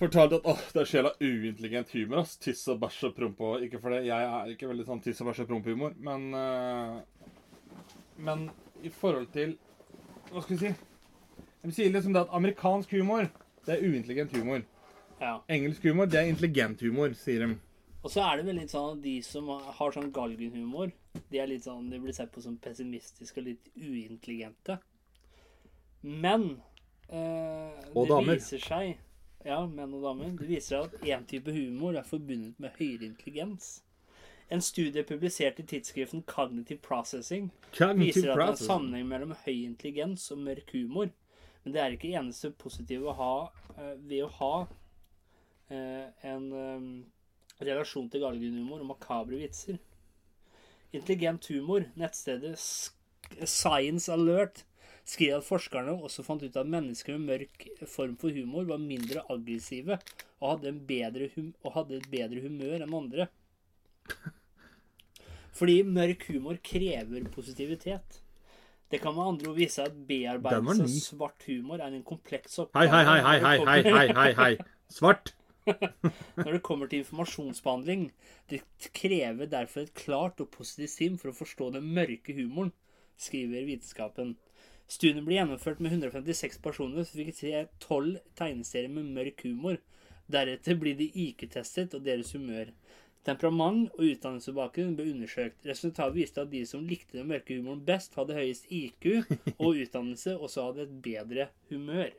fortalt 0.00 0.34
at 0.40 0.48
åh, 0.50 0.64
det 0.74 0.82
er 0.82 0.88
sjela 0.90 1.12
uintelligent 1.20 1.92
humor. 1.94 2.24
ass. 2.24 2.34
Tiss 2.42 2.64
og 2.72 2.80
bæsj 2.82 3.04
og 3.10 3.14
promp 3.16 3.42
og 3.46 3.62
Ikke 3.66 3.78
for 3.82 3.94
det, 3.94 4.02
jeg 4.08 4.26
er 4.26 4.50
ikke 4.50 4.70
veldig 4.72 4.88
sånn 4.88 5.02
tiss 5.04 5.22
og 5.22 5.30
bæsj 5.30 5.44
og 5.44 5.50
promp-humor, 5.52 5.94
men 6.02 6.26
eh, 6.34 6.98
Men 8.18 8.48
i 8.82 8.90
forhold 8.90 9.30
til 9.32 9.54
Hva 10.32 10.42
skal 10.42 10.56
vi 10.56 10.60
si? 10.66 10.74
De 11.60 11.72
sier 11.76 11.92
liksom 11.92 12.14
det 12.16 12.22
at 12.24 12.34
amerikansk 12.34 12.92
humor, 12.96 13.26
det 13.66 13.74
er 13.76 13.82
uintelligent 13.84 14.32
humor. 14.32 14.62
Ja. 15.20 15.34
Engelsk 15.52 15.84
humor, 15.84 16.06
det 16.08 16.16
er 16.16 16.30
intelligent 16.30 16.80
humor, 16.80 17.12
sier 17.20 17.44
de. 17.44 17.56
Og 18.00 18.08
så 18.08 18.22
er 18.24 18.38
det 18.38 18.46
vel 18.46 18.56
litt 18.62 18.72
sånn 18.72 18.94
at 18.96 19.02
de 19.04 19.18
som 19.24 19.50
har 19.50 19.92
sånn 19.92 20.12
galgenhumor, 20.16 20.92
de 21.28 21.40
er 21.40 21.50
litt 21.50 21.66
sånn, 21.66 21.90
de 21.92 22.00
blir 22.00 22.16
sett 22.16 22.32
på 22.32 22.40
som 22.44 22.56
pessimistiske 22.62 23.42
og 23.42 23.50
litt 23.50 23.68
uintelligente. 23.76 24.78
Men 26.00 26.46
eh, 27.08 27.76
det 27.92 28.06
damer. 28.08 28.40
viser 28.40 28.64
seg 28.64 28.96
Ja, 29.44 29.66
menn 29.66 29.92
og 29.96 30.04
damer. 30.04 30.32
Det 30.40 30.48
viser 30.48 30.78
seg 30.78 30.88
at 30.88 31.06
én 31.12 31.28
type 31.28 31.52
humor 31.52 31.96
er 31.96 32.08
forbundet 32.08 32.56
med 32.60 32.76
høyere 32.78 33.08
intelligens. 33.10 33.78
En 34.50 34.64
studie 34.64 35.04
publisert 35.06 35.60
i 35.60 35.66
tidsskriften 35.68 36.24
Cognitive 36.26 36.80
Processing 36.82 37.52
viser 37.70 38.32
at 38.32 38.40
det 38.40 38.46
er 38.46 38.48
en 38.48 38.58
sammenheng 38.58 39.06
mellom 39.12 39.36
høy 39.44 39.60
intelligens 39.62 40.24
og 40.34 40.40
mørk 40.48 40.72
humor. 40.74 41.12
Men 41.62 41.76
det 41.76 41.82
er 41.82 41.94
ikke 41.94 42.16
eneste 42.16 42.50
positive 42.56 43.12
å 43.12 43.16
ha 43.20 43.34
eh, 43.76 43.94
ved 44.00 44.24
å 44.24 44.30
ha 44.40 44.54
eh, 45.70 46.06
en 46.32 46.46
eh, 46.56 46.88
relasjon 47.66 48.08
til 48.10 48.24
galgenhumor 48.24 48.82
og 48.82 48.90
makabre 48.94 49.40
vitser. 49.40 49.78
Intelligent 50.96 51.46
humor, 51.52 51.86
nettstedet 51.98 52.56
Science 52.58 54.10
Alert, 54.12 54.64
skriver 55.06 55.40
at 55.40 55.46
forskerne 55.46 55.94
også 55.98 56.24
fant 56.26 56.42
ut 56.42 56.56
at 56.56 56.70
mennesker 56.70 57.18
med 57.18 57.30
mørk 57.32 57.86
form 57.90 58.16
for 58.20 58.34
humor 58.34 58.66
var 58.68 58.82
mindre 58.82 59.22
aggressive 59.30 59.98
og 60.40 60.56
hadde, 60.56 60.74
og 61.62 61.72
hadde 61.76 62.00
et 62.00 62.10
bedre 62.10 62.42
humør 62.44 62.84
enn 62.84 62.96
andre. 62.96 63.28
Fordi 65.56 65.82
mørk 65.82 66.26
humor 66.30 66.58
krever 66.64 67.26
positivitet. 67.34 68.20
Det 68.90 68.98
kan 69.02 69.14
med 69.14 69.22
andre 69.22 69.50
ord 69.50 69.58
vise 69.58 69.82
at 69.84 69.98
bearbeidelse 70.06 70.82
av 70.82 70.94
svart 71.04 71.44
humor 71.46 71.78
er 71.78 71.94
en 71.94 72.06
kompleks 72.06 72.58
oppgave. 72.58 72.88
hei, 72.90 73.04
hei, 73.06 73.20
hei, 73.26 73.36
hei, 73.44 73.58
hei, 73.66 73.82
hei, 73.86 74.06
hei, 74.16 74.32
hei. 74.38 74.54
Svart. 74.90 75.34
når 76.42 76.52
det 76.52 76.62
kommer 76.66 76.90
til 76.90 77.02
informasjonsbehandling. 77.04 78.06
Det 78.50 78.62
krever 78.96 79.50
derfor 79.50 79.84
et 79.84 79.94
klart 79.98 80.40
og 80.42 80.50
positivt 80.54 80.94
sinn 80.94 81.18
for 81.20 81.32
å 81.32 81.36
forstå 81.36 81.72
den 81.76 81.90
mørke 81.96 82.36
humoren, 82.36 82.72
skriver 83.20 83.68
vitenskapen. 83.68 84.36
Studien 84.90 85.26
ble 85.26 85.36
gjennomført 85.36 85.78
med 85.78 85.92
156 85.94 86.58
personer 86.64 87.06
som 87.06 87.20
fikk 87.20 87.36
se 87.36 87.52
12 87.84 88.16
tegneserier 88.38 88.90
med 88.90 89.12
mørk 89.14 89.44
humor. 89.46 89.78
Deretter 90.30 90.78
blir 90.78 90.96
de 90.98 91.06
IQ-testet 91.28 91.94
og 91.94 92.02
deres 92.06 92.32
humør. 92.34 92.72
Temperament 93.26 93.90
og 93.98 94.06
utdannelsesbakgrunn 94.08 94.94
ble 94.98 95.10
undersøkt. 95.12 95.66
Resultatet 95.68 96.16
viste 96.16 96.42
at 96.42 96.50
de 96.50 96.62
som 96.66 96.86
likte 96.88 97.18
den 97.18 97.28
mørke 97.30 97.58
humoren 97.58 97.82
best, 97.86 98.16
hadde 98.16 98.38
høyest 98.38 98.70
IQ 98.72 99.10
og 99.58 99.74
utdannelse, 99.74 100.36
og 100.38 100.50
så 100.50 100.70
hadde 100.70 100.86
et 100.86 100.94
bedre 101.04 101.50
humør. 101.68 102.14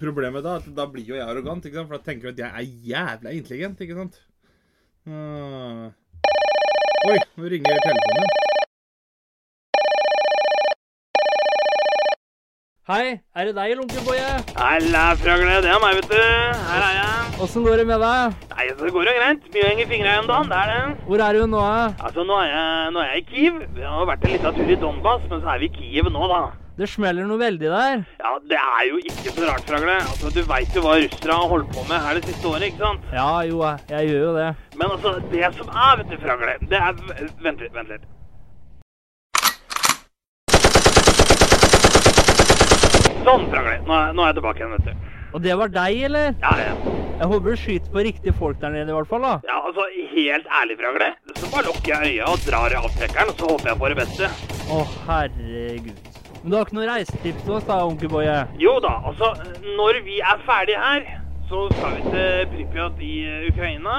Problemet 0.00 0.44
da, 0.44 0.56
at 0.60 0.66
da 0.76 0.86
blir 0.90 1.06
jo 1.08 1.16
jeg 1.18 1.26
arrogant, 1.26 1.64
ikke 1.64 1.78
sant? 1.78 1.88
for 1.90 1.98
da 1.98 2.04
tenker 2.04 2.28
du 2.28 2.32
at 2.34 2.42
jeg 2.42 2.50
er 2.50 2.64
jævla 2.90 3.36
intelligent, 3.36 3.80
ikke 3.84 4.00
sant? 4.00 4.18
Uh... 5.06 5.92
Oi, 7.06 7.18
nå 7.38 7.48
ringer 7.52 7.84
telefonen. 7.84 8.34
Hei, 12.86 13.16
er 13.34 13.48
det 13.48 13.52
deg, 13.56 13.72
Lunkeboje? 13.78 14.26
Halla, 14.54 15.04
fragle. 15.18 15.56
Det 15.64 15.70
er 15.72 15.80
meg, 15.82 15.96
vet 15.98 16.12
du. 16.12 16.18
Her 16.68 16.84
er 16.86 16.92
jeg. 16.94 17.32
Åssen 17.42 17.64
går 17.66 17.80
det 17.82 17.86
med 17.88 17.98
deg? 17.98 18.36
Nei, 18.52 18.66
det 18.78 18.92
går 18.94 19.08
jo 19.10 19.14
greit. 19.16 19.48
Mye 19.54 19.64
å 19.64 19.70
henge 19.72 19.86
fingra 19.90 20.12
igjen, 20.12 20.22
om 20.22 20.30
dagen, 20.30 20.52
det 20.52 20.60
er 20.60 20.70
det. 20.70 21.08
Hvor 21.08 21.24
er 21.26 21.38
du 21.38 21.48
nå? 21.50 21.64
Altså, 21.96 22.26
nå 22.28 22.36
er, 22.44 22.52
jeg, 22.52 22.92
nå 22.94 23.02
er 23.02 23.10
jeg 23.10 23.24
i 23.24 23.26
Kiev. 23.32 23.58
Vi 23.74 23.88
har 23.90 24.06
vært 24.12 24.28
en 24.28 24.36
liten 24.36 24.60
tur 24.60 24.70
i 24.70 24.78
Donbas, 24.84 25.26
men 25.32 25.42
så 25.42 25.50
er 25.56 25.64
vi 25.64 25.70
i 25.70 25.74
Kiev 25.80 26.12
nå, 26.14 26.30
da. 26.30 26.44
Det 26.76 26.84
smeller 26.92 27.24
noe 27.24 27.40
veldig 27.40 27.68
der. 27.72 28.02
Ja, 28.20 28.30
det 28.50 28.56
er 28.60 28.82
jo 28.90 28.98
ikke 29.00 29.32
så 29.32 29.46
rart, 29.48 29.62
fragle. 29.64 29.94
Altså, 29.96 30.28
du 30.34 30.42
veit 30.44 30.74
jo 30.76 30.82
hva 30.84 30.98
russere 31.00 31.36
har 31.38 31.48
holdt 31.48 31.70
på 31.72 31.84
med 31.88 32.02
her 32.04 32.18
det 32.18 32.28
siste 32.28 32.50
året, 32.50 32.66
ikke 32.68 32.82
sant? 32.82 33.06
Ja, 33.16 33.30
jo, 33.48 33.62
jeg, 33.88 34.10
gjør 34.10 34.26
jo 34.26 34.34
det. 34.36 34.48
Men 34.76 34.92
altså, 34.92 35.14
det 35.32 35.48
som 35.56 35.70
er, 35.72 35.94
vet 36.02 36.10
du, 36.12 36.18
fragle, 36.20 36.56
det 36.68 36.82
er 36.82 36.98
Vent 37.46 37.64
litt, 37.64 37.72
vent 37.72 37.94
litt. 37.94 38.04
Sånn, 43.24 43.46
fragle. 43.54 43.78
Nå, 43.88 44.00
nå 44.12 44.26
er 44.26 44.28
jeg 44.28 44.36
tilbake 44.40 44.60
igjen, 44.60 44.74
vet 44.76 44.90
du. 44.90 45.14
Og 45.32 45.42
det 45.46 45.56
var 45.58 45.72
deg, 45.72 46.02
eller? 46.10 46.36
Ja, 46.44 46.52
ja. 46.60 46.74
Jeg 47.16 47.30
håper 47.30 47.48
du 47.48 47.62
skyter 47.62 47.94
på 47.94 48.04
riktige 48.04 48.34
folk 48.36 48.60
der 48.60 48.74
nede, 48.74 48.92
i 48.92 48.98
hvert 48.98 49.08
fall. 49.08 49.24
da. 49.24 49.38
Ja, 49.48 49.62
altså, 49.70 49.88
helt 50.12 50.52
ærlig, 50.60 50.76
fragle. 50.82 51.08
Så 51.40 51.48
bare 51.54 51.64
lukker 51.70 52.04
jeg 52.04 52.18
øya 52.20 52.28
og 52.34 52.44
drar 52.44 52.76
i 52.76 52.78
avtrekkeren, 52.82 53.32
og 53.32 53.40
så 53.40 53.50
håper 53.54 53.72
jeg 53.72 53.80
på 53.80 53.90
det 53.94 53.98
beste. 54.02 54.30
Å, 54.68 54.82
herregud. 55.08 56.05
Men 56.46 56.52
du 56.52 56.56
har 56.60 56.68
ikke 56.68 56.76
noe 56.76 56.86
reisetips 56.86 57.40
til 57.42 57.54
oss, 57.56 57.64
da, 57.66 57.76
onkelboje? 57.82 58.34
Jo 58.62 58.76
da, 58.78 58.92
altså, 59.10 59.32
når 59.80 59.96
vi 60.06 60.20
er 60.22 60.44
ferdige 60.46 60.78
her, 60.78 61.08
så 61.48 61.64
skal 61.72 61.96
vi 61.96 62.12
til 62.12 62.44
Pripyat 62.52 63.00
i 63.02 63.14
Ukraina. 63.48 63.96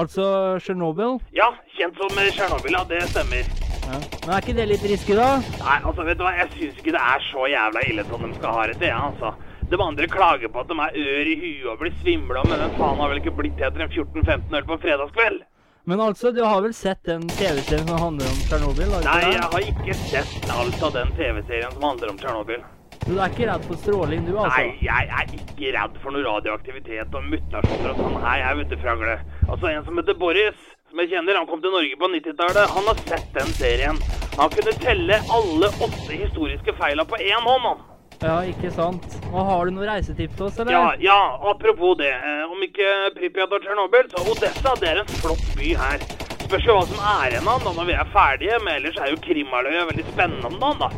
Altså 0.00 0.24
Tsjernobyl? 0.64 1.18
Ja, 1.36 1.50
kjent 1.76 2.00
som 2.00 2.16
Tsjernobyl, 2.16 2.78
ja, 2.78 2.80
det 2.88 3.02
stemmer. 3.10 3.52
Ja. 3.84 4.00
Men 4.14 4.32
er 4.32 4.40
ikke 4.40 4.56
det 4.56 4.66
litt 4.70 4.88
risky, 4.94 5.18
da? 5.18 5.28
Nei, 5.60 5.76
altså, 5.76 6.08
vet 6.08 6.16
du 6.16 6.24
hva, 6.24 6.32
jeg 6.38 6.48
syns 6.54 6.80
ikke 6.80 6.96
det 6.96 7.04
er 7.10 7.28
så 7.28 7.52
jævla 7.52 7.84
ille 7.92 8.08
som 8.08 8.24
de 8.24 8.32
skal 8.38 8.56
ha 8.56 8.66
det 8.72 8.80
til, 8.80 8.88
ja, 8.94 9.04
altså. 9.10 9.36
De 9.68 9.84
andre 9.90 10.08
klager 10.16 10.56
på 10.56 10.64
at 10.64 10.72
de 10.72 10.80
er 10.86 11.00
ør 11.04 11.32
i 11.34 11.38
huet 11.42 11.68
og 11.74 11.82
blir 11.84 11.98
svimla, 12.00 12.48
men 12.48 12.64
den 12.64 12.76
faen 12.80 13.04
har 13.04 13.12
vel 13.12 13.20
ikke 13.20 13.36
blitt 13.42 13.60
etter 13.60 13.84
en 13.84 13.92
14-15 13.92 14.56
øl 14.56 14.70
på 14.72 14.78
en 14.78 14.84
fredagskveld? 14.88 15.44
Men 15.84 16.00
altså, 16.00 16.30
du 16.30 16.42
har 16.44 16.60
vel 16.62 16.74
sett 16.76 17.04
den 17.08 17.22
TV-serien 17.28 17.86
som 17.88 17.98
handler 17.98 18.28
om 18.28 18.42
Tsjernobyl? 18.44 18.90
Nei, 19.06 19.20
jeg 19.32 19.46
har 19.54 19.64
ikke 19.72 19.96
sett 20.02 20.50
alt 20.52 20.82
av 20.84 20.92
den 20.92 21.12
TV-serien 21.16 21.72
som 21.72 21.86
handler 21.88 22.12
om 22.12 22.18
Tsjernobyl. 22.20 22.66
Du 23.06 23.14
er 23.16 23.32
ikke 23.32 23.46
redd 23.48 23.64
for 23.64 23.80
stråling, 23.80 24.26
du, 24.28 24.34
altså? 24.36 24.60
Nei, 24.60 24.74
jeg 24.84 25.08
er 25.20 25.30
ikke 25.38 25.70
redd 25.78 25.96
for 26.02 26.12
noe 26.12 26.24
radioaktivitet 26.26 27.16
og 27.16 27.30
mutasjoner 27.32 27.94
og 27.94 28.02
sånn 28.02 28.18
Nei, 28.20 28.34
jeg 28.42 28.66
du, 28.68 28.76
fragle. 28.82 29.14
Altså, 29.48 29.70
en 29.70 29.86
som 29.86 30.02
heter 30.02 30.18
Boris, 30.20 30.66
som 30.90 31.00
jeg 31.00 31.14
kjenner, 31.14 31.40
han 31.40 31.48
kom 31.48 31.64
til 31.64 31.72
Norge 31.72 31.96
på 31.96 32.10
90-tallet, 32.12 32.74
han 32.76 32.90
har 32.92 33.00
sett 33.08 33.32
den 33.38 33.54
serien. 33.56 34.02
Han 34.36 34.52
kunne 34.52 34.76
telle 34.84 35.22
alle 35.32 35.72
åtte 35.80 36.12
historiske 36.12 36.76
feila 36.76 37.08
på 37.08 37.18
én 37.24 37.48
hånd, 37.48 37.70
han. 37.70 37.89
Ja, 38.20 38.36
ikke 38.44 38.68
sant. 38.74 39.04
Og 39.30 39.38
har 39.48 39.64
du 39.70 39.72
noen 39.78 39.88
reisetips 39.88 40.34
til 40.36 40.46
oss, 40.50 40.58
eller? 40.60 40.74
Ja, 40.74 40.88
ja, 41.00 41.18
apropos 41.52 41.94
det. 42.00 42.10
Eh, 42.12 42.42
om 42.52 42.60
ikke 42.66 42.88
Pripyat 43.16 43.52
og 43.56 43.62
Tsjernobyl, 43.64 44.10
så 44.12 44.24
Odessa, 44.28 44.74
det 44.82 44.90
er 44.90 45.00
en 45.00 45.12
flott 45.22 45.46
by 45.56 45.70
her. 45.80 46.02
Spørs 46.44 46.66
jo 46.66 46.74
hva 46.76 46.82
som 46.90 47.00
er 47.14 47.32
igjen 47.36 47.48
av 47.48 47.62
den 47.64 47.78
når 47.78 47.88
vi 47.88 47.94
er 47.96 48.10
ferdige, 48.12 48.58
men 48.64 48.76
ellers 48.80 48.98
er 49.00 49.12
jo 49.14 49.20
Krimhalvøya 49.24 49.86
veldig 49.88 50.04
spennende 50.10 50.50
om 50.50 50.58
dagen, 50.60 50.82
da. 50.82 50.90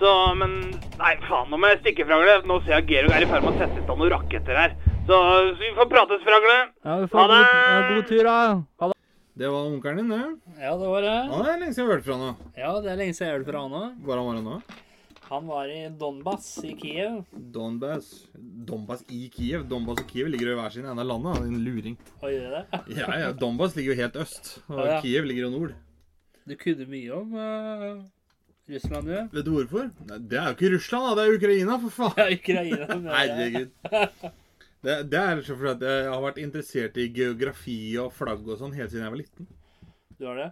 Så, 0.00 0.12
men 0.36 0.56
Nei, 0.96 1.12
faen, 1.28 1.48
nå 1.52 1.58
må 1.60 1.68
jeg 1.68 1.80
stikke, 1.82 2.06
Fragle. 2.08 2.38
Nå 2.48 2.54
ser 2.64 2.78
jeg 2.78 2.86
Georg 2.88 3.12
er 3.12 3.24
i 3.24 3.28
ferd 3.28 3.44
med 3.44 3.52
å 3.52 3.58
sette 3.60 3.76
i 3.76 3.82
stand 3.84 4.00
noen 4.00 4.12
raketter 4.14 4.56
her. 4.56 4.76
Så, 5.04 5.16
så 5.16 5.60
vi 5.60 5.72
får 5.76 5.88
prates, 5.92 6.22
Fragle. 6.24 6.54
Ja, 6.88 6.94
vi 7.02 7.08
får 7.12 7.20
Ha 7.20 7.26
det! 7.32 7.40
god, 7.50 7.66
ja, 7.72 7.82
god 7.90 8.06
tur, 8.10 8.22
da. 8.28 8.36
Ha 8.80 8.88
det. 8.92 8.96
Det 9.36 9.50
var 9.52 9.66
onkelen 9.68 9.98
din, 10.00 10.12
det. 10.16 10.62
Ja, 10.64 10.72
det 10.80 10.88
var 10.88 11.04
det. 11.04 11.16
Han 11.32 11.42
er 11.44 11.58
lenge 11.60 11.76
siden 11.76 11.84
jeg 11.84 11.90
har 11.90 11.98
hørt 11.98 12.06
fra 12.08 12.16
nå. 12.22 12.30
Ja, 12.56 12.70
det 12.80 12.92
er 12.94 13.00
lenge 13.02 13.16
siden 13.16 13.28
jeg 13.28 13.34
har 13.34 13.42
hørt 13.42 13.50
fra 13.52 13.64
han 13.66 13.76
òg. 13.80 13.90
Hvor 14.08 14.20
han 14.20 14.28
var 14.30 14.38
han 14.40 14.48
nå? 14.48 14.56
Han 15.26 15.46
var 15.50 15.68
i 15.68 15.88
Donbas 15.98 16.48
i 16.64 16.72
Kiev. 16.78 17.24
Donbass. 17.32 18.10
Donbass 18.68 19.02
i 19.10 19.24
Kiev. 19.34 19.64
Donbass 19.70 19.98
og 20.02 20.06
Kiev 20.10 20.28
ligger 20.30 20.52
jo 20.52 20.56
i 20.56 20.58
hver 20.60 20.74
sin 20.76 20.86
ende 20.86 21.02
av 21.02 21.08
landet. 21.10 21.48
En 21.48 21.56
luring. 21.64 21.96
Og 22.20 22.28
gjør 22.30 22.52
det? 22.58 22.80
Ja, 23.00 23.08
ja, 23.24 23.32
Donbass 23.34 23.74
ligger 23.78 23.94
jo 23.96 24.00
helt 24.04 24.18
øst, 24.22 24.52
og 24.68 24.84
ja, 24.84 24.92
ja. 24.92 25.00
Kiev 25.02 25.26
ligger 25.26 25.48
jo 25.48 25.50
nord. 25.56 25.74
Du 26.46 26.54
kunne 26.60 26.86
mye 26.86 27.10
om 27.16 27.32
uh, 27.34 28.04
Russland, 28.70 29.08
du. 29.10 29.16
Vet 29.34 29.46
du 29.48 29.50
hvorfor? 29.56 29.88
Nei, 30.12 30.18
det 30.30 30.38
er 30.38 30.46
jo 30.52 30.56
ikke 30.58 30.70
Russland, 30.76 31.08
da. 31.08 31.14
Det 31.18 31.24
er 31.26 31.38
Ukraina, 31.40 31.78
for 31.82 31.96
faen. 31.96 32.20
Ja, 32.22 32.28
Ukraina. 32.36 33.00
Herregud. 33.16 33.72
Det, 34.86 34.94
det 35.10 35.18
er 35.18 35.40
så 35.42 35.56
fordi 35.58 35.72
at 35.72 35.82
jeg 35.88 36.06
har 36.12 36.22
vært 36.22 36.38
interessert 36.38 36.98
i 37.02 37.08
geografi 37.16 37.78
og 37.98 38.12
flagg 38.14 38.46
og 38.46 38.60
sånn 38.60 38.76
helt 38.78 38.92
siden 38.92 39.08
jeg 39.08 39.14
var 39.16 39.20
liten. 39.24 39.48
Du 40.20 40.28
har 40.30 40.38
det? 40.38 40.48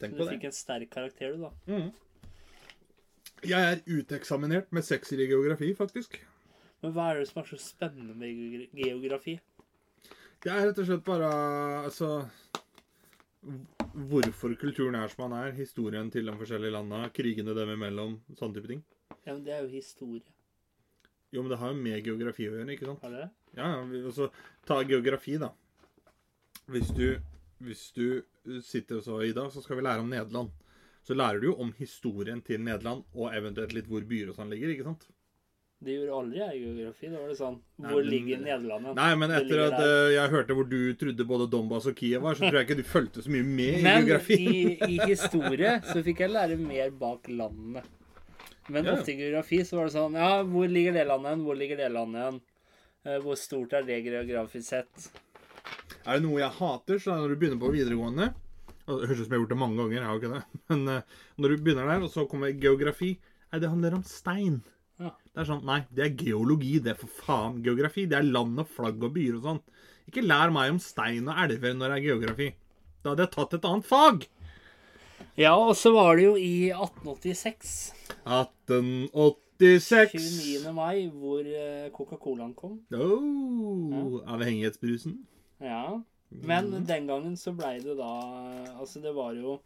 Tenk 0.00 0.14
så 0.14 0.16
Du 0.16 0.22
på 0.24 0.30
fikk 0.32 0.46
det. 0.46 0.48
en 0.48 0.56
sterk 0.56 0.88
karakter, 0.94 1.34
du, 1.36 1.44
da. 1.44 1.52
Mhm. 1.68 1.90
Jeg 3.44 3.72
er 3.72 3.82
uteksaminert 3.86 4.70
med 4.72 4.86
sekser 4.86 5.20
i 5.20 5.28
geografi, 5.28 5.72
faktisk. 5.76 6.16
Men 6.84 6.92
hva 6.92 7.10
er 7.10 7.20
det 7.20 7.28
som 7.30 7.42
er 7.42 7.48
så 7.48 7.58
spennende 7.60 8.14
med 8.16 8.68
geografi? 8.76 9.38
Det 10.44 10.52
er 10.52 10.66
rett 10.68 10.80
og 10.82 10.88
slett 10.88 11.04
bare 11.06 11.28
altså 11.86 12.08
Hvorfor 13.94 14.54
kulturen 14.60 14.96
er 14.98 15.08
som 15.12 15.26
den 15.26 15.36
er, 15.38 15.52
historien 15.56 16.08
til 16.12 16.26
de 16.28 16.32
forskjellige 16.36 16.72
landene, 16.74 17.10
krigene 17.14 17.54
dem 17.56 17.74
imellom, 17.74 18.16
sånne 18.38 18.56
type 18.56 18.70
ting. 18.70 18.80
Ja, 19.26 19.34
men 19.34 19.42
det 19.44 19.52
er 19.54 19.60
jo 19.66 19.68
historie. 19.74 20.24
Jo, 21.34 21.42
men 21.42 21.52
det 21.52 21.58
har 21.60 21.72
jo 21.72 21.78
med 21.78 22.06
geografi 22.06 22.48
å 22.48 22.54
gjøre, 22.56 22.72
ikke 22.72 22.88
sant? 22.88 23.04
Har 23.04 23.12
det? 23.12 23.28
Ja, 23.58 23.68
ja, 23.76 24.00
altså, 24.00 24.30
ta 24.66 24.80
geografi, 24.88 25.36
da. 25.42 25.52
Hvis 26.72 26.90
du, 26.96 27.06
hvis 27.60 27.84
du 27.94 28.06
sitter 28.64 29.00
og 29.00 29.06
så 29.06 29.20
i 29.28 29.34
dag, 29.36 29.52
så 29.52 29.62
skal 29.62 29.78
vi 29.78 29.84
lære 29.86 30.02
om 30.02 30.10
Nederland. 30.10 30.52
Så 31.04 31.14
lærer 31.14 31.40
du 31.40 31.50
jo 31.50 31.56
om 31.60 31.72
historien 31.78 32.40
til 32.42 32.60
Nederland, 32.64 33.04
og 33.14 33.34
eventuelt 33.36 33.74
litt 33.76 33.86
hvor 33.90 34.00
byer 34.08 34.30
og 34.32 34.36
sånn 34.38 34.48
ligger, 34.50 34.70
ikke 34.72 34.84
sant? 34.88 35.04
Det 35.84 35.92
gjorde 35.98 36.14
aldri 36.16 36.38
jeg 36.38 36.56
i 36.56 36.60
geografi. 36.64 37.08
Da 37.12 37.18
var 37.20 37.28
det 37.28 37.36
sånn 37.36 37.58
Nei, 37.82 37.90
Hvor 37.90 38.00
men- 38.00 38.10
ligger 38.14 38.38
Nederland? 38.40 38.94
Nei, 38.96 39.14
men 39.20 39.30
etter 39.36 39.58
at 39.66 39.74
der. 39.76 40.06
eh, 40.08 40.12
jeg 40.14 40.30
hørte 40.32 40.54
hvor 40.56 40.68
du 40.70 40.94
trodde 40.94 41.26
både 41.28 41.50
Donbas 41.50 41.86
og 41.90 41.94
Kiev 41.98 42.22
var, 42.22 42.34
så 42.34 42.48
tror 42.48 42.56
jeg 42.62 42.66
ikke 42.68 42.76
du 42.78 42.82
fulgte 42.88 43.22
så 43.22 43.28
mye 43.34 43.44
med 43.44 43.80
i 43.80 43.82
Men 43.82 44.06
geografi. 44.06 44.38
i, 44.38 44.78
i 44.94 44.98
historie 45.04 45.74
så 45.84 46.02
fikk 46.02 46.20
jeg 46.24 46.30
lære 46.30 46.56
mer 46.58 46.88
bak 46.90 47.28
landene. 47.28 47.82
Men 48.70 48.84
Ja. 48.86 48.92
ofte 48.96 49.12
i 49.12 49.16
geografi 49.18 49.58
så 49.60 49.76
var 49.76 49.84
det 49.90 49.92
sånn 49.92 50.14
Ja, 50.16 50.42
hvor 50.42 50.66
ligger 50.72 50.92
det 50.94 51.06
landet 51.06 51.30
hen? 51.34 51.44
Hvor 51.44 51.54
ligger 51.58 51.76
det 51.76 51.92
landet 51.92 52.22
hen? 52.22 52.40
Eh, 53.04 53.18
Hvor 53.20 53.36
stort 53.36 53.74
er 53.74 53.82
det 53.82 54.02
geografisk 54.06 54.64
sett? 54.64 55.10
Er 56.06 56.14
det 56.18 56.22
noe 56.22 56.38
jeg 56.40 56.48
hater, 56.50 56.96
så 56.98 57.12
er 57.12 57.16
det 57.16 57.22
når 57.24 57.28
du 57.28 57.36
begynner 57.36 57.60
på 57.60 57.72
videregående 57.74 58.34
Det 58.84 59.08
høres 59.08 59.20
ut 59.22 59.24
som 59.24 59.32
jeg 59.32 59.38
har 59.38 59.42
gjort 59.42 59.54
det 59.54 59.60
mange 59.62 59.78
ganger, 59.80 59.96
jeg 59.96 60.08
har 60.08 60.20
ikke 60.20 60.32
det. 60.34 60.42
Men 60.72 60.88
eh, 60.92 61.20
når 61.40 61.54
du 61.54 61.64
begynner 61.64 61.90
der, 61.90 62.04
og 62.04 62.12
så 62.12 62.26
kommer 62.30 62.52
geografi 62.52 63.14
Nei, 63.54 63.60
det 63.62 63.70
handler 63.70 63.94
om 63.94 64.02
stein. 64.02 64.56
Ja. 64.98 65.12
Det 65.30 65.42
er 65.44 65.46
sånn, 65.46 65.60
Nei, 65.68 65.76
det 65.94 66.02
er 66.02 66.16
geologi. 66.18 66.72
Det 66.82 66.90
er 66.90 66.96
for 66.98 67.12
faen 67.22 67.60
geografi. 67.62 68.02
Det 68.10 68.16
er 68.18 68.26
land 68.26 68.58
og 68.58 68.66
flagg 68.66 68.98
og 69.06 69.12
byer 69.14 69.36
og 69.38 69.44
sånn. 69.46 69.60
Ikke 70.10 70.24
lær 70.24 70.50
meg 70.54 70.72
om 70.74 70.80
stein 70.82 71.28
og 71.30 71.38
elver 71.44 71.76
når 71.78 71.92
det 71.92 71.98
er 72.00 72.06
geografi. 72.08 72.48
Da 73.04 73.12
hadde 73.12 73.28
jeg 73.28 73.32
tatt 73.36 73.54
et 73.54 73.68
annet 73.70 73.86
fag. 73.86 74.26
Ja, 75.38 75.54
og 75.54 75.74
så 75.78 75.92
var 75.94 76.16
det 76.18 76.26
jo 76.26 76.34
i 76.38 76.70
1886, 76.74 77.92
1886. 78.26 80.18
29. 80.18 80.74
mai, 80.74 81.06
hvor 81.10 81.46
eh, 81.46 81.90
Coca-Colaen 81.94 82.54
kom. 82.58 82.80
Oh, 82.94 84.18
Avhengighetsbrusen. 84.34 85.16
Ja. 85.62 86.02
Men 86.42 86.70
mm. 86.72 86.86
den 86.88 87.06
gangen 87.06 87.36
så 87.38 87.52
blei 87.56 87.78
det 87.82 87.96
da 87.98 88.10
Altså, 88.74 89.00
det 89.00 89.14
var 89.14 89.36
jo 89.38 89.58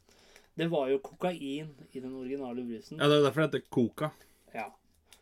Det 0.58 0.68
var 0.70 0.88
jo 0.90 0.98
kokain 0.98 1.70
i 1.92 2.00
den 2.00 2.14
originale 2.18 2.64
brusen. 2.66 2.98
Ja, 2.98 3.08
Det 3.08 3.20
er 3.20 3.24
derfor 3.28 3.40
det 3.40 3.48
heter 3.48 3.68
Coca. 3.70 4.10
Ja. 4.54 4.66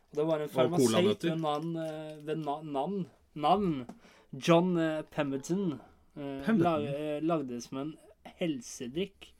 Og 0.09 0.15
det 0.17 0.25
var 0.27 0.41
en 0.41 0.49
farmasøyt 0.49 1.23
ved 1.23 1.37
navn, 1.37 1.75
eh, 1.77 2.25
ved 2.25 2.41
navn, 2.41 3.05
navn 3.35 3.85
John 4.33 4.77
eh, 4.77 5.03
Pemberton, 5.03 5.73
eh, 6.15 6.41
Pemberton? 6.45 6.63
lag, 6.63 7.23
lagde 7.23 7.53
det 7.53 7.63
som 7.63 7.77
en 7.77 7.93
helsedrikk. 8.39 9.33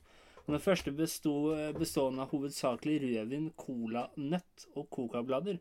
Og 0.47 0.53
Den 0.53 0.61
første 0.63 0.91
besto, 0.95 1.51
eh, 1.51 1.73
bestående 1.75 2.23
av 2.23 2.29
hovedsakelig 2.31 3.01
rødvin, 3.01 3.49
colanøtt 3.59 4.67
og 4.75 4.89
kokablader. 4.89 5.59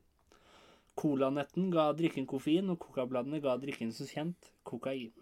Colanøtten 0.96 1.70
ga 1.74 1.90
drikken 1.96 2.26
koffein, 2.28 2.70
og 2.72 2.80
kokabladene 2.80 3.40
ga 3.44 3.56
drikken 3.60 3.92
som 3.92 4.08
kjent 4.08 4.52
kokain. 4.66 5.12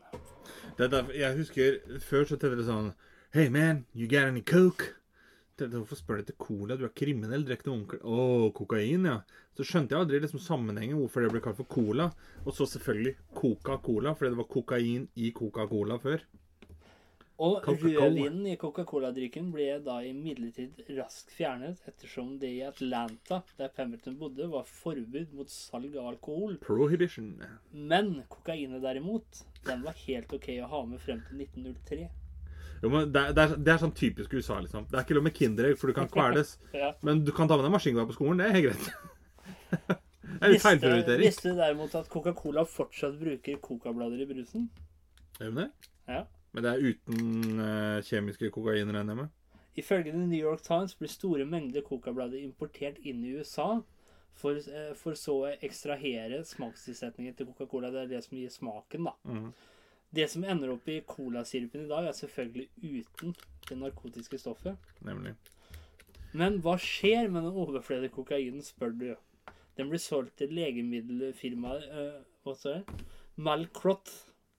Det 0.78 0.86
er 0.86 0.92
derfor, 0.92 1.14
jeg 1.18 1.36
husker 1.36 1.98
Før 2.04 2.28
så 2.28 2.36
tenkte 2.38 2.60
jeg 2.60 2.68
sånn 2.68 2.92
Hey 3.34 3.50
man, 3.50 3.84
you 3.94 4.06
got 4.06 4.30
any 4.30 4.44
coke? 4.46 4.92
Hvorfor 5.58 5.98
spør 5.98 6.18
du 6.18 6.22
etter 6.24 6.36
cola? 6.38 6.76
Du 6.78 6.84
er 6.86 6.92
kriminell. 6.94 7.44
Drikk 7.46 7.64
noe 7.66 7.76
onkel. 7.80 8.00
Å, 8.02 8.50
kokain, 8.54 9.06
ja. 9.06 9.16
Så 9.54 9.66
skjønte 9.66 9.94
jeg 9.94 10.02
aldri 10.02 10.20
liksom 10.22 10.42
sammenhengen 10.42 10.98
hvorfor 10.98 11.22
det 11.22 11.30
ble 11.34 11.42
kalt 11.42 11.58
for 11.58 11.70
cola. 11.70 12.08
Og 12.42 12.54
så 12.54 12.66
selvfølgelig 12.70 13.16
Coca-Cola, 13.38 14.14
fordi 14.14 14.32
det 14.34 14.40
var 14.40 14.48
kokain 14.50 15.06
i 15.14 15.30
Coca-Cola 15.34 15.98
før. 16.02 16.22
Og 17.42 17.64
rødvinen 17.66 18.44
i 18.46 18.54
Coca-Cola-drikken 18.60 19.48
ble 19.50 19.80
da 19.82 19.96
imidlertid 20.06 20.84
raskt 20.94 21.32
fjernet, 21.34 21.80
ettersom 21.90 22.36
det 22.38 22.50
i 22.54 22.60
Atlanta, 22.62 23.40
der 23.58 23.72
Pemberton 23.74 24.14
bodde, 24.20 24.46
var 24.52 24.68
forbud 24.70 25.32
mot 25.34 25.50
salg 25.50 25.96
av 25.98 26.12
alkohol. 26.12 26.54
Prohibition. 26.62 27.32
Men 27.72 28.20
kokainet 28.30 28.84
derimot, 28.84 29.42
den 29.66 29.82
var 29.82 29.98
helt 30.04 30.30
ok 30.36 30.46
å 30.60 30.70
ha 30.76 30.84
med 30.92 31.02
frem 31.02 31.24
til 31.26 31.42
1903. 31.42 32.06
Jo, 32.84 32.92
men 32.92 33.10
det, 33.10 33.24
det, 33.34 33.48
er, 33.48 33.56
det 33.66 33.74
er 33.74 33.82
sånn 33.82 33.96
typisk 33.96 34.36
USA, 34.36 34.60
liksom. 34.62 34.86
Det 34.90 35.00
er 35.00 35.06
ikke 35.06 35.16
lov 35.18 35.26
med 35.26 35.34
Kinderegg, 35.34 35.76
for 35.80 35.90
du 35.90 35.96
kan 35.96 36.10
kveles. 36.12 36.54
Ja. 36.84 36.92
Men 37.06 37.24
du 37.26 37.32
kan 37.34 37.50
ta 37.50 37.58
med 37.58 37.66
deg 37.66 37.74
maskingevær 37.74 38.06
på 38.12 38.16
skolen. 38.18 38.42
Det 38.42 38.46
er 38.46 38.56
helt 38.60 38.70
greit. 38.70 40.00
Det 40.34 40.48
er 40.48 40.50
litt 40.54 40.62
feilprioritering. 40.64 41.20
visste 41.22 41.50
du 41.52 41.58
derimot 41.58 41.92
at 41.98 42.08
Coca-Cola 42.10 42.64
fortsatt 42.66 43.14
bruker 43.20 43.58
cocablader 43.62 44.22
i 44.24 44.26
brusen? 44.26 44.64
Er 45.38 45.50
det 45.50 45.54
det? 45.60 45.90
Ja. 46.10 46.22
Men 46.54 46.64
det 46.64 46.72
er 46.72 46.84
uten 46.92 47.60
eh, 47.60 48.04
kjemiske 48.06 48.50
kokain, 48.54 48.90
regner 48.94 49.10
jeg 49.10 49.20
med? 49.24 49.60
Ifølge 49.74 50.12
The 50.14 50.22
New 50.22 50.38
York 50.38 50.62
Times 50.62 50.94
blir 50.94 51.10
store 51.10 51.44
mengder 51.50 51.82
coca-blader 51.82 52.38
importert 52.38 53.00
inn 53.02 53.24
i 53.26 53.34
USA 53.34 53.80
for, 54.38 54.58
eh, 54.58 54.92
for 54.98 55.18
så 55.18 55.34
å 55.42 55.52
ekstrahere 55.66 56.42
smakstilsetningen 56.46 57.34
til 57.34 57.50
Coca-Cola. 57.50 57.90
Det 57.90 58.04
er 58.04 58.12
det 58.12 58.22
som 58.26 58.38
gir 58.38 58.52
smaken, 58.54 59.10
da. 59.10 59.14
Mm. 59.26 59.48
Det 60.14 60.28
som 60.30 60.44
ender 60.46 60.70
opp 60.76 60.88
i 60.88 61.00
colasiripen 61.08 61.86
i 61.86 61.90
dag, 61.90 62.06
er 62.06 62.14
selvfølgelig 62.14 62.68
uten 62.82 63.34
det 63.68 63.78
narkotiske 63.80 64.38
stoffet. 64.38 64.78
Nemlig. 65.02 65.34
Men 66.34 66.60
hva 66.62 66.76
skjer 66.78 67.30
med 67.30 67.46
den 67.46 67.58
overflødige 67.64 68.14
kokainen, 68.14 68.62
spør 68.62 68.94
du? 68.98 69.08
Den 69.74 69.90
blir 69.90 70.02
solgt 70.02 70.36
til 70.38 70.54
legemiddelfirmaet 70.54 71.88
jeg? 72.46 72.84
Malcrot, 73.36 74.10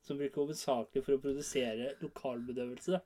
som 0.05 0.19
bruker 0.19 0.43
hovedsakelig 0.43 1.01
for 1.05 1.17
å 1.17 1.21
produsere 1.23 1.93
lokalbedøvelse. 2.03 2.99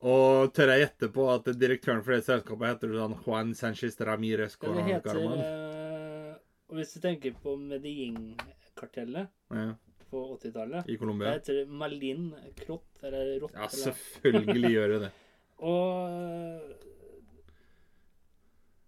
Og 0.00 0.48
tør 0.56 0.70
jeg 0.72 0.80
gjette 0.86 1.10
på 1.12 1.26
at 1.28 1.48
direktøren 1.60 2.00
for 2.04 2.16
det 2.16 2.24
selskapet 2.24 2.70
heter 2.70 2.94
sånn 2.96 3.18
Juan 3.26 3.50
Sanchez 3.54 3.98
Ramirez 4.00 4.54
Ja, 4.62 4.72
det 4.72 5.02
Carman? 5.04 5.42
eh, 5.44 6.34
Og 6.70 6.78
hvis 6.78 6.94
du 6.96 7.00
tenker 7.04 7.34
på 7.42 7.52
Medellin-kartellet 7.60 9.28
Ja, 9.52 9.74
på 10.10 10.22
80-tallet 10.38 10.88
I 10.88 10.96
Det 10.96 11.34
heter 11.34 11.66
Malin 11.68 12.30
Krott, 12.62 12.88
eller 13.04 13.34
Rott. 13.44 13.52
Ja, 13.54 13.68
selvfølgelig 13.68 14.72
gjør 14.72 14.88
det 14.94 15.00
det. 15.04 15.12
Og 15.70 16.08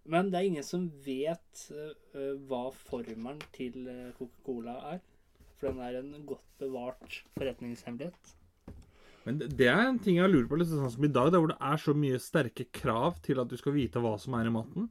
Men 0.09 0.31
det 0.33 0.39
er 0.41 0.49
ingen 0.49 0.65
som 0.67 0.89
vet 1.05 1.67
eh, 1.71 2.33
hva 2.49 2.65
formelen 2.75 3.37
til 3.55 3.85
eh, 3.87 4.09
Coca-Cola 4.17 4.73
er. 4.95 4.99
For 5.63 5.71
den 5.71 5.79
er 5.79 5.95
en 5.95 6.25
godt 6.27 6.43
bevart 6.59 7.21
forretningshemmelighet. 7.37 8.31
Men 9.23 9.37
det, 9.39 9.53
det 9.55 9.69
er 9.71 9.85
en 9.87 9.99
ting 10.03 10.17
jeg 10.17 10.27
lurer 10.27 10.49
på, 10.49 10.57
litt 10.59 10.67
sånn 10.67 10.91
som 10.91 11.05
i 11.07 11.11
dag, 11.15 11.31
hvor 11.37 11.53
det 11.53 11.55
er 11.63 11.79
så 11.79 11.93
mye 11.95 12.19
sterke 12.19 12.65
krav 12.75 13.21
til 13.23 13.39
at 13.39 13.47
du 13.47 13.55
skal 13.55 13.77
vite 13.77 14.01
hva 14.03 14.17
som 14.19 14.35
er 14.35 14.49
i 14.49 14.51
maten. 14.51 14.89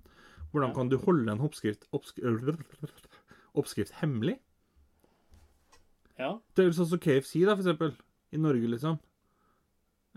Hvordan 0.55 0.73
kan 0.73 0.89
du 0.89 0.97
holde 1.03 1.29
en 1.29 1.45
oppskrift, 1.45 1.85
oppskrift, 1.93 2.89
oppskrift 3.61 3.99
hemmelig? 4.01 4.39
Ja. 6.17 6.39
Det 6.57 6.65
er 6.65 6.73
sånn 6.79 6.89
som 6.95 7.05
KFC, 7.05 7.43
da, 7.45 7.53
for 7.53 7.67
eksempel. 7.67 7.93
I 8.33 8.41
Norge, 8.41 8.73
liksom. 8.73 8.97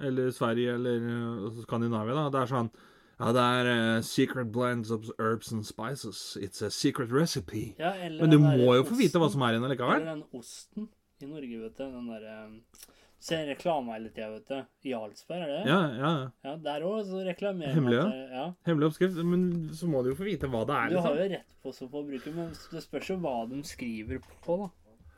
Eller 0.08 0.32
Sverige, 0.36 0.78
eller 0.80 1.04
øh, 1.12 1.62
Skandinavia, 1.68 2.16
da. 2.16 2.30
Det 2.32 2.46
er 2.46 2.54
sånn 2.54 2.72
Ja, 3.16 3.32
det 3.32 3.44
er 3.44 3.70
uh, 3.72 4.02
secret 4.04 4.52
blends 4.52 4.92
of 4.92 5.08
herbs 5.20 5.54
and 5.56 5.64
spices. 5.64 6.38
It's 6.42 6.62
a 6.66 6.70
secret 6.70 7.14
recipe. 7.16 7.76
ja 7.80 7.94
eller 7.96 8.22
Men 8.22 8.32
du 8.32 8.40
må 8.44 8.76
jo 8.76 8.84
få 8.84 8.98
vite 9.00 9.22
hva 9.22 9.30
som 9.32 9.46
er 9.48 9.56
i 9.56 9.62
den 9.62 9.72
Eller 9.72 10.06
den 10.06 10.24
osten 10.36 10.90
i 11.22 11.30
Norge, 11.30 11.62
vet 11.62 11.78
du. 11.78 11.84
Den 11.84 12.12
derre 12.12 12.36
Ser 13.26 13.48
reklame 13.48 13.96
hele 13.96 14.12
tida, 14.14 14.28
vet 14.36 14.50
du. 14.52 14.90
Jarlsberg, 14.92 15.42
er 15.42 15.48
det? 15.48 15.62
Ja, 15.72 15.80
ja. 15.98 16.10
ja. 16.46 16.56
Der 16.62 16.84
òg 16.86 17.00
så 17.08 17.24
reklamerer 17.26 17.74
Hemmelig, 17.74 17.98
ja. 17.98 18.26
ja. 18.36 18.44
Hemmelig 18.68 18.92
oppskrift. 18.92 19.18
Men 19.26 19.48
så 19.74 19.88
må 19.90 20.04
du 20.04 20.12
jo 20.12 20.18
få 20.20 20.28
vite 20.28 20.50
hva 20.52 20.62
det 20.68 20.76
er. 20.76 20.92
Du 20.92 21.00
har 21.00 21.16
liksom. 21.16 21.24
jo 21.24 21.30
rett 21.32 21.56
på 21.64 21.96
å 22.02 22.04
bruke, 22.10 22.34
men 22.36 22.52
det 22.76 22.84
spørs 22.84 23.10
jo 23.10 23.18
hva 23.24 23.38
de 23.50 23.64
skriver 23.66 24.22
på, 24.46 24.60
da. 24.62 24.70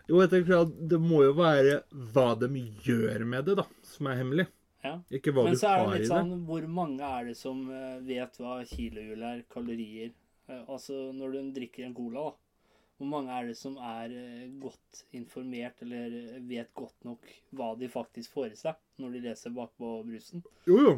Jo, 0.08 0.22
jeg 0.22 0.32
tenker 0.32 0.62
at 0.62 0.78
det 0.94 1.02
må 1.04 1.26
jo 1.26 1.34
være 1.36 1.82
hva 2.14 2.30
de 2.40 2.64
gjør 2.86 3.26
med 3.28 3.50
det, 3.50 3.58
da, 3.60 3.66
som 3.90 4.08
er 4.08 4.22
hemmelig. 4.22 4.48
Ja. 4.84 4.96
Ikke 5.12 5.34
hva 5.34 5.44
Men 5.48 5.56
du 5.56 5.60
så 5.60 5.72
er 5.74 5.86
det 5.88 6.00
litt 6.02 6.12
sånn 6.12 6.34
Hvor 6.46 6.66
mange 6.70 7.02
er 7.04 7.30
det 7.32 7.38
som 7.40 7.64
eh, 7.74 7.96
vet 8.06 8.36
hva 8.38 8.60
kilohjul 8.70 9.24
er? 9.26 9.40
Kalorier? 9.52 10.12
Eh, 10.48 10.64
Altså 10.70 11.08
når 11.18 11.34
du 11.34 11.40
drikker 11.58 11.88
en 11.88 11.96
cola, 11.98 12.28
da. 12.30 12.36
Hvor 12.98 13.10
mange 13.12 13.34
er 13.34 13.50
det 13.52 13.58
som 13.58 13.76
er 13.78 14.14
eh, 14.14 14.46
godt 14.62 15.04
informert, 15.18 15.82
eller 15.86 16.40
vet 16.50 16.72
godt 16.78 16.96
nok 17.06 17.26
hva 17.58 17.74
de 17.78 17.90
faktisk 17.94 18.34
får 18.34 18.54
i 18.54 18.58
seg 18.58 18.78
når 19.02 19.18
de 19.18 19.24
leser 19.28 19.54
bakpå 19.54 20.00
brusen? 20.08 20.46
Jo, 20.70 20.80
jo. 20.82 20.96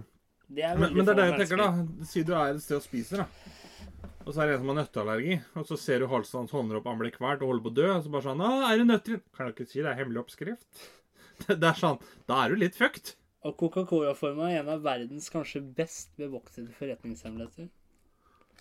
Det 0.50 0.70
Men, 0.80 0.96
men 0.96 1.06
det 1.06 1.14
er 1.14 1.20
det 1.20 1.26
jeg 1.28 1.40
tenker, 1.44 1.60
da. 1.62 2.06
Si 2.10 2.24
du 2.26 2.32
er 2.34 2.56
et 2.56 2.64
sted 2.64 2.80
og 2.80 2.86
spiser, 2.86 3.22
da. 3.24 4.08
Og 4.26 4.32
så 4.34 4.42
er 4.42 4.50
det 4.50 4.56
en 4.56 4.64
som 4.64 4.72
har 4.72 4.80
nøtteallergi, 4.80 5.36
og 5.60 5.68
så 5.68 5.78
ser 5.80 6.02
du 6.02 6.08
halsen 6.12 6.42
hans 6.44 6.54
hånder 6.56 6.80
opp, 6.80 6.88
han 6.90 7.00
blir 7.02 7.14
kvalt 7.14 7.44
og 7.44 7.52
holder 7.52 7.66
på 7.66 7.72
å 7.72 7.78
dø, 7.80 7.86
og 7.96 8.04
så 8.06 8.14
bare 8.14 8.26
sånn 8.28 8.42
'Å, 8.44 8.50
er 8.70 8.78
det 8.82 8.88
nøtter? 8.90 9.22
Kan 9.36 9.48
du 9.50 9.54
ikke 9.54 9.68
si 9.70 9.82
det 9.84 9.92
er 9.92 10.00
hemmelig 10.02 10.24
oppskrift? 10.24 10.88
Det 11.48 11.64
er 11.64 11.78
sånn 11.80 12.00
Da 12.28 12.44
er 12.44 12.52
du 12.52 12.60
litt 12.60 12.76
fucked. 12.76 13.14
Og 13.48 13.56
Coca-Cola-forma 13.60 14.50
er 14.52 14.62
en 14.62 14.72
av 14.74 14.82
verdens 14.84 15.30
kanskje 15.32 15.62
best 15.64 16.12
bevoktede 16.20 16.74
forretningshemmeligheter. 16.76 17.70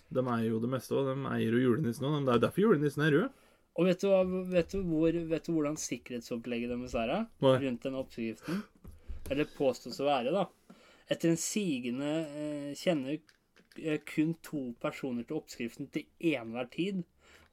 De 0.09 0.23
eier 0.23 0.47
jo 0.49 0.61
det 0.63 0.69
meste, 0.71 0.95
og 0.95 1.09
de 1.09 1.15
eier 1.33 1.53
jo 1.57 1.65
julenissen 1.65 2.07
òg. 2.07 2.21
Det 2.23 2.31
er 2.31 2.39
jo 2.39 2.43
derfor 2.45 2.63
julenissen 2.63 3.03
er 3.05 3.15
rød. 3.15 3.41
Og 3.79 3.87
vet 3.87 4.01
du, 4.01 4.07
hva, 4.09 4.21
vet, 4.49 4.71
du 4.71 4.87
hvor, 4.87 5.17
vet 5.33 5.45
du 5.45 5.51
hvordan 5.53 5.77
sikkerhetsopplegget 5.79 6.71
deres 6.73 6.95
er 6.97 7.13
rundt 7.63 7.85
den 7.85 7.99
oppskriften? 7.99 8.63
Eller 9.29 9.51
påstås 9.55 9.99
å 10.01 10.07
være, 10.07 10.33
da. 10.35 10.47
Etter 11.11 11.31
en 11.31 11.39
sigende 11.39 12.09
eh, 12.39 12.71
kjenner 12.77 13.19
eh, 13.19 14.01
kun 14.07 14.33
to 14.45 14.65
personer 14.81 15.27
til 15.27 15.39
oppskriften 15.39 15.91
til 15.93 16.33
enhver 16.33 16.67
tid. 16.73 17.03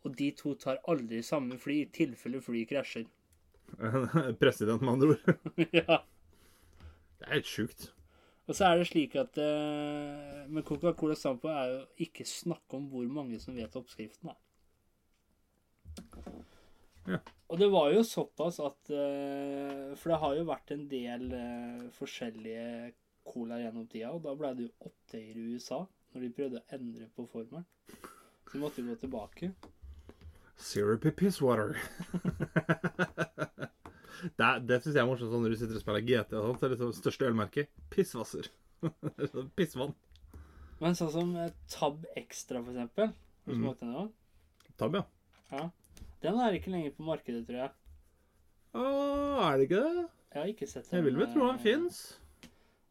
Og 0.06 0.14
de 0.18 0.30
to 0.38 0.54
tar 0.62 0.82
aldri 0.88 1.22
samme 1.26 1.58
fly 1.58 1.82
i 1.82 1.88
tilfelle 1.94 2.40
flyet 2.42 2.70
krasjer. 2.70 3.06
President, 4.42 4.82
med 4.82 4.92
andre 4.94 5.16
ord. 5.16 5.48
ja. 5.82 6.02
Det 7.18 7.28
er 7.28 7.38
helt 7.38 7.48
sjukt. 7.50 7.92
Og 8.46 8.54
så 8.54 8.68
er 8.68 8.78
det 8.78 8.86
slik 8.86 9.16
at 9.18 9.38
uh, 9.42 10.44
Men 10.50 10.64
Coca-Cola 10.66 11.16
Sampo 11.18 11.50
er 11.50 11.72
jo 11.72 11.80
ikke 12.06 12.26
snakke 12.28 12.78
om 12.78 12.86
hvor 12.92 13.06
mange 13.10 13.40
som 13.42 13.56
vet 13.56 13.74
oppskriften, 13.78 14.30
da. 14.30 14.36
Ja. 17.06 17.18
Og 17.48 17.58
det 17.58 17.68
var 17.72 17.92
jo 17.94 18.02
såpass 18.02 18.58
at 18.60 18.90
uh, 18.90 19.94
For 19.96 20.12
det 20.12 20.20
har 20.22 20.36
jo 20.36 20.46
vært 20.50 20.72
en 20.74 20.86
del 20.90 21.26
uh, 21.32 21.86
forskjellige 21.98 22.92
cola 23.26 23.58
gjennom 23.58 23.88
tida, 23.90 24.12
og 24.14 24.22
da 24.22 24.36
ble 24.38 24.52
det 24.54 24.68
jo 24.68 24.90
opptøyer 24.90 25.34
i 25.34 25.46
USA 25.54 25.80
når 26.14 26.22
de 26.22 26.34
prøvde 26.36 26.60
å 26.60 26.76
endre 26.76 27.08
på 27.16 27.26
formelen. 27.32 27.66
Så 28.46 28.52
de 28.54 28.60
måtte 28.62 28.84
gå 28.86 28.94
tilbake. 29.02 29.50
Syrupy 30.56 31.10
pisswater. 31.10 31.74
det 34.38 34.50
det 34.68 34.78
syns 34.82 34.94
jeg 34.96 35.02
er 35.02 35.08
morsomt 35.08 35.32
sånn 35.32 35.42
når 35.44 35.54
du 35.54 35.58
sitter 35.60 35.78
og 35.78 35.82
spiller 35.84 36.04
GT. 36.08 36.32
og 36.38 36.44
sånt, 36.50 36.60
så 36.60 36.66
er 36.66 36.68
det 36.72 36.76
liksom 36.78 36.92
største 37.00 37.28
ølmerket 37.30 37.68
pissvasser. 37.92 38.48
Sånn 39.32 39.48
Pissvann. 39.56 39.94
Men 40.80 40.94
sånn 40.98 41.10
som 41.14 41.30
eh, 41.40 41.50
Tab 41.72 42.02
Extra, 42.20 42.60
for 42.62 42.72
eksempel. 42.74 43.08
Har 43.12 43.52
du 43.52 43.56
Mm. 43.56 43.62
smakt 43.64 43.80
den 43.80 43.94
òg? 43.96 44.10
Tab, 44.76 44.94
ja. 44.98 45.04
Ja. 45.52 45.70
Den 46.22 46.38
er 46.42 46.52
ikke 46.58 46.70
lenger 46.74 46.92
på 46.96 47.06
markedet, 47.06 47.46
tror 47.48 47.60
jeg. 47.62 47.70
Å, 48.76 48.84
er 49.46 49.56
det 49.56 49.68
ikke 49.70 49.80
det? 49.86 50.04
Jeg 50.34 50.40
har 50.42 50.50
ikke 50.52 50.68
sett 50.68 50.90
den. 50.90 50.98
Jeg 50.98 51.06
vil 51.06 51.16
vel 51.22 51.30
tro 51.32 51.46
den 51.46 51.56
eh, 51.56 51.62
fins. 51.64 52.00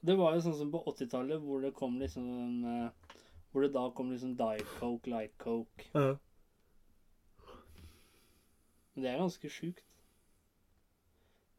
Det 0.05 0.15
var 0.17 0.33
jo 0.37 0.41
sånn 0.45 0.57
som 0.57 0.71
på 0.73 0.81
80-tallet, 0.89 1.41
hvor 1.45 1.61
det 1.61 1.73
kom 1.77 1.99
liksom 2.01 2.25
en, 2.25 2.55
eh, 2.87 3.17
Hvor 3.51 3.61
det 3.67 3.71
da 3.75 3.85
kom 3.95 4.09
liksom 4.11 4.33
Diet 4.39 4.65
Coke, 4.79 5.07
Light 5.13 5.37
Coke. 5.39 5.85
Ja. 5.93 6.15
Men 8.95 9.03
det 9.05 9.11
er 9.11 9.19
ganske 9.21 9.49
sjukt. 9.51 9.83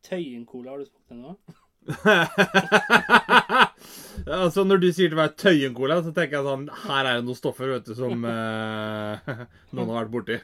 Tøyen-cola, 0.07 0.71
har 0.71 0.79
du 0.79 0.85
smakt 0.89 1.09
den 1.11 1.23
nå? 1.27 1.33
altså 4.27 4.65
Når 4.67 4.81
du 4.83 4.89
sier 4.91 5.09
til 5.13 5.19
meg 5.19 5.37
Tøyen-cola, 5.39 6.01
så 6.03 6.11
tenker 6.15 6.39
jeg 6.41 6.47
sånn 6.49 6.65
Her 6.87 7.03
er 7.07 7.15
det 7.21 7.27
noen 7.29 7.39
stoffer 7.39 7.71
vet 7.77 7.87
du, 7.89 7.95
som 7.99 8.25
eh, 8.33 9.15
noen 9.77 9.91
har 9.93 9.99
vært 10.05 10.15
borti. 10.15 10.37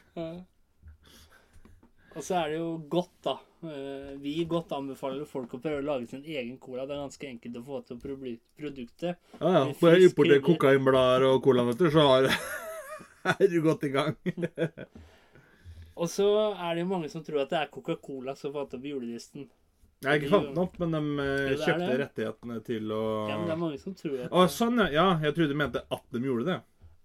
Og 2.13 2.21
så 2.21 2.33
er 2.43 2.47
det 2.53 2.59
jo 2.59 2.67
godt, 2.93 3.13
da. 3.25 3.33
Eh, 3.65 4.11
Vi 4.21 4.35
Godt 4.49 4.73
anbefaler 4.77 5.25
folk 5.29 5.55
å 5.57 5.61
prøve 5.63 5.79
å 5.81 5.87
lage 5.87 6.05
sin 6.11 6.21
egen 6.23 6.57
cola. 6.61 6.85
Det 6.85 6.93
er 6.93 7.01
ganske 7.07 7.29
enkelt 7.31 7.55
å 7.57 7.63
få 7.65 7.79
til 7.87 7.97
produ- 8.03 8.43
produktet. 8.59 9.13
Ja, 9.39 9.49
ja. 9.55 9.63
Bare 9.81 10.11
krydder. 10.13 10.43
kokainblader 10.45 11.25
og 11.31 11.41
colanetter, 11.47 11.89
så 11.95 12.01
har 12.11 12.23
er 13.33 13.47
du 13.49 13.57
godt 13.65 13.83
i 13.87 13.89
gang. 13.95 14.13
Og 15.95 16.09
så 16.09 16.25
er 16.57 16.73
det 16.75 16.83
jo 16.83 16.89
mange 16.89 17.09
som 17.11 17.23
tror 17.25 17.43
at 17.43 17.51
det 17.53 17.59
er 17.59 17.69
Coca-Cola 17.73 18.33
som 18.37 18.53
fant 18.55 18.73
opp 18.73 18.85
julenissen. 18.87 19.49
Jeg 20.03 20.19
ikke 20.19 20.31
fant 20.33 20.47
den 20.49 20.59
opp, 20.59 20.77
men 20.81 20.91
de 20.95 21.01
eh, 21.23 21.49
det 21.53 21.57
kjøpte 21.61 21.87
det. 21.87 21.97
rettighetene 22.01 22.57
til 22.67 22.91
å 22.91 23.01
Ja, 23.29 23.35
men 23.37 23.45
det 23.47 23.53
er 23.55 23.59
mange 23.61 23.77
som 23.79 23.93
tror 23.95 24.17
at 24.25 24.33
Å, 24.35 24.45
sånn, 24.51 24.81
ja. 24.83 24.87
ja. 24.91 25.05
Jeg 25.23 25.35
trodde 25.37 25.53
du 25.53 25.59
mente 25.61 25.83
at 25.95 26.03
de 26.11 26.21
gjorde 26.25 26.47
det. 26.49 26.57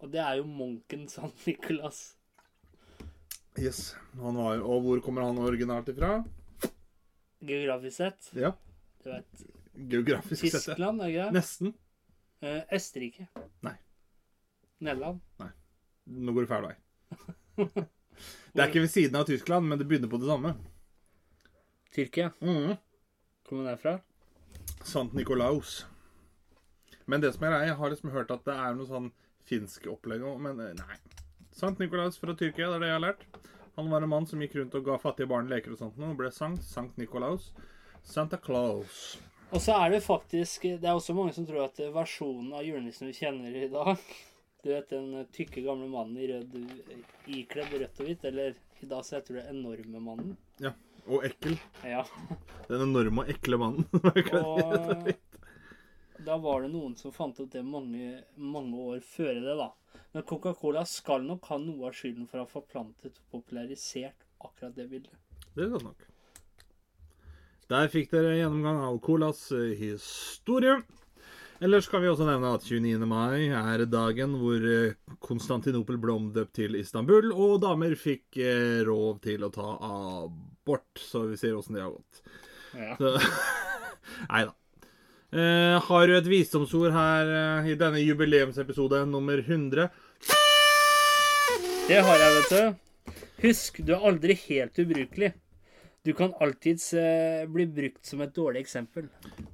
Og 0.02 0.10
det 0.14 0.22
er 0.24 0.38
jo 0.40 0.46
Monken 0.50 1.04
San 1.10 1.30
Nicolas. 1.46 2.00
Yes. 3.58 3.92
Han 4.22 4.38
var, 4.38 4.60
og 4.62 4.82
hvor 4.86 5.00
kommer 5.04 5.26
han 5.26 5.38
originalt 5.42 5.88
ifra? 5.92 6.24
Geografisk 7.44 7.96
sett. 8.00 8.30
Ja, 8.34 8.52
Du 9.04 9.10
vet 9.12 9.44
geografisk 9.92 10.42
sett. 10.48 10.64
Tyskland, 10.64 11.02
er 11.06 11.12
det? 11.14 11.28
Nesten. 11.36 11.74
Eh, 12.42 12.62
Østerrike. 12.74 13.28
Nei. 13.66 13.76
Nederland. 14.82 15.20
Nei. 15.42 15.50
Nå 16.18 16.34
går 16.34 16.46
du 16.46 16.50
feil 16.50 16.66
vei. 16.70 16.76
Det 18.52 18.62
er 18.62 18.70
ikke 18.70 18.84
ved 18.84 18.92
siden 18.92 19.18
av 19.20 19.28
Tyskland, 19.28 19.68
men 19.68 19.80
det 19.80 19.86
begynner 19.88 20.10
på 20.10 20.20
det 20.20 20.30
samme. 20.30 20.54
Tyrkia. 21.94 22.30
Mm. 22.40 22.76
Kommer 23.48 23.70
derfra? 23.70 23.98
Sant 24.84 25.14
Nikolaus. 25.16 25.86
Men 27.08 27.22
det 27.24 27.32
som 27.34 27.46
er 27.46 27.54
greia, 27.54 27.70
jeg 27.70 27.78
har 27.80 27.92
liksom 27.92 28.12
hørt 28.12 28.32
at 28.34 28.44
det 28.44 28.56
er 28.56 28.76
noe 28.76 28.88
sånn 28.88 29.12
finsk 29.48 29.86
opplegg 29.88 30.24
òg, 30.28 30.40
men 30.44 30.60
eh, 30.60 30.74
nei. 30.76 30.98
Sant 31.56 31.80
Nikolaus 31.80 32.20
fra 32.20 32.36
Tyrkia, 32.36 32.68
det 32.68 32.76
er 32.76 32.84
det 32.84 32.90
jeg 32.90 32.98
har 32.98 33.06
lært. 33.06 33.24
Han 33.78 33.88
var 33.92 34.04
en 34.04 34.10
mann 34.10 34.26
som 34.26 34.42
gikk 34.42 34.58
rundt 34.58 34.74
og 34.74 34.84
ga 34.88 34.98
fattige 35.00 35.30
barn 35.30 35.48
leker 35.50 35.74
og 35.74 35.80
sånt, 35.80 35.98
og 36.02 36.18
ble 36.18 36.30
sankt 36.34 36.66
Sankt 36.66 36.98
Nikolaus. 37.00 37.52
Santa 38.02 38.36
Claus. 38.40 39.18
Og 39.50 39.60
så 39.62 39.74
er 39.80 39.90
det 39.90 40.02
faktisk 40.04 40.62
Det 40.62 40.84
er 40.84 40.94
også 40.94 41.14
mange 41.16 41.32
som 41.36 41.46
tror 41.48 41.66
at 41.66 41.80
versjonen 41.92 42.52
av 42.56 42.64
julenissen 42.66 43.08
vi 43.08 43.16
kjenner 43.16 43.54
i 43.56 43.68
dag 43.72 43.96
Du 44.68 44.74
vet 44.74 44.90
den 44.90 45.26
tykke, 45.32 45.62
gamle 45.64 45.86
mannen 45.88 46.16
i 46.20 46.26
rød, 46.28 46.56
ikledd 47.32 47.70
rødt 47.72 48.00
og 48.02 48.04
hvitt, 48.04 48.24
eller 48.28 48.52
i 48.84 48.88
dag 48.90 49.06
så 49.06 49.14
heter 49.16 49.38
det 49.38 49.44
enorme 49.48 50.02
mannen. 50.04 50.34
Ja. 50.60 50.74
Og 51.08 51.24
ekkel. 51.24 51.54
Ja. 51.88 52.02
Den 52.66 52.84
enorme 52.84 53.24
og 53.24 53.30
ekle 53.32 53.56
mannen. 53.62 53.86
Og 56.18 56.20
da 56.26 56.36
var 56.44 56.66
det 56.66 56.68
noen 56.74 56.98
som 57.00 57.16
fant 57.16 57.40
ut 57.40 57.48
det 57.48 57.64
mange, 57.64 58.20
mange 58.36 58.84
år 58.90 59.00
før 59.08 59.40
det, 59.40 59.56
da. 59.62 59.70
Men 60.12 60.28
Coca-Cola 60.34 60.84
skal 60.92 61.24
nok 61.24 61.48
ha 61.48 61.56
noe 61.64 61.88
av 61.88 61.96
skylden 61.96 62.28
for 62.28 62.42
å 62.42 62.44
ha 62.44 62.52
forplantet 62.52 63.16
og 63.22 63.38
popularisert 63.38 64.28
akkurat 64.36 64.76
det 64.76 64.90
bildet. 64.92 65.16
Det 65.54 65.64
er 65.64 65.72
godt 65.78 65.88
nok. 65.88 66.08
Der 67.72 67.88
fikk 67.96 68.12
dere 68.12 68.36
gjennomgang 68.36 68.84
av 68.84 69.00
Colas 69.00 69.46
eh, 69.56 69.72
historie. 69.80 70.76
Ellers 71.60 71.88
kan 71.90 72.04
vi 72.04 72.10
også 72.10 72.26
nevne 72.28 72.52
at 72.54 72.62
29. 72.62 73.06
mai 73.10 73.48
er 73.50 73.82
dagen 73.90 74.36
hvor 74.38 74.62
eh, 74.62 74.94
Konstantinopel 75.24 75.98
ble 75.98 76.14
omdøpt 76.14 76.54
til 76.60 76.78
Istanbul, 76.78 77.32
og 77.34 77.58
damer 77.64 77.96
fikk 77.98 78.38
råd 78.86 79.18
til 79.26 79.42
å 79.46 79.50
ta 79.54 79.72
abort. 79.88 81.02
Så 81.02 81.26
vi 81.32 81.40
ser 81.40 81.58
åssen 81.58 81.74
det 81.78 81.82
har 81.82 81.96
gått. 81.96 82.22
Ja. 82.78 82.94
Nei 84.30 84.46
da. 84.46 84.54
Eh, 85.28 85.76
har 85.84 86.06
du 86.08 86.14
et 86.16 86.28
visdomsord 86.30 86.94
her 86.94 87.28
eh, 87.28 87.72
i 87.72 87.74
denne 87.76 88.00
jubileumsepisode 88.00 89.02
nummer 89.10 89.42
100? 89.42 89.90
Det 91.88 91.98
har 92.04 92.22
jeg, 92.22 92.38
vet 92.38 92.54
du. 92.54 93.18
Husk, 93.42 93.82
du 93.84 93.92
er 93.92 94.06
aldri 94.08 94.38
helt 94.46 94.80
ubrukelig. 94.80 95.34
Du 96.06 96.12
kan 96.14 96.32
alltids 96.40 96.92
eh, 96.94 97.44
bli 97.50 97.66
brukt 97.66 98.06
som 98.06 98.22
et 98.24 98.34
dårlig 98.34 98.62
eksempel. 98.62 99.08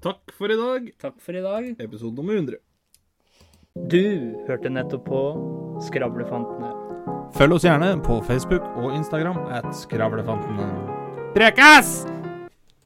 Takk 0.05 0.35
for 0.37 0.53
i 0.53 0.59
dag. 0.61 0.91
Takk 1.01 1.21
for 1.25 1.37
i 1.37 1.43
dag. 1.45 1.71
Episode 1.81 2.21
nummer 2.21 2.37
100. 2.37 2.61
Du 3.91 4.05
hørte 4.47 4.71
nettopp 4.71 5.09
på 5.09 5.23
Skravlefantene. 5.89 6.71
Følg 7.35 7.57
oss 7.57 7.67
gjerne 7.67 7.95
på 8.07 8.21
Facebook 8.29 8.67
og 8.79 8.93
Instagram 8.95 9.41
at 9.51 9.73
Skravlefantene. 9.75 10.69
Prekas! 11.35 12.05